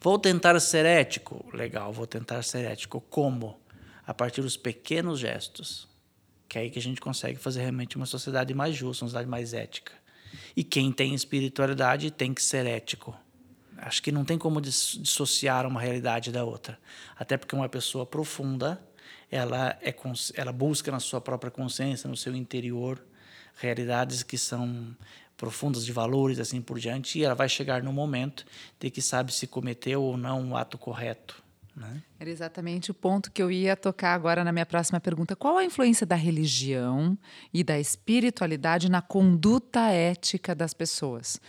Vou 0.00 0.18
tentar 0.18 0.58
ser 0.58 0.86
ético? 0.86 1.48
Legal, 1.54 1.92
vou 1.92 2.08
tentar 2.08 2.42
ser 2.42 2.64
ético. 2.64 3.00
Como? 3.00 3.60
A 4.04 4.12
partir 4.12 4.42
dos 4.42 4.56
pequenos 4.56 5.20
gestos. 5.20 5.86
Que 6.48 6.58
é 6.58 6.62
aí 6.62 6.70
que 6.70 6.80
a 6.80 6.82
gente 6.82 7.00
consegue 7.00 7.38
fazer 7.38 7.60
realmente 7.60 7.94
uma 7.94 8.06
sociedade 8.06 8.52
mais 8.54 8.74
justa, 8.74 9.04
uma 9.04 9.08
sociedade 9.08 9.30
mais 9.30 9.54
ética. 9.54 9.92
E 10.56 10.64
quem 10.64 10.90
tem 10.90 11.14
espiritualidade 11.14 12.10
tem 12.10 12.34
que 12.34 12.42
ser 12.42 12.66
ético 12.66 13.16
acho 13.82 14.02
que 14.02 14.12
não 14.12 14.24
tem 14.24 14.38
como 14.38 14.60
dissociar 14.60 15.66
uma 15.66 15.80
realidade 15.80 16.30
da 16.30 16.44
outra. 16.44 16.78
Até 17.18 17.36
porque 17.36 17.54
uma 17.54 17.68
pessoa 17.68 18.06
profunda, 18.06 18.80
ela, 19.30 19.76
é, 19.82 19.94
ela 20.34 20.52
busca 20.52 20.90
na 20.90 21.00
sua 21.00 21.20
própria 21.20 21.50
consciência, 21.50 22.08
no 22.08 22.16
seu 22.16 22.34
interior, 22.34 23.04
realidades 23.56 24.22
que 24.22 24.38
são 24.38 24.96
profundas 25.36 25.84
de 25.84 25.92
valores, 25.92 26.38
assim 26.38 26.62
por 26.62 26.78
diante, 26.78 27.18
e 27.18 27.24
ela 27.24 27.34
vai 27.34 27.48
chegar 27.48 27.82
no 27.82 27.92
momento 27.92 28.46
de 28.78 28.90
que 28.90 29.02
sabe 29.02 29.32
se 29.32 29.46
cometeu 29.46 30.00
ou 30.00 30.16
não 30.16 30.40
um 30.40 30.56
ato 30.56 30.78
correto. 30.78 31.42
Né? 31.74 32.02
Era 32.20 32.30
exatamente 32.30 32.90
o 32.90 32.94
ponto 32.94 33.32
que 33.32 33.42
eu 33.42 33.50
ia 33.50 33.74
tocar 33.74 34.14
agora 34.14 34.44
na 34.44 34.52
minha 34.52 34.66
próxima 34.66 35.00
pergunta. 35.00 35.34
Qual 35.34 35.56
a 35.56 35.64
influência 35.64 36.06
da 36.06 36.14
religião 36.14 37.18
e 37.52 37.64
da 37.64 37.80
espiritualidade 37.80 38.88
na 38.88 39.02
conduta 39.02 39.88
ética 39.88 40.54
das 40.54 40.72
pessoas? 40.72 41.40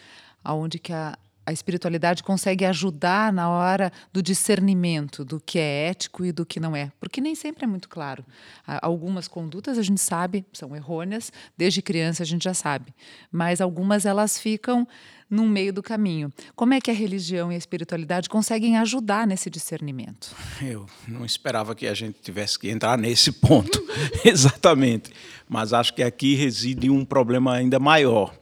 Aonde 0.44 0.80
que 0.80 0.92
a, 0.92 1.18
a 1.46 1.52
espiritualidade 1.52 2.24
consegue 2.24 2.66
ajudar 2.66 3.34
na 3.34 3.50
hora 3.50 3.92
do 4.12 4.22
discernimento 4.22 5.26
do 5.26 5.40
que 5.40 5.60
é 5.60 5.90
ético 5.90 6.26
e 6.26 6.32
do 6.32 6.46
que 6.46 6.60
não 6.60 6.76
é, 6.76 6.92
porque 7.00 7.20
nem 7.20 7.36
sempre 7.36 7.66
é 7.66 7.68
muito 7.68 7.90
claro. 7.90 8.26
Algumas 8.66 9.28
condutas 9.28 9.78
a 9.78 9.82
gente 9.82 10.02
sabe 10.02 10.46
são 10.54 10.76
errôneas, 10.76 11.32
desde 11.58 11.82
criança 11.82 12.24
a 12.24 12.26
gente 12.26 12.44
já 12.44 12.54
sabe, 12.54 12.94
mas 13.32 13.60
algumas 13.60 14.06
elas 14.06 14.40
ficam 14.40 14.88
no 15.30 15.48
meio 15.48 15.74
do 15.74 15.82
caminho. 15.82 16.32
Como 16.56 16.74
é 16.74 16.80
que 16.80 16.92
a 16.92 16.94
religião 16.94 17.52
e 17.52 17.56
a 17.56 17.58
espiritualidade 17.58 18.30
conseguem 18.30 18.78
ajudar 18.78 19.26
nesse 19.26 19.50
discernimento? 19.50 20.36
Eu 20.62 20.86
não 21.08 21.26
esperava 21.26 21.74
que 21.74 21.88
a 21.88 21.94
gente 21.94 22.20
tivesse 22.22 22.58
que 22.58 22.70
entrar 22.70 22.98
nesse 22.98 23.32
ponto, 23.32 23.84
exatamente, 24.24 25.12
mas 25.50 25.74
acho 25.74 25.94
que 25.94 26.04
aqui 26.04 26.36
reside 26.36 26.90
um 26.90 27.04
problema 27.04 27.54
ainda 27.54 27.80
maior, 27.80 28.34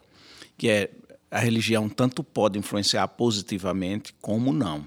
que 0.58 0.70
é 0.70 0.90
a 1.32 1.40
religião 1.40 1.88
tanto 1.88 2.24
pode 2.24 2.60
influenciar 2.60 3.08
positivamente 3.08 4.14
como 4.22 4.52
não. 4.52 4.86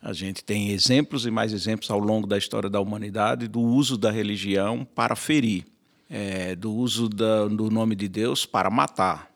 A 0.00 0.12
gente 0.12 0.44
tem 0.44 0.70
exemplos 0.70 1.26
e 1.26 1.30
mais 1.30 1.52
exemplos 1.52 1.90
ao 1.90 1.98
longo 1.98 2.24
da 2.24 2.38
história 2.38 2.70
da 2.70 2.80
humanidade 2.80 3.48
do 3.48 3.60
uso 3.60 3.98
da 3.98 4.12
religião 4.12 4.86
para 4.94 5.16
ferir, 5.16 5.66
é, 6.08 6.54
do 6.54 6.72
uso 6.72 7.08
da, 7.08 7.48
do 7.48 7.68
nome 7.68 7.96
de 7.96 8.06
Deus 8.08 8.46
para 8.46 8.70
matar. 8.70 9.28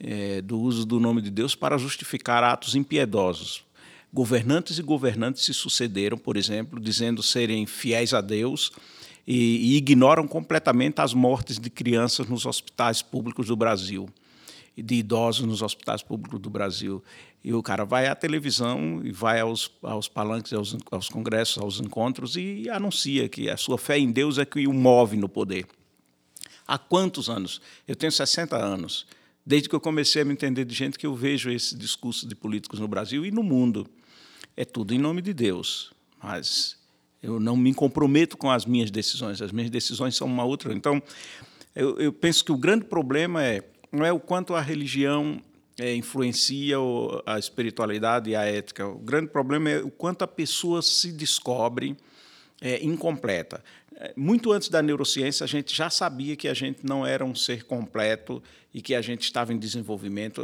é, 0.00 0.42
do 0.42 0.58
uso 0.58 0.84
do 0.84 0.98
nome 0.98 1.22
de 1.22 1.30
Deus 1.30 1.54
para 1.54 1.78
justificar 1.78 2.42
atos 2.42 2.74
impiedosos. 2.74 3.64
Governantes 4.12 4.78
e 4.78 4.82
governantes 4.82 5.44
se 5.44 5.54
sucederam, 5.54 6.18
por 6.18 6.36
exemplo, 6.36 6.80
dizendo 6.80 7.22
serem 7.22 7.64
fiéis 7.64 8.12
a 8.12 8.20
Deus 8.20 8.72
e, 9.26 9.72
e 9.72 9.76
ignoram 9.76 10.26
completamente 10.26 11.00
as 11.00 11.14
mortes 11.14 11.58
de 11.58 11.70
crianças 11.70 12.26
nos 12.26 12.44
hospitais 12.44 13.02
públicos 13.02 13.46
do 13.46 13.56
Brasil 13.56 14.08
de 14.82 14.96
idosos 14.96 15.46
nos 15.46 15.62
hospitais 15.62 16.02
públicos 16.02 16.40
do 16.40 16.50
Brasil. 16.50 17.02
E 17.42 17.52
o 17.52 17.62
cara 17.62 17.84
vai 17.84 18.06
à 18.06 18.14
televisão 18.14 19.00
e 19.04 19.12
vai 19.12 19.40
aos, 19.40 19.70
aos 19.82 20.08
palanques, 20.08 20.52
aos, 20.52 20.76
aos 20.90 21.08
congressos, 21.08 21.62
aos 21.62 21.80
encontros 21.80 22.36
e 22.36 22.68
anuncia 22.70 23.28
que 23.28 23.48
a 23.48 23.56
sua 23.56 23.78
fé 23.78 23.98
em 23.98 24.10
Deus 24.10 24.38
é 24.38 24.44
que 24.44 24.66
o 24.66 24.72
move 24.72 25.16
no 25.16 25.28
poder. 25.28 25.66
Há 26.66 26.78
quantos 26.78 27.28
anos? 27.28 27.60
Eu 27.86 27.94
tenho 27.94 28.10
60 28.10 28.56
anos. 28.56 29.06
Desde 29.44 29.68
que 29.68 29.74
eu 29.74 29.80
comecei 29.80 30.22
a 30.22 30.24
me 30.24 30.32
entender 30.32 30.64
de 30.64 30.74
gente 30.74 30.98
que 30.98 31.06
eu 31.06 31.14
vejo 31.14 31.50
esse 31.50 31.76
discurso 31.76 32.26
de 32.26 32.34
políticos 32.34 32.80
no 32.80 32.88
Brasil 32.88 33.26
e 33.26 33.30
no 33.30 33.42
mundo. 33.42 33.86
É 34.56 34.64
tudo 34.64 34.94
em 34.94 34.98
nome 34.98 35.20
de 35.20 35.34
Deus. 35.34 35.92
Mas 36.22 36.78
eu 37.22 37.38
não 37.38 37.54
me 37.54 37.74
comprometo 37.74 38.38
com 38.38 38.50
as 38.50 38.64
minhas 38.64 38.90
decisões. 38.90 39.42
As 39.42 39.52
minhas 39.52 39.70
decisões 39.70 40.16
são 40.16 40.26
uma 40.26 40.44
outra. 40.44 40.72
Então, 40.72 41.02
eu, 41.74 41.98
eu 41.98 42.12
penso 42.12 42.42
que 42.42 42.52
o 42.52 42.56
grande 42.56 42.86
problema 42.86 43.42
é 43.42 43.62
não 43.94 44.04
é 44.04 44.12
o 44.12 44.20
quanto 44.20 44.54
a 44.54 44.60
religião 44.60 45.40
é, 45.78 45.94
influencia 45.94 46.76
a 47.26 47.38
espiritualidade 47.38 48.30
e 48.30 48.36
a 48.36 48.42
ética. 48.42 48.86
O 48.86 48.98
grande 48.98 49.28
problema 49.28 49.70
é 49.70 49.78
o 49.78 49.90
quanto 49.90 50.22
a 50.22 50.26
pessoa 50.26 50.82
se 50.82 51.12
descobre 51.12 51.96
é, 52.60 52.82
incompleta. 52.84 53.62
É, 53.96 54.12
muito 54.16 54.52
antes 54.52 54.68
da 54.68 54.82
neurociência, 54.82 55.44
a 55.44 55.46
gente 55.46 55.74
já 55.74 55.90
sabia 55.90 56.36
que 56.36 56.48
a 56.48 56.54
gente 56.54 56.84
não 56.84 57.06
era 57.06 57.24
um 57.24 57.34
ser 57.34 57.64
completo 57.64 58.42
e 58.72 58.82
que 58.82 58.94
a 58.94 59.00
gente 59.00 59.22
estava 59.22 59.52
em 59.52 59.58
desenvolvimento. 59.58 60.42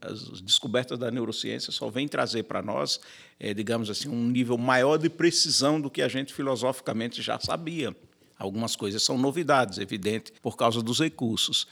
As 0.00 0.40
descobertas 0.40 0.98
da 0.98 1.10
neurociência 1.10 1.72
só 1.72 1.88
vêm 1.88 2.08
trazer 2.08 2.44
para 2.44 2.60
nós, 2.62 3.00
é, 3.38 3.54
digamos 3.54 3.90
assim, 3.90 4.08
um 4.08 4.26
nível 4.26 4.58
maior 4.58 4.96
de 4.96 5.08
precisão 5.08 5.80
do 5.80 5.90
que 5.90 6.02
a 6.02 6.08
gente 6.08 6.34
filosoficamente 6.34 7.22
já 7.22 7.38
sabia. 7.38 7.94
Algumas 8.38 8.76
coisas 8.76 9.02
são 9.02 9.18
novidades, 9.18 9.78
evidente, 9.78 10.32
por 10.40 10.56
causa 10.56 10.80
dos 10.80 11.00
recursos. 11.00 11.66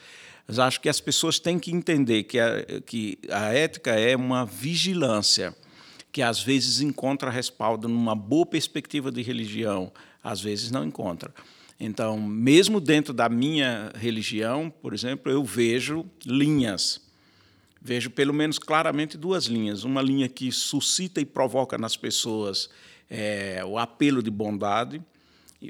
Mas 0.46 0.58
acho 0.58 0.80
que 0.80 0.88
as 0.88 1.00
pessoas 1.00 1.38
têm 1.38 1.58
que 1.58 1.72
entender 1.72 2.24
que 2.24 2.38
a, 2.38 2.80
que 2.84 3.18
a 3.30 3.52
ética 3.52 3.92
é 3.92 4.14
uma 4.14 4.44
vigilância 4.44 5.54
que 6.12 6.22
às 6.22 6.42
vezes 6.42 6.80
encontra 6.80 7.30
respaldo 7.30 7.88
numa 7.88 8.14
boa 8.14 8.46
perspectiva 8.46 9.10
de 9.12 9.20
religião, 9.22 9.92
às 10.22 10.40
vezes 10.40 10.70
não 10.70 10.84
encontra. 10.84 11.34
Então, 11.78 12.18
mesmo 12.18 12.80
dentro 12.80 13.12
da 13.12 13.28
minha 13.28 13.92
religião, 13.94 14.72
por 14.80 14.94
exemplo, 14.94 15.30
eu 15.30 15.44
vejo 15.44 16.06
linhas. 16.24 17.02
Vejo 17.82 18.10
pelo 18.10 18.32
menos 18.32 18.58
claramente 18.58 19.18
duas 19.18 19.44
linhas. 19.44 19.84
Uma 19.84 20.00
linha 20.00 20.28
que 20.28 20.50
suscita 20.50 21.20
e 21.20 21.26
provoca 21.26 21.76
nas 21.76 21.96
pessoas 21.96 22.70
é, 23.10 23.62
o 23.64 23.78
apelo 23.78 24.22
de 24.22 24.30
bondade, 24.30 25.02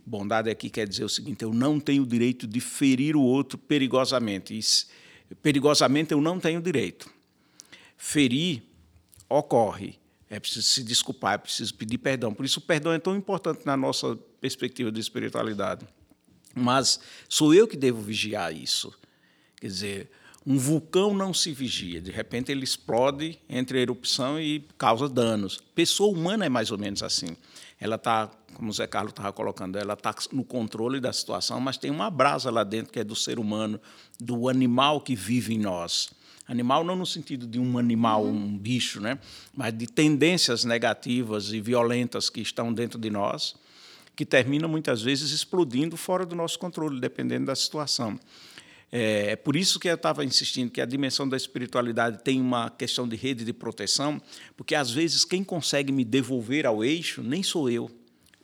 Bondade 0.05 0.51
aqui 0.51 0.68
quer 0.68 0.87
dizer 0.87 1.05
o 1.05 1.09
seguinte: 1.09 1.43
eu 1.43 1.53
não 1.53 1.78
tenho 1.78 2.03
o 2.03 2.07
direito 2.07 2.47
de 2.47 2.61
ferir 2.61 3.16
o 3.16 3.22
outro 3.22 3.57
perigosamente. 3.57 4.59
Perigosamente 5.43 6.12
eu 6.12 6.20
não 6.20 6.41
tenho 6.41 6.61
direito. 6.61 7.11
Ferir 7.97 8.62
ocorre. 9.28 9.99
É 10.28 10.41
preciso 10.41 10.66
se 10.66 10.82
desculpar, 10.82 11.34
é 11.34 11.39
preciso 11.39 11.72
pedir 11.74 11.99
perdão. 11.99 12.34
Por 12.34 12.45
isso, 12.45 12.59
o 12.59 12.62
perdão 12.62 12.93
é 12.93 12.99
tão 12.99 13.14
importante 13.14 13.64
na 13.64 13.76
nossa 13.76 14.18
perspectiva 14.41 14.91
de 14.91 15.01
espiritualidade. 15.01 15.87
Mas 16.53 16.99
sou 17.28 17.55
eu 17.55 17.68
que 17.68 17.76
devo 17.76 18.03
vigiar 18.03 18.53
isso. 18.53 18.93
Quer 19.61 19.66
dizer, 19.68 20.11
um 20.45 20.59
vulcão 20.59 21.14
não 21.14 21.32
se 21.32 21.53
vigia. 21.53 22.01
De 22.01 22.11
repente, 22.11 22.51
ele 22.51 22.64
explode 22.64 23.39
entre 23.49 23.78
a 23.78 23.82
erupção 23.82 24.41
e 24.41 24.64
causa 24.76 25.09
danos. 25.09 25.61
Pessoa 25.74 26.16
humana 26.16 26.47
é 26.47 26.49
mais 26.49 26.70
ou 26.70 26.78
menos 26.78 27.03
assim. 27.03 27.37
Ela 27.79 27.97
está 27.97 28.31
como 28.57 28.70
o 28.70 28.72
Zé 28.72 28.87
Carlos 28.87 29.12
estava 29.12 29.31
colocando, 29.33 29.77
ela 29.77 29.93
está 29.93 30.14
no 30.33 30.43
controle 30.43 30.99
da 30.99 31.12
situação, 31.12 31.61
mas 31.61 31.77
tem 31.77 31.91
uma 31.91 32.11
brasa 32.11 32.51
lá 32.51 32.64
dentro 32.64 32.91
que 32.91 32.99
é 32.99 33.05
do 33.05 33.14
ser 33.14 33.39
humano, 33.39 33.79
do 34.18 34.49
animal 34.49 35.01
que 35.03 35.14
vive 35.14 35.55
em 35.55 35.59
nós. 35.59 36.11
Animal 36.49 36.83
não 36.83 36.97
no 36.97 37.05
sentido 37.05 37.47
de 37.47 37.59
um 37.59 37.77
animal, 37.77 38.24
uhum. 38.24 38.35
um 38.35 38.59
bicho, 38.59 39.01
né? 39.01 39.18
mas 39.55 39.77
de 39.77 39.87
tendências 39.87 40.64
negativas 40.64 41.53
e 41.53 41.61
violentas 41.61 42.31
que 42.31 42.41
estão 42.41 42.72
dentro 42.72 42.99
de 42.99 43.11
nós, 43.11 43.55
que 44.14 44.24
terminam 44.24 44.68
muitas 44.68 45.03
vezes 45.03 45.31
explodindo 45.33 45.97
fora 45.97 46.24
do 46.24 46.35
nosso 46.35 46.59
controle, 46.59 46.99
dependendo 46.99 47.47
da 47.47 47.55
situação. 47.55 48.18
É, 48.91 49.32
é 49.32 49.37
por 49.37 49.57
isso 49.57 49.80
que 49.80 49.89
eu 49.89 49.95
estava 49.95 50.24
insistindo 50.24 50.70
que 50.70 50.80
a 50.80 50.87
dimensão 50.87 51.28
da 51.28 51.37
espiritualidade 51.37 52.22
tem 52.22 52.41
uma 52.41 52.70
questão 52.70 53.09
de 53.09 53.16
rede 53.16 53.45
de 53.45 53.53
proteção, 53.53 54.20
porque 54.57 54.74
às 54.74 54.91
vezes 54.91 55.24
quem 55.24 55.43
consegue 55.43 55.93
me 55.93 56.05
devolver 56.05 56.66
ao 56.66 56.84
eixo 56.84 57.22
nem 57.22 57.43
sou 57.43 57.68
eu 57.68 57.91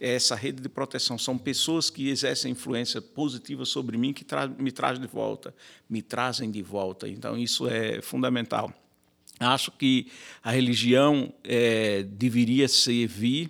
é 0.02 0.16
essa 0.16 0.34
rede 0.34 0.60
de 0.60 0.68
proteção. 0.68 1.16
São 1.16 1.38
pessoas 1.38 1.88
que 1.88 2.08
exercem 2.08 2.50
influência 2.50 3.00
positiva 3.00 3.64
sobre 3.64 3.96
mim 3.96 4.12
que 4.12 4.24
tra 4.24 4.48
me 4.48 4.72
trazem 4.72 5.00
de 5.00 5.06
volta, 5.06 5.54
me 5.88 6.02
trazem 6.02 6.50
de 6.50 6.60
volta. 6.60 7.08
Então, 7.08 7.38
isso 7.38 7.68
é 7.68 8.02
fundamental. 8.02 8.74
Acho 9.38 9.70
que 9.70 10.08
a 10.42 10.50
religião 10.50 11.32
é, 11.44 12.02
deveria 12.02 12.66
servir 12.66 13.48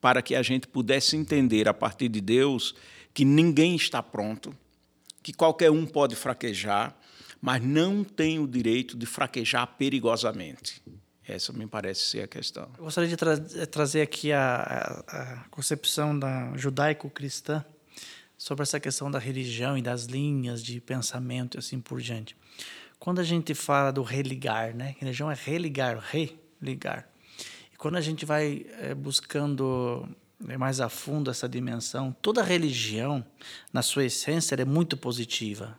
para 0.00 0.22
que 0.22 0.36
a 0.36 0.42
gente 0.42 0.68
pudesse 0.68 1.16
entender, 1.16 1.68
a 1.68 1.74
partir 1.74 2.08
de 2.08 2.20
Deus, 2.20 2.76
que 3.12 3.24
ninguém 3.24 3.74
está 3.74 4.00
pronto, 4.00 4.56
que 5.22 5.32
qualquer 5.32 5.70
um 5.70 5.86
pode 5.86 6.16
fraquejar, 6.16 6.96
mas 7.40 7.62
não 7.62 8.04
tem 8.04 8.38
o 8.38 8.46
direito 8.46 8.96
de 8.96 9.06
fraquejar 9.06 9.66
perigosamente. 9.78 10.82
Essa 11.26 11.52
me 11.52 11.66
parece 11.66 12.02
ser 12.02 12.22
a 12.22 12.26
questão. 12.26 12.68
Eu 12.76 12.84
gostaria 12.84 13.08
de 13.08 13.16
tra 13.16 13.34
eh, 13.34 13.66
trazer 13.66 14.02
aqui 14.02 14.32
a, 14.32 14.56
a, 15.06 15.22
a 15.22 15.44
concepção 15.50 16.18
da 16.18 16.56
judaico-cristã 16.56 17.64
sobre 18.36 18.64
essa 18.64 18.80
questão 18.80 19.08
da 19.08 19.20
religião 19.20 19.78
e 19.78 19.82
das 19.82 20.04
linhas 20.04 20.62
de 20.62 20.80
pensamento 20.80 21.56
e 21.56 21.58
assim 21.58 21.80
por 21.80 22.00
diante. 22.00 22.36
Quando 22.98 23.20
a 23.20 23.24
gente 23.24 23.54
fala 23.54 23.92
do 23.92 24.02
religar, 24.02 24.74
né? 24.74 24.96
Religião 24.98 25.30
é 25.30 25.34
religar, 25.34 26.02
religar. 26.10 27.08
E 27.72 27.76
quando 27.76 27.96
a 27.96 28.00
gente 28.00 28.24
vai 28.24 28.66
é, 28.80 28.94
buscando 28.94 30.08
é, 30.48 30.56
mais 30.56 30.80
a 30.80 30.88
fundo 30.88 31.30
essa 31.30 31.48
dimensão, 31.48 32.14
toda 32.20 32.42
religião, 32.42 33.24
na 33.72 33.82
sua 33.82 34.04
essência, 34.04 34.54
é 34.54 34.64
muito 34.64 34.96
positiva. 34.96 35.78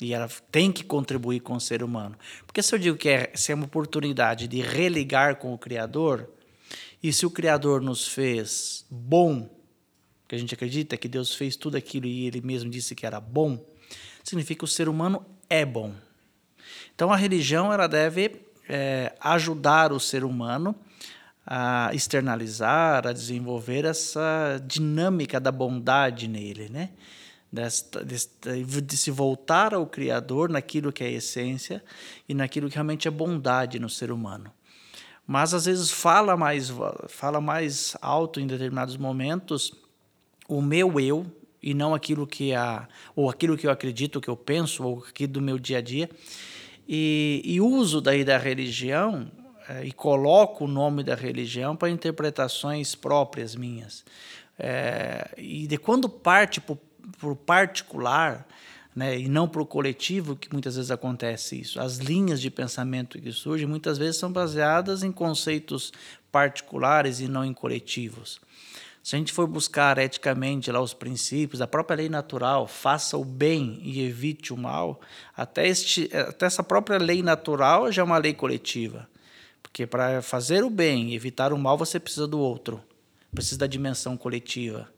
E 0.00 0.12
ela 0.12 0.28
tem 0.50 0.70
que 0.70 0.84
contribuir 0.84 1.40
com 1.40 1.54
o 1.54 1.60
ser 1.60 1.82
humano. 1.82 2.16
Porque 2.46 2.62
se 2.62 2.74
eu 2.74 2.78
digo 2.78 2.96
que 2.96 3.08
é, 3.08 3.32
se 3.34 3.52
é 3.52 3.54
uma 3.54 3.64
oportunidade 3.64 4.46
de 4.46 4.60
religar 4.60 5.36
com 5.36 5.54
o 5.54 5.58
Criador, 5.58 6.28
e 7.02 7.12
se 7.12 7.24
o 7.24 7.30
Criador 7.30 7.80
nos 7.80 8.06
fez 8.06 8.84
bom, 8.90 9.48
que 10.28 10.34
a 10.34 10.38
gente 10.38 10.54
acredita 10.54 10.96
que 10.96 11.08
Deus 11.08 11.34
fez 11.34 11.56
tudo 11.56 11.76
aquilo 11.76 12.06
e 12.06 12.26
ele 12.26 12.40
mesmo 12.40 12.68
disse 12.68 12.94
que 12.94 13.06
era 13.06 13.20
bom, 13.20 13.64
significa 14.22 14.58
que 14.58 14.64
o 14.64 14.68
ser 14.68 14.88
humano 14.88 15.24
é 15.48 15.64
bom. 15.64 15.94
Então 16.94 17.12
a 17.12 17.16
religião 17.16 17.72
ela 17.72 17.86
deve 17.86 18.40
é, 18.68 19.14
ajudar 19.20 19.92
o 19.92 20.00
ser 20.00 20.24
humano 20.24 20.74
a 21.46 21.90
externalizar, 21.94 23.06
a 23.06 23.12
desenvolver 23.12 23.84
essa 23.84 24.60
dinâmica 24.66 25.38
da 25.38 25.52
bondade 25.52 26.26
nele, 26.26 26.68
né? 26.68 26.90
desta, 27.50 28.04
desta, 28.04 28.52
de 28.56 28.96
se 28.96 29.10
voltar 29.10 29.74
ao 29.74 29.86
Criador 29.86 30.48
naquilo 30.48 30.92
que 30.92 31.04
é 31.04 31.10
essência 31.10 31.82
e 32.28 32.34
naquilo 32.34 32.68
que 32.68 32.74
realmente 32.74 33.08
é 33.08 33.10
bondade 33.10 33.78
no 33.78 33.88
ser 33.88 34.10
humano. 34.10 34.52
Mas 35.26 35.54
às 35.54 35.64
vezes 35.64 35.90
fala 35.90 36.36
mais, 36.36 36.72
fala 37.08 37.40
mais 37.40 37.96
alto 38.00 38.38
em 38.38 38.46
determinados 38.46 38.96
momentos 38.96 39.72
o 40.48 40.62
meu 40.62 41.00
eu 41.00 41.26
e 41.60 41.74
não 41.74 41.94
aquilo 41.94 42.26
que 42.26 42.54
a 42.54 42.86
ou 43.16 43.28
aquilo 43.28 43.56
que 43.56 43.66
eu 43.66 43.70
acredito, 43.70 44.20
que 44.20 44.28
eu 44.28 44.36
penso 44.36 44.84
ou 44.84 45.04
aqui 45.08 45.26
do 45.26 45.40
meu 45.40 45.58
dia 45.58 45.78
a 45.78 45.80
dia. 45.80 46.08
E, 46.88 47.42
e 47.44 47.60
uso 47.60 48.00
daí 48.00 48.22
da 48.22 48.38
religião 48.38 49.28
e 49.84 49.92
coloco 49.92 50.64
o 50.64 50.68
nome 50.68 51.02
da 51.02 51.14
religião 51.14 51.76
para 51.76 51.90
interpretações 51.90 52.94
próprias 52.94 53.54
minhas. 53.54 54.04
É, 54.58 55.30
e 55.36 55.66
de 55.66 55.76
quando 55.76 56.08
parte 56.08 56.60
para 56.60 56.76
o 57.28 57.36
particular, 57.36 58.46
né, 58.94 59.18
e 59.18 59.28
não 59.28 59.46
para 59.46 59.60
o 59.60 59.66
coletivo, 59.66 60.34
que 60.34 60.50
muitas 60.50 60.76
vezes 60.76 60.90
acontece 60.90 61.60
isso. 61.60 61.78
As 61.78 61.98
linhas 61.98 62.40
de 62.40 62.50
pensamento 62.50 63.20
que 63.20 63.30
surgem 63.30 63.66
muitas 63.66 63.98
vezes 63.98 64.16
são 64.16 64.32
baseadas 64.32 65.02
em 65.02 65.12
conceitos 65.12 65.92
particulares 66.32 67.20
e 67.20 67.28
não 67.28 67.44
em 67.44 67.52
coletivos. 67.52 68.40
Se 69.02 69.14
a 69.14 69.18
gente 69.18 69.32
for 69.32 69.46
buscar 69.46 69.98
eticamente 69.98 70.72
lá 70.72 70.80
os 70.80 70.92
princípios, 70.92 71.60
a 71.60 71.66
própria 71.66 71.96
lei 71.96 72.08
natural, 72.08 72.66
faça 72.66 73.16
o 73.16 73.24
bem 73.24 73.78
e 73.82 74.04
evite 74.04 74.52
o 74.52 74.56
mal, 74.56 75.00
até, 75.36 75.68
este, 75.68 76.10
até 76.12 76.46
essa 76.46 76.64
própria 76.64 76.98
lei 76.98 77.22
natural 77.22 77.92
já 77.92 78.02
é 78.02 78.04
uma 78.04 78.18
lei 78.18 78.34
coletiva. 78.34 79.08
Porque 79.76 79.86
para 79.86 80.22
fazer 80.22 80.64
o 80.64 80.70
bem 80.70 81.10
e 81.10 81.14
evitar 81.14 81.52
o 81.52 81.58
mal, 81.58 81.76
você 81.76 82.00
precisa 82.00 82.26
do 82.26 82.40
outro, 82.40 82.82
precisa 83.34 83.58
da 83.58 83.66
dimensão 83.66 84.16
coletiva. 84.16 84.90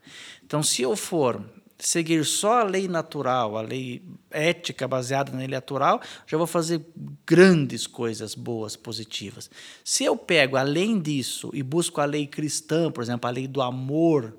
Então, 0.47 0.63
se 0.63 0.83
eu 0.83 0.95
for 0.95 1.45
seguir 1.77 2.25
só 2.25 2.61
a 2.61 2.63
lei 2.63 2.87
natural, 2.87 3.57
a 3.57 3.61
lei 3.61 4.01
ética 4.31 4.87
baseada 4.87 5.33
na 5.33 5.39
lei 5.39 5.49
natural, 5.49 6.01
já 6.29 6.39
vou 6.39 6.47
fazer 6.47 6.81
grandes 7.27 7.89
coisas 7.89 8.37
boas, 8.37 8.77
positivas. 8.77 9.51
Se 9.83 10.05
eu 10.05 10.17
pego 10.17 10.57
além 10.57 11.01
disso 11.01 11.51
e 11.53 11.61
busco 11.61 12.01
a 12.01 12.05
lei 12.05 12.25
cristã, 12.29 12.89
por 12.89 13.03
exemplo, 13.03 13.27
a 13.27 13.33
lei 13.33 13.49
do 13.49 13.61
amor, 13.61 14.33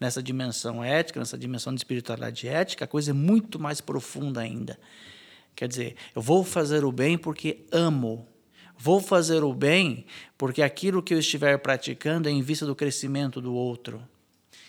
nessa 0.00 0.22
dimensão 0.22 0.82
ética, 0.82 1.20
nessa 1.20 1.36
dimensão 1.36 1.74
de 1.74 1.80
espiritualidade 1.80 2.48
ética, 2.48 2.86
a 2.86 2.88
coisa 2.88 3.10
é 3.10 3.14
muito 3.14 3.58
mais 3.58 3.82
profunda 3.82 4.40
ainda. 4.40 4.80
Quer 5.54 5.68
dizer, 5.68 5.96
eu 6.16 6.22
vou 6.22 6.42
fazer 6.42 6.86
o 6.86 6.90
bem 6.90 7.18
porque 7.18 7.66
amo. 7.70 8.26
Vou 8.78 9.00
fazer 9.00 9.42
o 9.42 9.52
bem 9.52 10.04
porque 10.36 10.62
aquilo 10.62 11.02
que 11.02 11.14
eu 11.14 11.18
estiver 11.18 11.58
praticando 11.58 12.28
é 12.28 12.32
em 12.32 12.42
vista 12.42 12.66
do 12.66 12.74
crescimento 12.74 13.40
do 13.40 13.54
outro. 13.54 14.02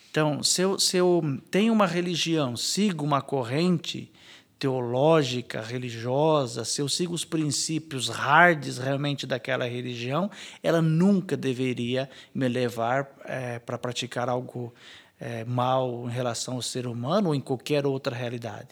Então, 0.09 0.41
se 0.41 0.61
eu, 0.61 0.79
se 0.79 0.95
eu 0.95 1.21
tenho 1.51 1.73
uma 1.73 1.85
religião, 1.85 2.55
sigo 2.55 3.03
uma 3.03 3.21
corrente 3.21 4.11
teológica, 4.57 5.61
religiosa, 5.61 6.63
se 6.63 6.81
eu 6.81 6.87
sigo 6.87 7.13
os 7.13 7.25
princípios 7.25 8.07
hards 8.07 8.77
realmente 8.77 9.27
daquela 9.27 9.65
religião, 9.65 10.31
ela 10.63 10.81
nunca 10.81 11.35
deveria 11.35 12.09
me 12.33 12.47
levar 12.47 13.09
é, 13.25 13.59
para 13.59 13.77
praticar 13.77 14.29
algo 14.29 14.73
é, 15.19 15.43
mal 15.43 16.07
em 16.07 16.11
relação 16.11 16.55
ao 16.55 16.61
ser 16.61 16.87
humano 16.87 17.29
ou 17.29 17.35
em 17.35 17.41
qualquer 17.41 17.85
outra 17.85 18.15
realidade, 18.15 18.69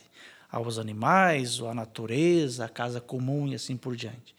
aos 0.49 0.79
animais, 0.79 1.59
ou 1.59 1.69
à 1.69 1.73
natureza, 1.73 2.65
à 2.65 2.69
casa 2.69 3.01
comum 3.01 3.47
e 3.47 3.55
assim 3.55 3.75
por 3.75 3.95
diante. 3.95 4.33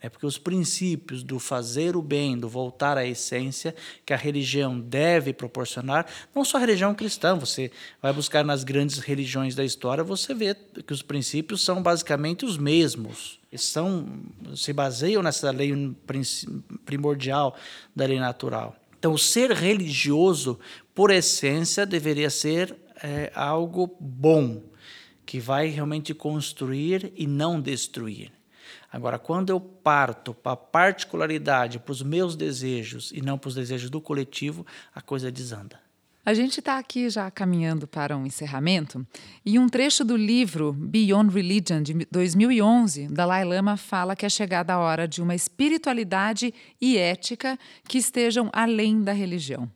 É 0.00 0.08
porque 0.08 0.26
os 0.26 0.38
princípios 0.38 1.24
do 1.24 1.40
fazer 1.40 1.96
o 1.96 2.02
bem, 2.02 2.38
do 2.38 2.48
voltar 2.48 2.96
à 2.96 3.04
essência 3.04 3.74
que 4.06 4.12
a 4.12 4.16
religião 4.16 4.78
deve 4.78 5.32
proporcionar, 5.32 6.06
não 6.32 6.44
só 6.44 6.56
a 6.56 6.60
religião 6.60 6.94
cristã, 6.94 7.36
você 7.36 7.72
vai 8.00 8.12
buscar 8.12 8.44
nas 8.44 8.62
grandes 8.62 8.98
religiões 8.98 9.56
da 9.56 9.64
história, 9.64 10.04
você 10.04 10.32
vê 10.32 10.54
que 10.54 10.92
os 10.92 11.02
princípios 11.02 11.64
são 11.64 11.82
basicamente 11.82 12.44
os 12.44 12.56
mesmos. 12.56 13.40
São, 13.56 14.20
se 14.54 14.72
baseiam 14.72 15.22
nessa 15.22 15.50
lei 15.50 15.72
primordial 16.84 17.56
da 17.96 18.06
lei 18.06 18.20
natural. 18.20 18.76
Então, 18.98 19.16
ser 19.16 19.50
religioso, 19.52 20.60
por 20.94 21.10
essência, 21.10 21.86
deveria 21.86 22.30
ser 22.30 22.76
é, 23.02 23.32
algo 23.34 23.96
bom, 23.98 24.62
que 25.24 25.40
vai 25.40 25.68
realmente 25.68 26.14
construir 26.14 27.12
e 27.16 27.26
não 27.26 27.60
destruir. 27.60 28.37
Agora, 28.90 29.18
quando 29.18 29.50
eu 29.50 29.60
parto 29.60 30.32
para 30.32 30.52
a 30.52 30.56
particularidade, 30.56 31.78
para 31.78 31.92
os 31.92 32.02
meus 32.02 32.34
desejos 32.34 33.12
e 33.12 33.20
não 33.20 33.38
para 33.38 33.48
os 33.48 33.54
desejos 33.54 33.90
do 33.90 34.00
coletivo, 34.00 34.66
a 34.94 35.02
coisa 35.02 35.30
desanda. 35.30 35.78
A 36.24 36.34
gente 36.34 36.60
está 36.60 36.78
aqui 36.78 37.08
já 37.08 37.30
caminhando 37.30 37.86
para 37.86 38.14
um 38.14 38.26
encerramento 38.26 39.06
e 39.46 39.58
um 39.58 39.66
trecho 39.66 40.04
do 40.04 40.14
livro 40.14 40.74
Beyond 40.74 41.34
Religion, 41.34 41.82
de 41.82 42.06
2011, 42.10 43.08
Dalai 43.08 43.46
Lama 43.46 43.78
fala 43.78 44.14
que 44.14 44.26
é 44.26 44.28
chegada 44.28 44.74
a 44.74 44.78
hora 44.78 45.08
de 45.08 45.22
uma 45.22 45.34
espiritualidade 45.34 46.52
e 46.78 46.98
ética 46.98 47.58
que 47.84 47.96
estejam 47.96 48.50
além 48.52 49.02
da 49.02 49.12
religião. 49.12 49.70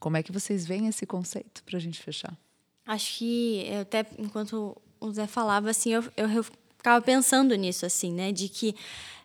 Como 0.00 0.16
é 0.16 0.22
que 0.24 0.32
vocês 0.32 0.66
veem 0.66 0.88
esse 0.88 1.06
conceito 1.06 1.62
para 1.62 1.76
a 1.76 1.80
gente 1.80 2.02
fechar? 2.02 2.36
Acho 2.84 3.18
que, 3.18 3.68
até 3.80 4.04
enquanto 4.18 4.76
o 4.98 5.12
Zé 5.12 5.28
falava, 5.28 5.70
assim, 5.70 5.92
eu, 5.92 6.04
eu 6.16 6.44
ficava 6.82 7.00
pensando 7.00 7.54
nisso, 7.54 7.86
assim, 7.86 8.12
né? 8.12 8.32
De 8.32 8.48
que 8.48 8.74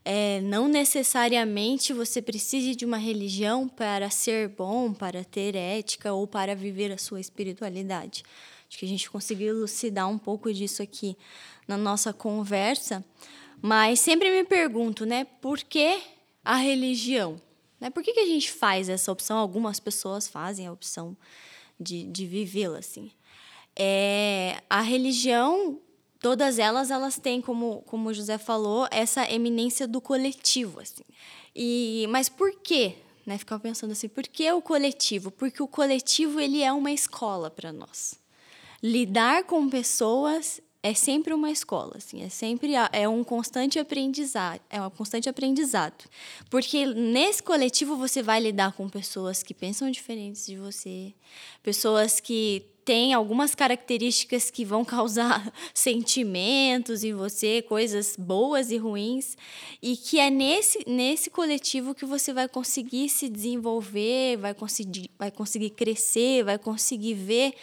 é, 0.05 0.39
não 0.41 0.67
necessariamente 0.67 1.91
você 1.91 2.21
precise 2.21 2.75
de 2.75 2.85
uma 2.85 2.97
religião 2.97 3.67
para 3.67 4.11
ser 4.11 4.49
bom, 4.49 4.93
para 4.93 5.23
ter 5.23 5.55
ética 5.55 6.13
ou 6.13 6.27
para 6.27 6.55
viver 6.55 6.91
a 6.91 6.99
sua 6.99 7.19
espiritualidade. 7.19 8.23
Acho 8.69 8.77
que 8.77 8.85
a 8.85 8.87
gente 8.87 9.09
conseguiu 9.09 9.49
elucidar 9.49 10.07
um 10.07 10.19
pouco 10.19 10.53
disso 10.53 10.83
aqui 10.83 11.17
na 11.67 11.77
nossa 11.77 12.13
conversa. 12.13 13.03
Mas 13.59 13.99
sempre 13.99 14.29
me 14.29 14.43
pergunto, 14.43 15.03
né? 15.03 15.25
Por 15.41 15.57
que 15.57 15.99
a 16.45 16.57
religião? 16.57 17.41
Né? 17.81 17.89
Por 17.89 18.03
que, 18.03 18.13
que 18.13 18.19
a 18.19 18.27
gente 18.27 18.51
faz 18.51 18.87
essa 18.87 19.11
opção? 19.11 19.39
Algumas 19.39 19.79
pessoas 19.79 20.27
fazem 20.27 20.67
a 20.67 20.71
opção 20.71 21.17
de, 21.79 22.03
de 22.03 22.27
vivê-la 22.27 22.77
assim. 22.77 23.11
É, 23.75 24.61
a 24.69 24.81
religião 24.81 25.81
todas 26.19 26.59
elas 26.59 26.91
elas 26.91 27.17
têm 27.17 27.41
como 27.41 27.83
como 27.85 28.09
o 28.09 28.13
José 28.13 28.37
falou 28.37 28.87
essa 28.91 29.29
eminência 29.31 29.87
do 29.87 30.01
coletivo 30.01 30.79
assim. 30.79 31.03
E 31.55 32.05
mas 32.09 32.29
por 32.29 32.51
quê? 32.61 32.95
Né 33.25 33.37
ficava 33.37 33.61
pensando 33.61 33.91
assim 33.91 34.07
por 34.07 34.23
que 34.23 34.51
o 34.51 34.61
coletivo? 34.61 35.31
Porque 35.31 35.61
o 35.61 35.67
coletivo 35.67 36.39
ele 36.39 36.61
é 36.61 36.71
uma 36.71 36.91
escola 36.91 37.49
para 37.49 37.71
nós. 37.71 38.15
Lidar 38.81 39.43
com 39.43 39.67
pessoas 39.69 40.61
é 40.83 40.93
sempre 40.93 41.33
uma 41.33 41.51
escola, 41.51 41.93
assim, 41.97 42.23
é 42.23 42.29
sempre 42.29 42.73
é 42.93 43.09
um 43.09 43.23
constante 43.23 43.77
aprendizado, 43.77 44.61
é 44.69 44.81
um 44.81 44.89
constante 44.89 45.27
aprendizado, 45.27 46.05
porque 46.49 46.85
nesse 46.85 47.41
coletivo 47.43 47.97
você 47.97 48.23
vai 48.23 48.39
lidar 48.39 48.71
com 48.73 48.87
pessoas 48.87 49.43
que 49.43 49.53
pensam 49.53 49.91
diferentes 49.91 50.45
de 50.45 50.55
você, 50.55 51.13
pessoas 51.61 52.19
que 52.19 52.65
têm 52.87 53.13
algumas 53.13 53.53
características 53.53 54.49
que 54.49 54.63
vão 54.63 54.85
causar 54.85 55.51
sentimentos 55.75 57.03
em 57.03 57.13
você, 57.13 57.61
coisas 57.61 58.15
boas 58.17 58.71
e 58.71 58.77
ruins, 58.77 59.35
e 59.81 59.97
que 59.97 60.17
é 60.17 60.29
nesse 60.29 60.79
nesse 60.87 61.29
coletivo 61.29 61.93
que 61.93 62.05
você 62.05 62.31
vai 62.31 62.47
conseguir 62.47 63.09
se 63.09 63.27
desenvolver, 63.27 64.37
vai 64.37 64.53
conseguir 64.53 65.11
vai 65.19 65.29
conseguir 65.29 65.71
crescer, 65.71 66.45
vai 66.45 66.57
conseguir 66.57 67.13
ver 67.13 67.53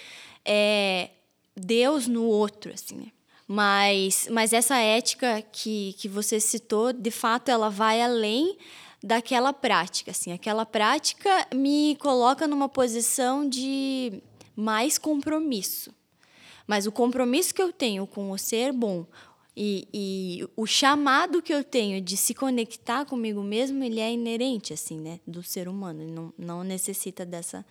é, 0.45 1.09
Deus 1.57 2.07
no 2.07 2.25
outro, 2.25 2.71
assim? 2.75 3.11
Mas, 3.49 4.29
mas 4.31 4.53
essa 4.53 4.77
ética 4.77 5.43
que, 5.51 5.95
que 5.95 6.09
você 6.09 6.39
citou, 6.39 6.93
de 6.93 7.11
fato, 7.11 7.51
ela 7.51 7.71
vai 7.71 8.03
além 8.03 8.59
daquela 9.03 9.53
prática, 9.53 10.11
assim. 10.11 10.33
Aquela 10.33 10.67
prática 10.67 11.47
me 11.55 11.97
coloca 11.97 12.47
numa 12.47 12.69
posição 12.69 13.49
de 13.49 14.23
mais 14.57 14.99
compromisso. 14.99 15.95
Mas 16.67 16.87
o 16.87 16.93
compromisso 16.93 17.55
que 17.55 17.63
eu 17.63 17.73
tenho 17.73 18.07
com 18.07 18.31
o 18.31 18.39
ser 18.39 18.73
bom 18.73 19.07
e, 19.57 19.89
e, 19.95 20.49
o 20.57 20.67
chamado 20.67 21.41
que 21.41 21.55
eu 21.55 21.63
tenho 21.63 22.01
de 22.01 22.17
se 22.17 22.35
conectar 22.35 23.05
comigo 23.05 23.41
mesmo, 23.41 23.85
ele 23.85 24.01
é 24.01 24.13
inerente, 24.13 24.73
assim, 24.73 24.99
né? 24.99 25.21
Do 25.25 25.45
ser 25.45 25.69
humano. 25.69 26.03
Ele 26.03 26.11
não, 26.11 26.33
não 26.37 26.65
necessita 26.65 27.25
dessa 27.25 27.65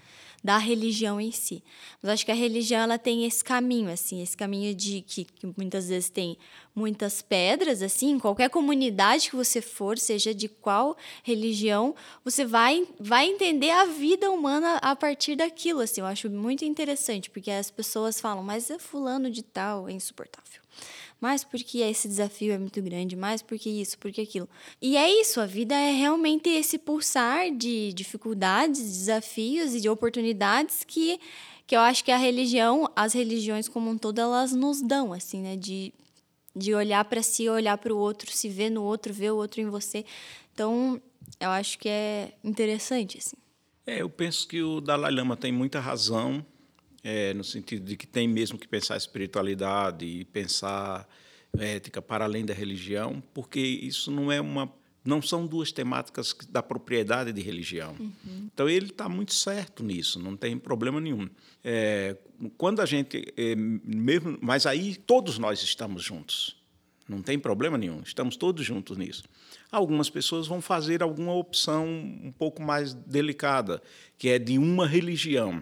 da 0.44 0.58
religião 0.58 1.22
em 1.22 1.32
si. 1.32 1.64
Mas 2.02 2.12
acho 2.12 2.26
que 2.26 2.32
a 2.32 2.36
religião 2.36 2.82
ela 2.82 2.98
tem 2.98 3.26
esse 3.26 3.42
caminho, 3.42 3.90
assim, 3.90 4.22
esse 4.22 4.36
caminho 4.36 4.76
de 4.76 5.02
que, 5.02 5.24
que 5.24 5.54
muitas 5.58 5.88
vezes 5.88 6.10
tem 6.10 6.38
muitas 6.76 7.22
pedras, 7.22 7.82
assim, 7.82 8.20
qualquer 8.20 8.50
comunidade 8.50 9.30
que 9.30 9.36
você 9.38 9.62
for, 9.62 9.98
seja 9.98 10.34
de 10.34 10.50
qual 10.50 10.98
religião, 11.24 11.96
você 12.26 12.44
vai, 12.44 12.86
vai 13.00 13.28
entender 13.28 13.70
a 13.70 13.86
vida 13.86 14.30
humana 14.30 14.78
a 14.82 14.96
partir 14.96 15.38
daquilo, 15.38 15.80
assim. 15.80 16.02
Eu 16.02 16.08
acho 16.08 16.30
muito 16.30 16.66
interessante, 16.66 17.30
porque 17.30 17.50
as 17.50 17.72
pessoas 17.72 18.20
falam, 18.20 18.44
mas 18.44 18.70
é 18.70 18.78
fulano 18.78 19.32
de 19.32 19.44
tal 19.44 19.88
é 19.88 19.94
insuportável 19.94 20.62
mais 21.24 21.42
porque 21.42 21.78
esse 21.78 22.06
desafio 22.06 22.52
é 22.52 22.58
muito 22.58 22.82
grande, 22.82 23.16
mais 23.16 23.42
porque 23.42 23.70
isso, 23.70 23.98
porque 23.98 24.20
aquilo. 24.20 24.50
E 24.82 24.98
é 24.98 25.10
isso, 25.22 25.40
a 25.40 25.46
vida 25.46 25.74
é 25.74 25.94
realmente 25.94 26.50
esse 26.50 26.78
pulsar 26.78 27.50
de 27.50 27.94
dificuldades, 27.94 28.82
desafios 28.82 29.74
e 29.74 29.80
de 29.80 29.88
oportunidades 29.88 30.84
que 30.86 31.18
que 31.66 31.78
eu 31.78 31.80
acho 31.80 32.04
que 32.04 32.12
a 32.12 32.18
religião, 32.18 32.92
as 32.94 33.14
religiões 33.14 33.70
como 33.70 33.90
um 33.90 33.98
todo, 33.98 34.20
elas 34.20 34.52
nos 34.52 34.82
dão 34.82 35.14
assim, 35.14 35.42
né, 35.42 35.56
de 35.56 35.94
de 36.54 36.76
olhar 36.76 37.06
para 37.06 37.24
si, 37.24 37.48
olhar 37.48 37.78
para 37.78 37.94
o 37.94 37.98
outro, 37.98 38.30
se 38.30 38.50
ver 38.50 38.70
no 38.70 38.84
outro, 38.84 39.14
ver 39.14 39.32
o 39.32 39.38
outro 39.38 39.62
em 39.62 39.70
você. 39.70 40.06
Então, 40.54 41.02
eu 41.40 41.50
acho 41.52 41.80
que 41.80 41.88
é 41.88 42.34
interessante 42.44 43.18
assim. 43.18 43.38
É, 43.88 44.02
eu 44.02 44.10
penso 44.10 44.46
que 44.46 44.62
o 44.62 44.82
Dalai 44.82 45.12
Lama 45.12 45.38
tem 45.38 45.54
muita 45.54 45.80
razão 45.80 46.46
é, 47.04 47.34
no 47.34 47.43
sentido 47.43 47.86
de 47.86 47.97
que 47.97 48.08
tem 48.08 48.28
mesmo 48.28 48.58
que 48.58 48.68
pensar 48.68 48.95
espiritualidade 48.95 50.06
e 50.06 50.24
pensar 50.26 51.08
ética 51.58 52.01
para 52.01 52.26
além 52.26 52.45
da 52.45 52.54
religião, 52.54 53.22
porque 53.34 53.60
isso 53.60 54.10
não 54.10 54.32
é 54.32 54.39
uma 54.39 54.72
não 55.06 55.22
são 55.22 55.45
duas 55.45 55.70
temáticas 55.70 56.34
da 56.49 56.64
propriedade 56.64 57.34
de 57.34 57.41
religião. 57.41 57.93
Uhum. 57.99 58.49
Então 58.54 58.70
ele 58.70 58.86
está 58.86 59.10
muito 59.10 59.34
certo 59.34 59.84
nisso, 59.84 60.18
não 60.18 60.38
tem 60.38 60.58
problema 60.58 61.01
nenhum. 61.01 61.30
É, 61.62 62.16
quando 62.58 62.82
a 62.82 62.86
gente 62.86 63.34
é, 63.36 63.54
mesmo, 63.54 64.38
mas 64.41 64.66
aí 64.66 64.95
todos 64.95 65.38
nós 65.38 65.62
estamos 65.62 66.01
juntos, 66.01 66.56
não 67.06 67.22
tem 67.22 67.38
problema 67.38 67.78
nenhum, 67.78 68.01
estamos 68.01 68.38
todos 68.38 68.66
juntos 68.66 68.97
nisso. 68.97 69.24
Algumas 69.70 70.10
pessoas 70.10 70.47
vão 70.47 70.62
fazer 70.62 71.04
alguma 71.04 71.34
opção 71.34 71.86
um 71.86 72.32
pouco 72.32 72.62
mais 72.62 72.93
delicada, 72.93 73.84
que 74.18 74.30
é 74.30 74.39
de 74.39 74.58
uma 74.58 74.88
religião 74.88 75.62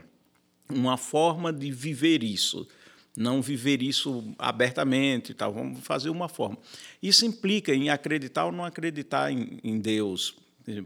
uma 0.73 0.97
forma 0.97 1.51
de 1.51 1.71
viver 1.71 2.23
isso, 2.23 2.67
não 3.15 3.41
viver 3.41 3.81
isso 3.81 4.23
abertamente, 4.37 5.33
tal. 5.33 5.53
Vamos 5.53 5.81
fazer 5.81 6.09
uma 6.09 6.29
forma. 6.29 6.57
Isso 7.01 7.25
implica 7.25 7.73
em 7.73 7.89
acreditar 7.89 8.45
ou 8.45 8.51
não 8.51 8.65
acreditar 8.65 9.31
em, 9.31 9.59
em 9.63 9.79
Deus, 9.79 10.35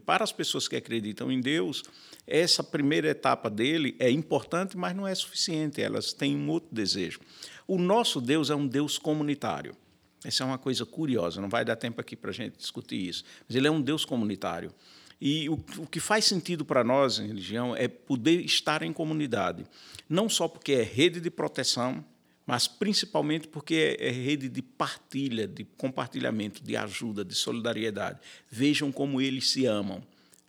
Para 0.05 0.23
as 0.23 0.31
pessoas 0.31 0.67
que 0.67 0.75
acreditam 0.75 1.31
em 1.31 1.39
Deus, 1.39 1.83
essa 2.25 2.63
primeira 2.63 3.09
etapa 3.09 3.49
dele 3.49 3.95
é 3.99 4.09
importante, 4.09 4.77
mas 4.77 4.95
não 4.95 5.07
é 5.07 5.13
suficiente. 5.13 5.81
Elas 5.81 6.13
têm 6.13 6.35
um 6.35 6.49
outro 6.49 6.69
desejo. 6.73 7.19
O 7.67 7.77
nosso 7.77 8.19
Deus 8.19 8.49
é 8.49 8.55
um 8.55 8.67
Deus 8.67 8.97
comunitário. 8.97 9.75
Essa 10.23 10.43
é 10.43 10.45
uma 10.45 10.57
coisa 10.57 10.85
curiosa, 10.85 11.39
não 11.39 11.49
vai 11.49 11.63
dar 11.63 11.75
tempo 11.75 12.01
aqui 12.01 12.15
para 12.15 12.31
a 12.31 12.33
gente 12.33 12.57
discutir 12.57 12.95
isso. 12.95 13.23
Mas 13.47 13.55
ele 13.55 13.67
é 13.67 13.71
um 13.71 13.81
Deus 13.81 14.03
comunitário. 14.03 14.73
E 15.19 15.49
o, 15.49 15.53
o 15.77 15.87
que 15.87 15.99
faz 15.99 16.25
sentido 16.25 16.65
para 16.65 16.83
nós 16.83 17.19
em 17.19 17.27
religião 17.27 17.75
é 17.75 17.87
poder 17.87 18.41
estar 18.41 18.83
em 18.83 18.91
comunidade. 18.91 19.65
Não 20.09 20.27
só 20.29 20.47
porque 20.47 20.73
é 20.73 20.83
rede 20.83 21.19
de 21.19 21.31
proteção, 21.31 22.03
mas 22.45 22.67
principalmente 22.67 23.47
porque 23.47 23.97
é 23.99 24.11
rede 24.11 24.47
de 24.47 24.61
partilha, 24.61 25.47
de 25.47 25.63
compartilhamento, 25.63 26.63
de 26.63 26.77
ajuda, 26.77 27.25
de 27.25 27.33
solidariedade. 27.33 28.19
Vejam 28.51 28.91
como 28.91 29.19
eles 29.19 29.49
se 29.49 29.65
amam. 29.65 30.03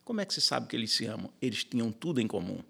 Como 0.05 0.21
é 0.21 0.25
que 0.25 0.35
você 0.35 0.41
sabe 0.41 0.67
que 0.67 0.77
eles 0.77 0.93
se 0.93 1.07
amam? 1.07 1.31
Eles 1.41 1.65
tinham 1.65 1.91
tudo 1.91 2.21
em 2.21 2.27
comum. 2.27 2.61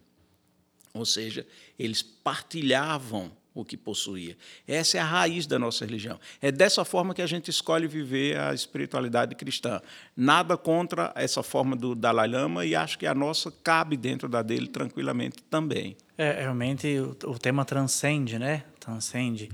Ou 0.94 1.04
seja, 1.04 1.46
eles 1.78 2.02
partilhavam 2.02 3.32
o 3.60 3.64
que 3.64 3.76
possuía. 3.76 4.36
Essa 4.68 4.98
é 4.98 5.00
a 5.00 5.04
raiz 5.04 5.46
da 5.46 5.58
nossa 5.58 5.84
religião. 5.84 6.20
É 6.40 6.52
dessa 6.52 6.84
forma 6.84 7.14
que 7.14 7.22
a 7.22 7.26
gente 7.26 7.50
escolhe 7.50 7.86
viver 7.86 8.38
a 8.38 8.52
espiritualidade 8.52 9.34
cristã. 9.34 9.80
Nada 10.16 10.56
contra 10.56 11.12
essa 11.16 11.42
forma 11.42 11.74
do 11.74 11.94
Dalai 11.94 12.28
Lama 12.28 12.64
e 12.64 12.74
acho 12.74 12.98
que 12.98 13.06
a 13.06 13.14
nossa 13.14 13.50
cabe 13.50 13.96
dentro 13.96 14.28
da 14.28 14.42
dele 14.42 14.68
tranquilamente 14.68 15.42
também. 15.44 15.96
É, 16.18 16.42
realmente 16.42 16.86
o, 16.98 17.16
o 17.30 17.38
tema 17.38 17.64
transcende, 17.64 18.38
né? 18.38 18.64
Transcende. 18.80 19.50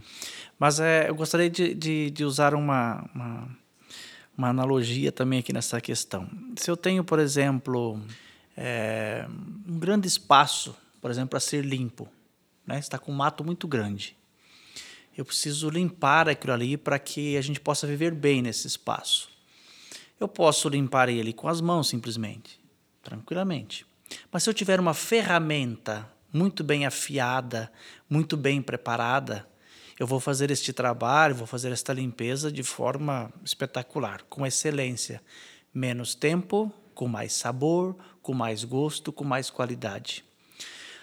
Mas 0.59 0.79
é, 0.79 1.09
eu 1.09 1.15
gostaria 1.15 1.51
de, 1.51 1.75
de, 1.75 2.11
de 2.11 2.25
usar 2.25 2.55
uma, 2.55 3.09
uma, 3.15 3.49
uma, 4.37 4.49
analogia 4.49 5.11
também 5.11 5.41
aqui 5.41 5.53
nessa 5.53 5.81
questão. 5.81 6.29
Se 6.57 6.71
eu 6.71 6.77
tenho, 6.77 7.03
por 7.03 7.19
exemplo, 7.19 8.01
é, 8.57 9.27
um 9.67 9.79
grande 9.79 10.07
espaço, 10.07 10.77
por 11.01 11.11
exemplo, 11.11 11.31
para 11.31 11.41
ser 11.41 11.65
limpo, 11.65 12.09
né? 12.67 12.79
está 12.79 12.99
com 12.99 13.13
um 13.13 13.15
mato 13.15 13.45
muito 13.45 13.67
grande. 13.67 14.17
Eu 15.17 15.25
preciso 15.25 15.69
limpar 15.69 16.29
aquilo 16.29 16.53
ali 16.53 16.77
para 16.77 16.99
que 16.99 17.37
a 17.37 17.41
gente 17.41 17.61
possa 17.61 17.87
viver 17.87 18.15
bem 18.15 18.41
nesse 18.41 18.67
espaço. 18.67 19.31
Eu 20.19 20.27
posso 20.27 20.69
limpar 20.69 21.09
ele 21.09 21.33
com 21.33 21.49
as 21.49 21.61
mãos 21.61 21.89
simplesmente, 21.89 22.59
tranquilamente. 23.03 23.85
Mas 24.31 24.43
se 24.43 24.51
eu 24.51 24.55
tiver 24.55 24.81
uma 24.81 24.95
ferramenta 24.95 26.11
muito 26.33 26.65
bem 26.65 26.87
afiada, 26.87 27.71
muito 28.09 28.37
bem 28.37 28.63
preparada, 28.63 29.47
eu 29.99 30.07
vou 30.07 30.19
fazer 30.19 30.51
este 30.51 30.73
trabalho, 30.73 31.35
vou 31.35 31.47
fazer 31.47 31.71
esta 31.71 31.93
limpeza 31.93 32.51
de 32.51 32.63
forma 32.63 33.33
espetacular, 33.45 34.23
com 34.29 34.47
excelência. 34.47 35.23
Menos 35.75 36.15
tempo, 36.15 36.73
com 36.95 37.07
mais 37.07 37.33
sabor, 37.33 37.97
com 38.23 38.33
mais 38.33 38.65
gosto, 38.65 39.13
com 39.13 39.25
mais 39.25 39.51
qualidade. 39.51 40.25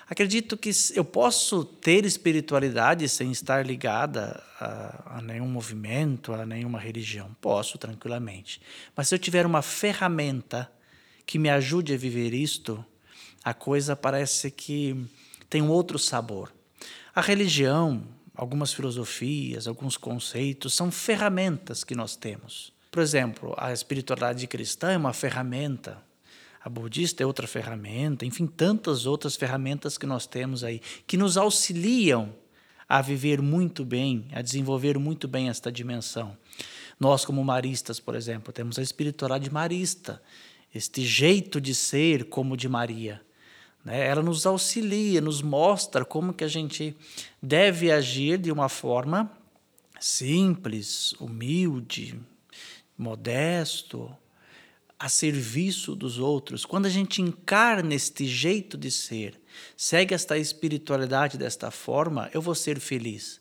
Acredito 0.09 0.57
que 0.57 0.71
eu 0.95 1.05
posso 1.05 1.63
ter 1.63 2.03
espiritualidade 2.03 3.07
sem 3.07 3.31
estar 3.31 3.63
ligada 3.63 4.43
a, 4.59 5.17
a, 5.17 5.21
nenhum 5.21 5.47
movimento, 5.47 6.33
a 6.33 6.47
nenhuma 6.47 6.79
religião. 6.79 7.29
Posso, 7.39 7.77
tranquilamente. 7.77 8.59
Mas 8.95 9.07
se 9.07 9.13
eu 9.13 9.19
tiver 9.19 9.45
uma 9.45 9.61
ferramenta 9.61 10.69
que 11.27 11.37
me 11.37 11.47
ajude 11.47 11.93
a 11.93 11.97
viver 11.97 12.33
isto, 12.33 12.83
a 13.43 13.53
coisa 13.53 13.95
parece 13.95 14.49
que 14.49 14.95
tem 15.47 15.61
um 15.61 15.69
outro 15.69 15.99
sabor. 15.99 16.51
A 17.13 17.21
religião, 17.21 18.03
algumas 18.33 18.73
filosofias, 18.73 19.67
alguns 19.67 19.95
conceitos 19.95 20.73
são 20.73 20.91
ferramentas 20.91 21.83
que 21.83 21.93
nós 21.93 22.15
temos. 22.15 22.73
Por 22.89 23.03
exemplo, 23.03 23.53
a 23.55 23.71
espiritualidade 23.71 24.47
cristã 24.47 24.91
é 24.91 24.97
uma 24.97 25.13
ferramenta 25.13 26.08
a 26.61 26.69
budista 26.69 27.23
é 27.23 27.25
outra 27.25 27.47
ferramenta, 27.47 28.25
enfim, 28.25 28.45
tantas 28.45 29.05
outras 29.05 29.35
ferramentas 29.35 29.97
que 29.97 30.05
nós 30.05 30.27
temos 30.27 30.63
aí, 30.63 30.81
que 31.07 31.17
nos 31.17 31.37
auxiliam 31.37 32.33
a 32.87 33.01
viver 33.01 33.41
muito 33.41 33.85
bem, 33.85 34.25
a 34.31 34.41
desenvolver 34.41 34.97
muito 34.97 35.27
bem 35.27 35.47
esta 35.47 35.71
dimensão. 35.71 36.35
Nós, 36.99 37.23
como 37.23 37.43
maristas, 37.43 37.99
por 37.99 38.15
exemplo, 38.15 38.51
temos 38.51 38.77
a 38.77 38.81
espiritualidade 38.81 39.51
marista, 39.51 40.21
este 40.73 41.05
jeito 41.05 41.61
de 41.61 41.73
ser 41.73 42.25
como 42.25 42.57
de 42.57 42.67
Maria. 42.67 43.21
Né? 43.85 44.05
Ela 44.05 44.21
nos 44.21 44.45
auxilia, 44.45 45.21
nos 45.21 45.41
mostra 45.41 46.03
como 46.03 46.33
que 46.33 46.43
a 46.43 46.47
gente 46.47 46.95
deve 47.41 47.91
agir 47.91 48.37
de 48.37 48.51
uma 48.51 48.67
forma 48.67 49.31
simples, 49.99 51.13
humilde, 51.13 52.19
modesto, 52.97 54.11
a 54.99 55.07
serviço 55.07 55.95
dos 55.95 56.19
outros, 56.19 56.65
quando 56.65 56.85
a 56.85 56.89
gente 56.89 57.21
encarna 57.21 57.95
este 57.95 58.27
jeito 58.27 58.77
de 58.77 58.91
ser, 58.91 59.39
segue 59.77 60.13
esta 60.13 60.37
espiritualidade 60.37 61.37
desta 61.37 61.71
forma, 61.71 62.29
eu 62.33 62.41
vou 62.41 62.53
ser 62.53 62.79
feliz. 62.79 63.39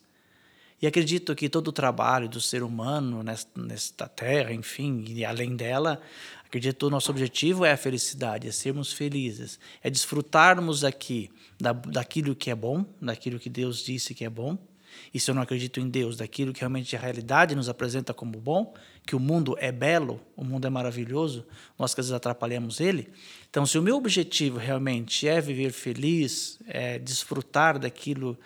E 0.81 0.87
acredito 0.87 1.35
que 1.35 1.49
todo 1.49 1.67
o 1.67 1.73
trabalho 1.73 2.29
do 2.29 2.39
ser 2.39 2.63
humano 2.63 3.21
nesta, 3.21 4.07
terra, 4.07 4.53
enfim, 4.53 5.03
e 5.09 5.25
além 5.25 5.53
dela, 5.53 6.01
acredito 6.45 6.77
que 6.77 6.85
o 6.85 6.89
nosso 6.89 7.11
objetivo 7.11 7.65
é 7.65 7.73
a 7.73 7.77
felicidade, 7.77 8.47
é 8.47 8.51
sermos 8.51 8.93
felizes, 8.93 9.59
é 9.83 9.89
desfrutarmos 9.89 10.85
aqui 10.85 11.29
da, 11.59 11.73
daquilo 11.73 12.33
que 12.33 12.49
é 12.49 12.55
bom, 12.55 12.85
daquilo 13.01 13.37
que 13.37 13.49
Deus 13.49 13.83
disse 13.83 14.15
que 14.15 14.23
é 14.23 14.29
bom, 14.29 14.57
e 15.13 15.19
se 15.19 15.29
eu 15.29 15.35
não 15.35 15.41
acredito 15.41 15.79
em 15.79 15.89
Deus, 15.89 16.17
daquilo 16.17 16.53
que 16.53 16.59
realmente 16.59 16.95
a 16.95 16.99
realidade 16.99 17.55
nos 17.55 17.69
apresenta 17.69 18.13
como 18.13 18.39
bom, 18.39 18.73
que 19.05 19.15
o 19.15 19.19
mundo 19.19 19.55
é 19.59 19.71
belo, 19.71 20.21
o 20.35 20.43
mundo 20.43 20.67
é 20.67 20.69
maravilhoso, 20.69 21.45
nós 21.77 21.93
que 21.93 22.01
às 22.01 22.07
vezes 22.07 22.15
atrapalhamos 22.15 22.79
ele. 22.79 23.09
Então, 23.49 23.65
se 23.65 23.77
o 23.77 23.81
meu 23.81 23.97
objetivo 23.97 24.57
realmente 24.57 25.27
é 25.27 25.41
viver 25.41 25.71
feliz, 25.71 26.59
é 26.67 26.99
desfrutar 26.99 27.79
daquilo 27.79 28.37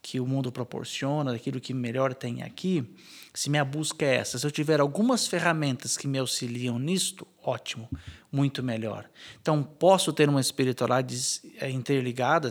que 0.00 0.20
o 0.20 0.26
mundo 0.26 0.52
proporciona, 0.52 1.32
daquilo 1.32 1.60
que 1.60 1.72
melhor 1.72 2.14
tem 2.14 2.42
aqui, 2.42 2.84
se 3.32 3.50
minha 3.50 3.64
busca 3.64 4.04
é 4.04 4.16
essa, 4.16 4.38
se 4.38 4.46
eu 4.46 4.50
tiver 4.50 4.78
algumas 4.78 5.26
ferramentas 5.26 5.96
que 5.96 6.06
me 6.06 6.18
auxiliam 6.18 6.78
nisto, 6.78 7.26
ótimo, 7.42 7.88
muito 8.30 8.62
melhor. 8.62 9.10
Então, 9.40 9.62
posso 9.62 10.12
ter 10.12 10.28
uma 10.28 10.40
espiritualidade 10.40 11.40
é, 11.58 11.68
interligada 11.70 12.50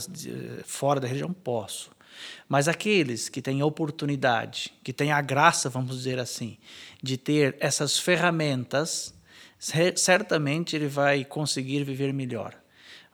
fora 0.66 1.00
da 1.00 1.08
religião? 1.08 1.32
Posso. 1.32 1.92
Mas 2.48 2.68
aqueles 2.68 3.30
que 3.30 3.42
têm 3.42 3.64
oportunidade, 3.64 4.74
que 4.84 4.94
têm 4.94 5.12
a 5.12 5.22
graça, 5.22 5.70
vamos 5.70 5.98
dizer 5.98 6.20
assim, 6.20 6.58
de 7.02 7.18
ter 7.18 7.56
essas 7.60 7.98
ferramentas, 7.98 9.14
certamente 9.96 10.76
ele 10.76 10.88
vai 10.88 11.24
conseguir 11.24 11.84
viver 11.84 12.14
melhor. 12.14 12.56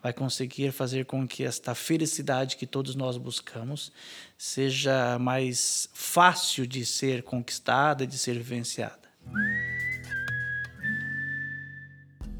Vai 0.01 0.13
conseguir 0.13 0.71
fazer 0.71 1.05
com 1.05 1.27
que 1.27 1.43
esta 1.43 1.75
felicidade 1.75 2.55
que 2.55 2.65
todos 2.65 2.95
nós 2.95 3.17
buscamos 3.17 3.91
seja 4.37 5.19
mais 5.19 5.89
fácil 5.93 6.65
de 6.65 6.85
ser 6.85 7.21
conquistada, 7.23 8.07
de 8.07 8.17
ser 8.17 8.35
vivenciada. 8.35 8.97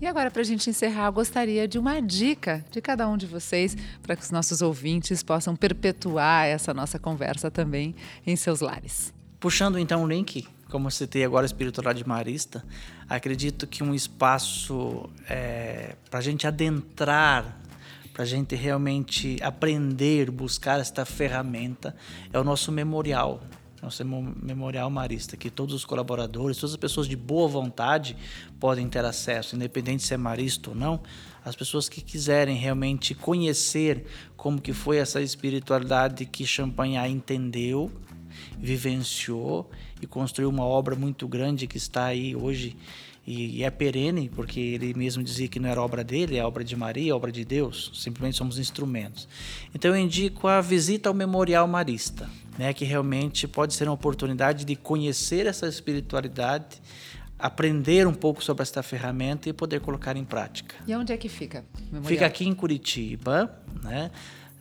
E 0.01 0.07
agora, 0.07 0.31
para 0.31 0.41
a 0.41 0.45
gente 0.45 0.69
encerrar, 0.69 1.11
gostaria 1.11 1.67
de 1.67 1.77
uma 1.77 2.01
dica 2.01 2.63
de 2.71 2.79
cada 2.79 3.05
um 3.09 3.17
de 3.17 3.25
vocês 3.25 3.75
para 4.01 4.15
que 4.15 4.23
os 4.23 4.31
nossos 4.31 4.61
ouvintes 4.61 5.21
possam 5.21 5.57
perpetuar 5.57 6.45
essa 6.45 6.73
nossa 6.73 6.97
conversa 6.97 7.51
também 7.51 7.93
em 8.25 8.33
seus 8.37 8.61
lares. 8.61 9.13
Puxando 9.41 9.77
então 9.77 10.03
o 10.03 10.07
link, 10.07 10.47
como 10.69 10.87
eu 10.87 10.91
citei 10.91 11.25
agora, 11.25 11.45
espiritualidade 11.45 12.07
marista, 12.07 12.63
acredito 13.09 13.67
que 13.67 13.83
um 13.83 13.93
espaço 13.93 15.09
é, 15.29 15.95
para 16.09 16.19
a 16.19 16.21
gente 16.21 16.47
adentrar, 16.47 17.59
para 18.13 18.23
a 18.23 18.25
gente 18.25 18.55
realmente 18.55 19.37
aprender, 19.41 20.31
buscar 20.31 20.79
esta 20.79 21.03
ferramenta, 21.03 21.93
é 22.31 22.39
o 22.39 22.43
nosso 22.43 22.71
memorial, 22.71 23.41
nosso 23.81 24.03
memorial 24.05 24.89
marista, 24.89 25.37
que 25.37 25.49
todos 25.49 25.73
os 25.73 25.85
colaboradores, 25.85 26.57
todas 26.57 26.71
as 26.71 26.77
pessoas 26.77 27.07
de 27.07 27.15
boa 27.15 27.47
vontade 27.47 28.15
podem 28.59 28.87
ter 28.89 29.05
acesso, 29.05 29.55
independente 29.55 30.03
se 30.03 30.13
é 30.13 30.17
marista 30.17 30.69
ou 30.69 30.75
não, 30.75 31.01
as 31.43 31.55
pessoas 31.55 31.87
que 31.87 32.01
quiserem 32.01 32.57
realmente 32.57 33.15
conhecer 33.15 34.05
como 34.35 34.61
que 34.61 34.73
foi 34.73 34.97
essa 34.97 35.21
espiritualidade 35.21 36.25
que 36.25 36.45
Champagnat 36.45 37.09
entendeu, 37.09 37.91
vivenciou 38.57 39.69
e 40.01 40.07
construiu 40.07 40.49
uma 40.49 40.63
obra 40.63 40.95
muito 40.95 41.27
grande 41.27 41.67
que 41.67 41.77
está 41.77 42.05
aí 42.05 42.35
hoje 42.35 42.75
e, 43.31 43.63
é 43.63 43.69
perene, 43.69 44.27
porque 44.27 44.59
ele 44.59 44.93
mesmo 44.95 45.21
dizia 45.21 45.47
que 45.47 45.59
não 45.59 45.69
era 45.69 45.79
obra 45.79 46.03
dele, 46.03 46.37
é 46.37 46.43
obra 46.43 46.63
de 46.63 46.75
Maria, 46.75 47.11
é 47.11 47.13
obra 47.13 47.31
de 47.31 47.45
Deus, 47.45 47.91
simplesmente 47.93 48.37
somos 48.37 48.57
instrumentos. 48.57 49.27
Então 49.73 49.95
eu 49.95 50.01
indico 50.01 50.47
a 50.47 50.61
visita 50.61 51.09
ao 51.09 51.13
Memorial 51.13 51.67
Marista, 51.67 52.27
né, 52.57 52.73
que 52.73 52.83
realmente 52.83 53.47
pode 53.47 53.75
ser 53.75 53.83
uma 53.83 53.93
oportunidade 53.93 54.65
de 54.65 54.75
conhecer 54.75 55.45
essa 55.45 55.67
espiritualidade, 55.67 56.81
aprender 57.37 58.07
um 58.07 58.13
pouco 58.13 58.43
sobre 58.43 58.63
esta 58.63 58.81
ferramenta 58.81 59.47
e 59.47 59.53
poder 59.53 59.79
colocar 59.79 60.17
em 60.17 60.25
prática. 60.25 60.75
E 60.87 60.95
onde 60.95 61.13
é 61.13 61.17
que 61.17 61.29
fica? 61.29 61.63
Memorial? 61.91 62.03
Fica 62.05 62.25
aqui 62.25 62.47
em 62.47 62.53
Curitiba, 62.55 63.61
né? 63.83 64.09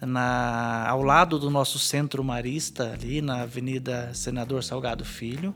Na, 0.01 0.89
ao 0.89 1.03
lado 1.03 1.39
do 1.39 1.51
nosso 1.51 1.79
centro 1.79 2.23
marista, 2.23 2.93
ali 2.93 3.21
na 3.21 3.43
Avenida 3.43 4.11
Senador 4.15 4.63
Salgado 4.63 5.05
Filho 5.05 5.53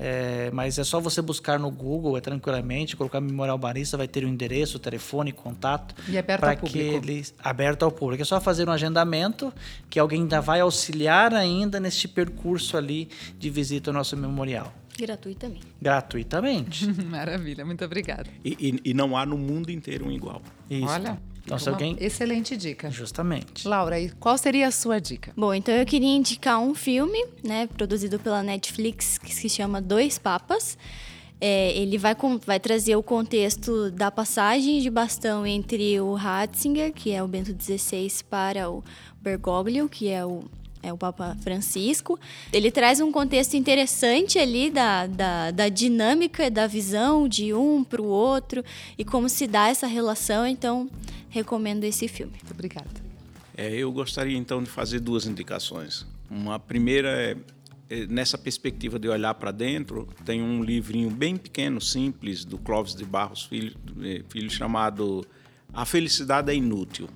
É, 0.00 0.48
mas 0.52 0.78
é 0.78 0.84
só 0.84 1.00
você 1.00 1.20
buscar 1.20 1.58
no 1.58 1.70
Google, 1.70 2.16
é 2.16 2.20
tranquilamente, 2.20 2.96
colocar 2.96 3.20
Memorial 3.20 3.58
Marista, 3.58 3.96
vai 3.96 4.06
ter 4.06 4.24
o 4.24 4.28
endereço, 4.28 4.76
o 4.76 4.80
telefone, 4.80 5.32
contato. 5.32 5.92
E 6.08 6.16
aberto 6.16 6.44
ao 6.44 6.56
público. 6.56 6.72
Que 6.72 7.10
ele, 7.10 7.26
aberto 7.42 7.82
ao 7.84 7.90
público. 7.90 8.22
É 8.22 8.24
só 8.24 8.40
fazer 8.40 8.68
um 8.68 8.72
agendamento 8.72 9.52
que 9.90 9.98
alguém 9.98 10.22
ainda 10.22 10.40
vai 10.40 10.60
auxiliar 10.60 11.34
ainda 11.34 11.80
neste 11.80 12.06
percurso 12.06 12.76
ali 12.76 13.08
de 13.38 13.50
visita 13.50 13.90
ao 13.90 13.94
nosso 13.94 14.16
memorial. 14.16 14.72
Gratuitamente. 14.96 15.66
Gratuitamente. 15.80 16.86
Maravilha, 17.06 17.64
muito 17.64 17.84
obrigada. 17.84 18.28
E, 18.44 18.56
e, 18.84 18.90
e, 18.90 18.94
não 18.94 19.16
há 19.16 19.26
no 19.26 19.36
mundo 19.36 19.70
inteiro 19.70 20.06
um 20.06 20.12
igual. 20.12 20.42
Isso. 20.70 20.86
Olha. 20.86 21.18
Então, 21.48 21.58
se 21.58 21.68
alguém... 21.68 21.96
Excelente 21.98 22.56
dica. 22.56 22.90
Justamente. 22.90 23.66
Laura, 23.66 23.98
e 23.98 24.10
qual 24.10 24.36
seria 24.36 24.68
a 24.68 24.70
sua 24.70 25.00
dica? 25.00 25.32
Bom, 25.36 25.54
então 25.54 25.74
eu 25.74 25.86
queria 25.86 26.14
indicar 26.14 26.60
um 26.60 26.74
filme, 26.74 27.18
né, 27.42 27.66
produzido 27.66 28.18
pela 28.18 28.42
Netflix, 28.42 29.16
que 29.16 29.34
se 29.34 29.48
chama 29.48 29.80
Dois 29.80 30.18
Papas. 30.18 30.76
É, 31.40 31.72
ele 31.76 31.96
vai, 31.96 32.16
vai 32.44 32.60
trazer 32.60 32.96
o 32.96 33.02
contexto 33.02 33.90
da 33.92 34.10
passagem 34.10 34.80
de 34.80 34.90
bastão 34.90 35.46
entre 35.46 36.00
o 36.00 36.14
Ratzinger, 36.14 36.92
que 36.92 37.12
é 37.12 37.22
o 37.22 37.28
Bento 37.28 37.56
XVI, 37.58 38.10
para 38.28 38.68
o 38.68 38.84
Bergoglio, 39.22 39.88
que 39.88 40.08
é 40.08 40.26
o 40.26 40.44
é 40.82 40.92
o 40.92 40.98
Papa 40.98 41.36
Francisco. 41.40 42.18
Ele 42.52 42.70
traz 42.70 43.00
um 43.00 43.10
contexto 43.10 43.54
interessante 43.54 44.38
ali 44.38 44.70
da, 44.70 45.06
da, 45.06 45.50
da 45.50 45.68
dinâmica, 45.68 46.50
da 46.50 46.66
visão 46.66 47.28
de 47.28 47.52
um 47.52 47.84
para 47.84 48.00
o 48.00 48.06
outro 48.06 48.64
e 48.96 49.04
como 49.04 49.28
se 49.28 49.46
dá 49.46 49.68
essa 49.68 49.86
relação. 49.86 50.46
Então, 50.46 50.88
recomendo 51.28 51.84
esse 51.84 52.08
filme. 52.08 52.32
Muito 52.32 52.52
obrigada. 52.52 52.88
É, 53.56 53.74
eu 53.74 53.90
gostaria 53.90 54.36
então 54.36 54.62
de 54.62 54.70
fazer 54.70 55.00
duas 55.00 55.26
indicações. 55.26 56.06
Uma 56.30 56.58
primeira 56.58 57.08
é, 57.08 57.36
é 57.90 58.06
nessa 58.06 58.38
perspectiva 58.38 58.98
de 58.98 59.08
olhar 59.08 59.34
para 59.34 59.50
dentro, 59.50 60.08
tem 60.24 60.40
um 60.42 60.62
livrinho 60.62 61.10
bem 61.10 61.36
pequeno, 61.36 61.80
simples, 61.80 62.44
do 62.44 62.58
Clóvis 62.58 62.94
de 62.94 63.04
Barros 63.04 63.44
Filho, 63.44 63.74
é, 64.02 64.22
filho 64.28 64.50
chamado 64.50 65.26
A 65.72 65.84
Felicidade 65.84 66.52
é 66.52 66.54
Inútil 66.54 67.08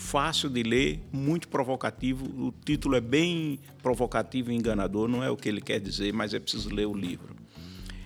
fácil 0.00 0.48
de 0.48 0.62
ler, 0.62 1.00
muito 1.12 1.46
provocativo. 1.46 2.24
O 2.24 2.52
título 2.64 2.96
é 2.96 3.00
bem 3.00 3.60
provocativo 3.82 4.50
e 4.50 4.56
enganador, 4.56 5.06
não 5.06 5.22
é 5.22 5.30
o 5.30 5.36
que 5.36 5.48
ele 5.48 5.60
quer 5.60 5.78
dizer, 5.78 6.12
mas 6.12 6.34
é 6.34 6.40
preciso 6.40 6.74
ler 6.74 6.86
o 6.86 6.94
livro. 6.94 7.36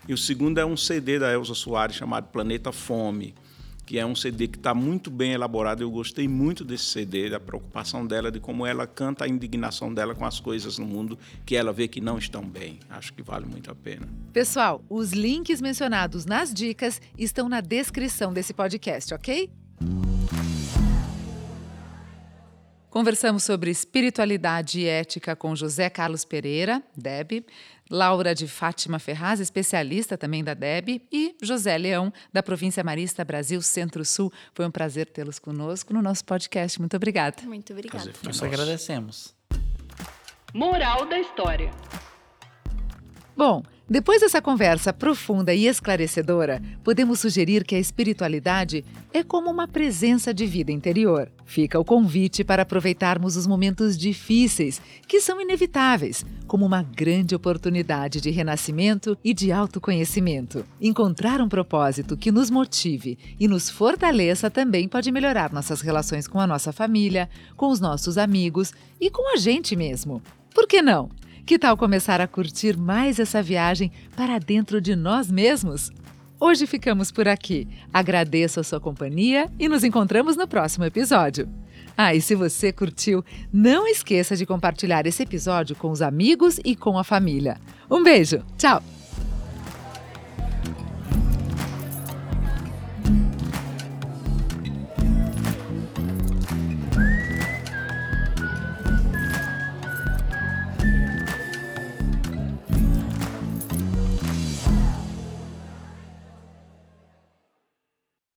E 0.07 0.13
o 0.13 0.19
segundo 0.19 0.59
é 0.59 0.67
um 0.67 0.77
CD 0.77 1.19
da 1.19 1.33
Elza 1.33 1.55
Soares 1.55 1.97
chamado 1.97 2.29
Planeta 2.29 2.73
Fome, 2.73 3.35
que 3.87 3.99
é 3.99 4.05
um 4.05 4.15
CD 4.15 4.49
que 4.49 4.59
está 4.59 4.75
muito 4.75 5.11
bem 5.11 5.33
elaborado. 5.33 5.83
Eu 5.83 5.91
gostei 5.91 6.27
muito 6.27 6.65
desse 6.65 6.85
CD, 6.85 7.31
da 7.31 7.41
preocupação 7.41 8.07
dela, 8.07 8.31
de 8.31 8.41
como 8.41 8.67
ela 8.67 8.87
canta 8.87 9.25
a 9.25 9.29
indignação 9.29 9.93
dela 9.95 10.15
com 10.15 10.27
as 10.27 10.41
coisas 10.41 10.79
no 10.79 10.85
mundo 10.85 11.19
que 11.47 11.57
ela 11.57 11.73
vê 11.73 11.89
que 11.89 12.01
não 12.01 12.19
estão 12.19 12.43
bem. 12.43 12.81
Acho 12.91 13.15
que 13.15 13.23
vale 13.23 13.47
muito 13.47 13.71
a 13.71 13.75
pena. 13.75 14.07
Pessoal, 14.33 14.85
os 14.91 15.13
links 15.13 15.61
mencionados 15.63 16.27
nas 16.27 16.53
dicas 16.53 17.01
estão 17.17 17.49
na 17.49 17.61
descrição 17.61 18.33
desse 18.33 18.53
podcast, 18.53 19.15
ok? 19.15 19.51
Conversamos 22.95 23.43
sobre 23.43 23.73
espiritualidade 23.73 24.79
e 24.79 24.87
ética 24.87 25.35
com 25.35 25.57
José 25.57 25.91
Carlos 25.91 26.25
Pereira, 26.25 26.81
DEB, 26.97 27.45
Laura 27.91 28.33
de 28.37 28.47
Fátima 28.47 29.01
Ferraz, 29.01 29.41
especialista 29.41 30.17
também 30.17 30.45
da 30.45 30.55
DEB, 30.55 31.03
e 31.11 31.35
José 31.43 31.77
Leão, 31.77 32.13
da 32.33 32.41
Província 32.41 32.85
Marista 32.85 33.25
Brasil 33.25 33.61
Centro-Sul. 33.61 34.33
Foi 34.55 34.65
um 34.65 34.71
prazer 34.71 35.09
tê-los 35.09 35.41
conosco 35.41 35.93
no 35.93 36.01
nosso 36.01 36.25
podcast. 36.25 36.79
Muito 36.79 36.97
obrigada. 36.97 37.43
Muito 37.43 37.73
obrigada. 37.73 38.13
Nós 38.23 38.41
agradecemos. 38.41 39.35
Moral 40.55 41.05
da 41.07 41.19
história. 41.19 41.73
Bom, 43.37 43.65
depois 43.89 44.23
dessa 44.23 44.41
conversa 44.41 44.95
profunda 44.95 45.53
e 45.53 45.67
esclarecedora, 45.67 46.63
podemos 46.83 47.21
sugerir 47.21 47.65
que 47.65 47.75
a 47.75 47.79
espiritualidade 47.79 48.83
é 49.13 49.23
como 49.23 49.51
uma 49.51 49.69
presença 49.69 50.33
de 50.33 50.47
vida 50.47 50.73
interior. 50.73 51.31
Fica 51.45 51.79
o 51.79 51.85
convite 51.85 52.43
para 52.43 52.63
aproveitarmos 52.63 53.37
os 53.37 53.47
momentos 53.47 53.99
difíceis, 53.99 54.81
que 55.07 55.21
são 55.21 55.39
inevitáveis, 55.39 56.25
como 56.47 56.65
uma 56.65 56.83
grande 56.83 57.35
oportunidade 57.35 58.23
de 58.23 58.31
renascimento 58.31 59.19
e 59.23 59.35
de 59.35 59.53
autoconhecimento. 59.53 60.65
Encontrar 60.81 61.43
um 61.43 61.49
propósito 61.49 62.17
que 62.17 62.33
nos 62.33 62.49
motive 62.49 63.19
e 63.39 63.47
nos 63.47 63.69
fortaleça 63.69 64.51
também 64.51 64.89
pode 64.89 65.13
melhorar 65.13 65.53
nossas 65.53 65.83
relações 65.83 66.27
com 66.27 66.41
a 66.41 66.47
nossa 66.47 66.73
família, 66.73 67.29
com 67.55 67.69
os 67.69 67.81
nossos 67.81 68.17
amigos 68.17 68.73
e 68.99 69.11
com 69.11 69.35
a 69.35 69.37
gente 69.37 69.77
mesmo. 69.77 70.23
Por 70.55 70.67
que 70.67 70.81
não? 70.81 71.11
Que 71.47 71.59
tal 71.59 71.77
começar 71.77 72.23
a 72.23 72.27
curtir 72.27 72.75
mais 72.75 73.19
essa 73.19 73.43
viagem 73.43 73.93
para 74.17 74.39
dentro 74.39 74.81
de 74.81 74.97
nós 74.97 75.31
mesmos? 75.31 75.91
Hoje 76.41 76.67
ficamos 76.67 77.13
por 77.13 77.29
aqui. 77.29 77.69
Agradeço 77.93 78.61
a 78.61 78.65
sua 78.65 78.81
companhia 78.81 79.51
e 79.59 79.69
nos 79.69 79.85
encontramos 79.85 80.37
no 80.37 80.49
próximo 80.49 80.87
episódio. 80.87 81.47
Ah, 81.97 82.15
e 82.15 82.21
se 82.23 82.35
você 82.35 82.73
curtiu, 82.73 83.23
não 83.53 83.87
esqueça 83.87 84.35
de 84.35 84.47
compartilhar 84.47 85.07
esse 85.07 85.23
episódio 85.23 85.77
com 85.77 85.91
os 85.91 86.01
amigos 86.01 86.59
e 86.65 86.75
com 86.75 86.99
a 86.99 87.05
família. 87.05 87.59
Um 87.91 88.03
beijo, 88.03 88.43
tchau! 88.57 88.94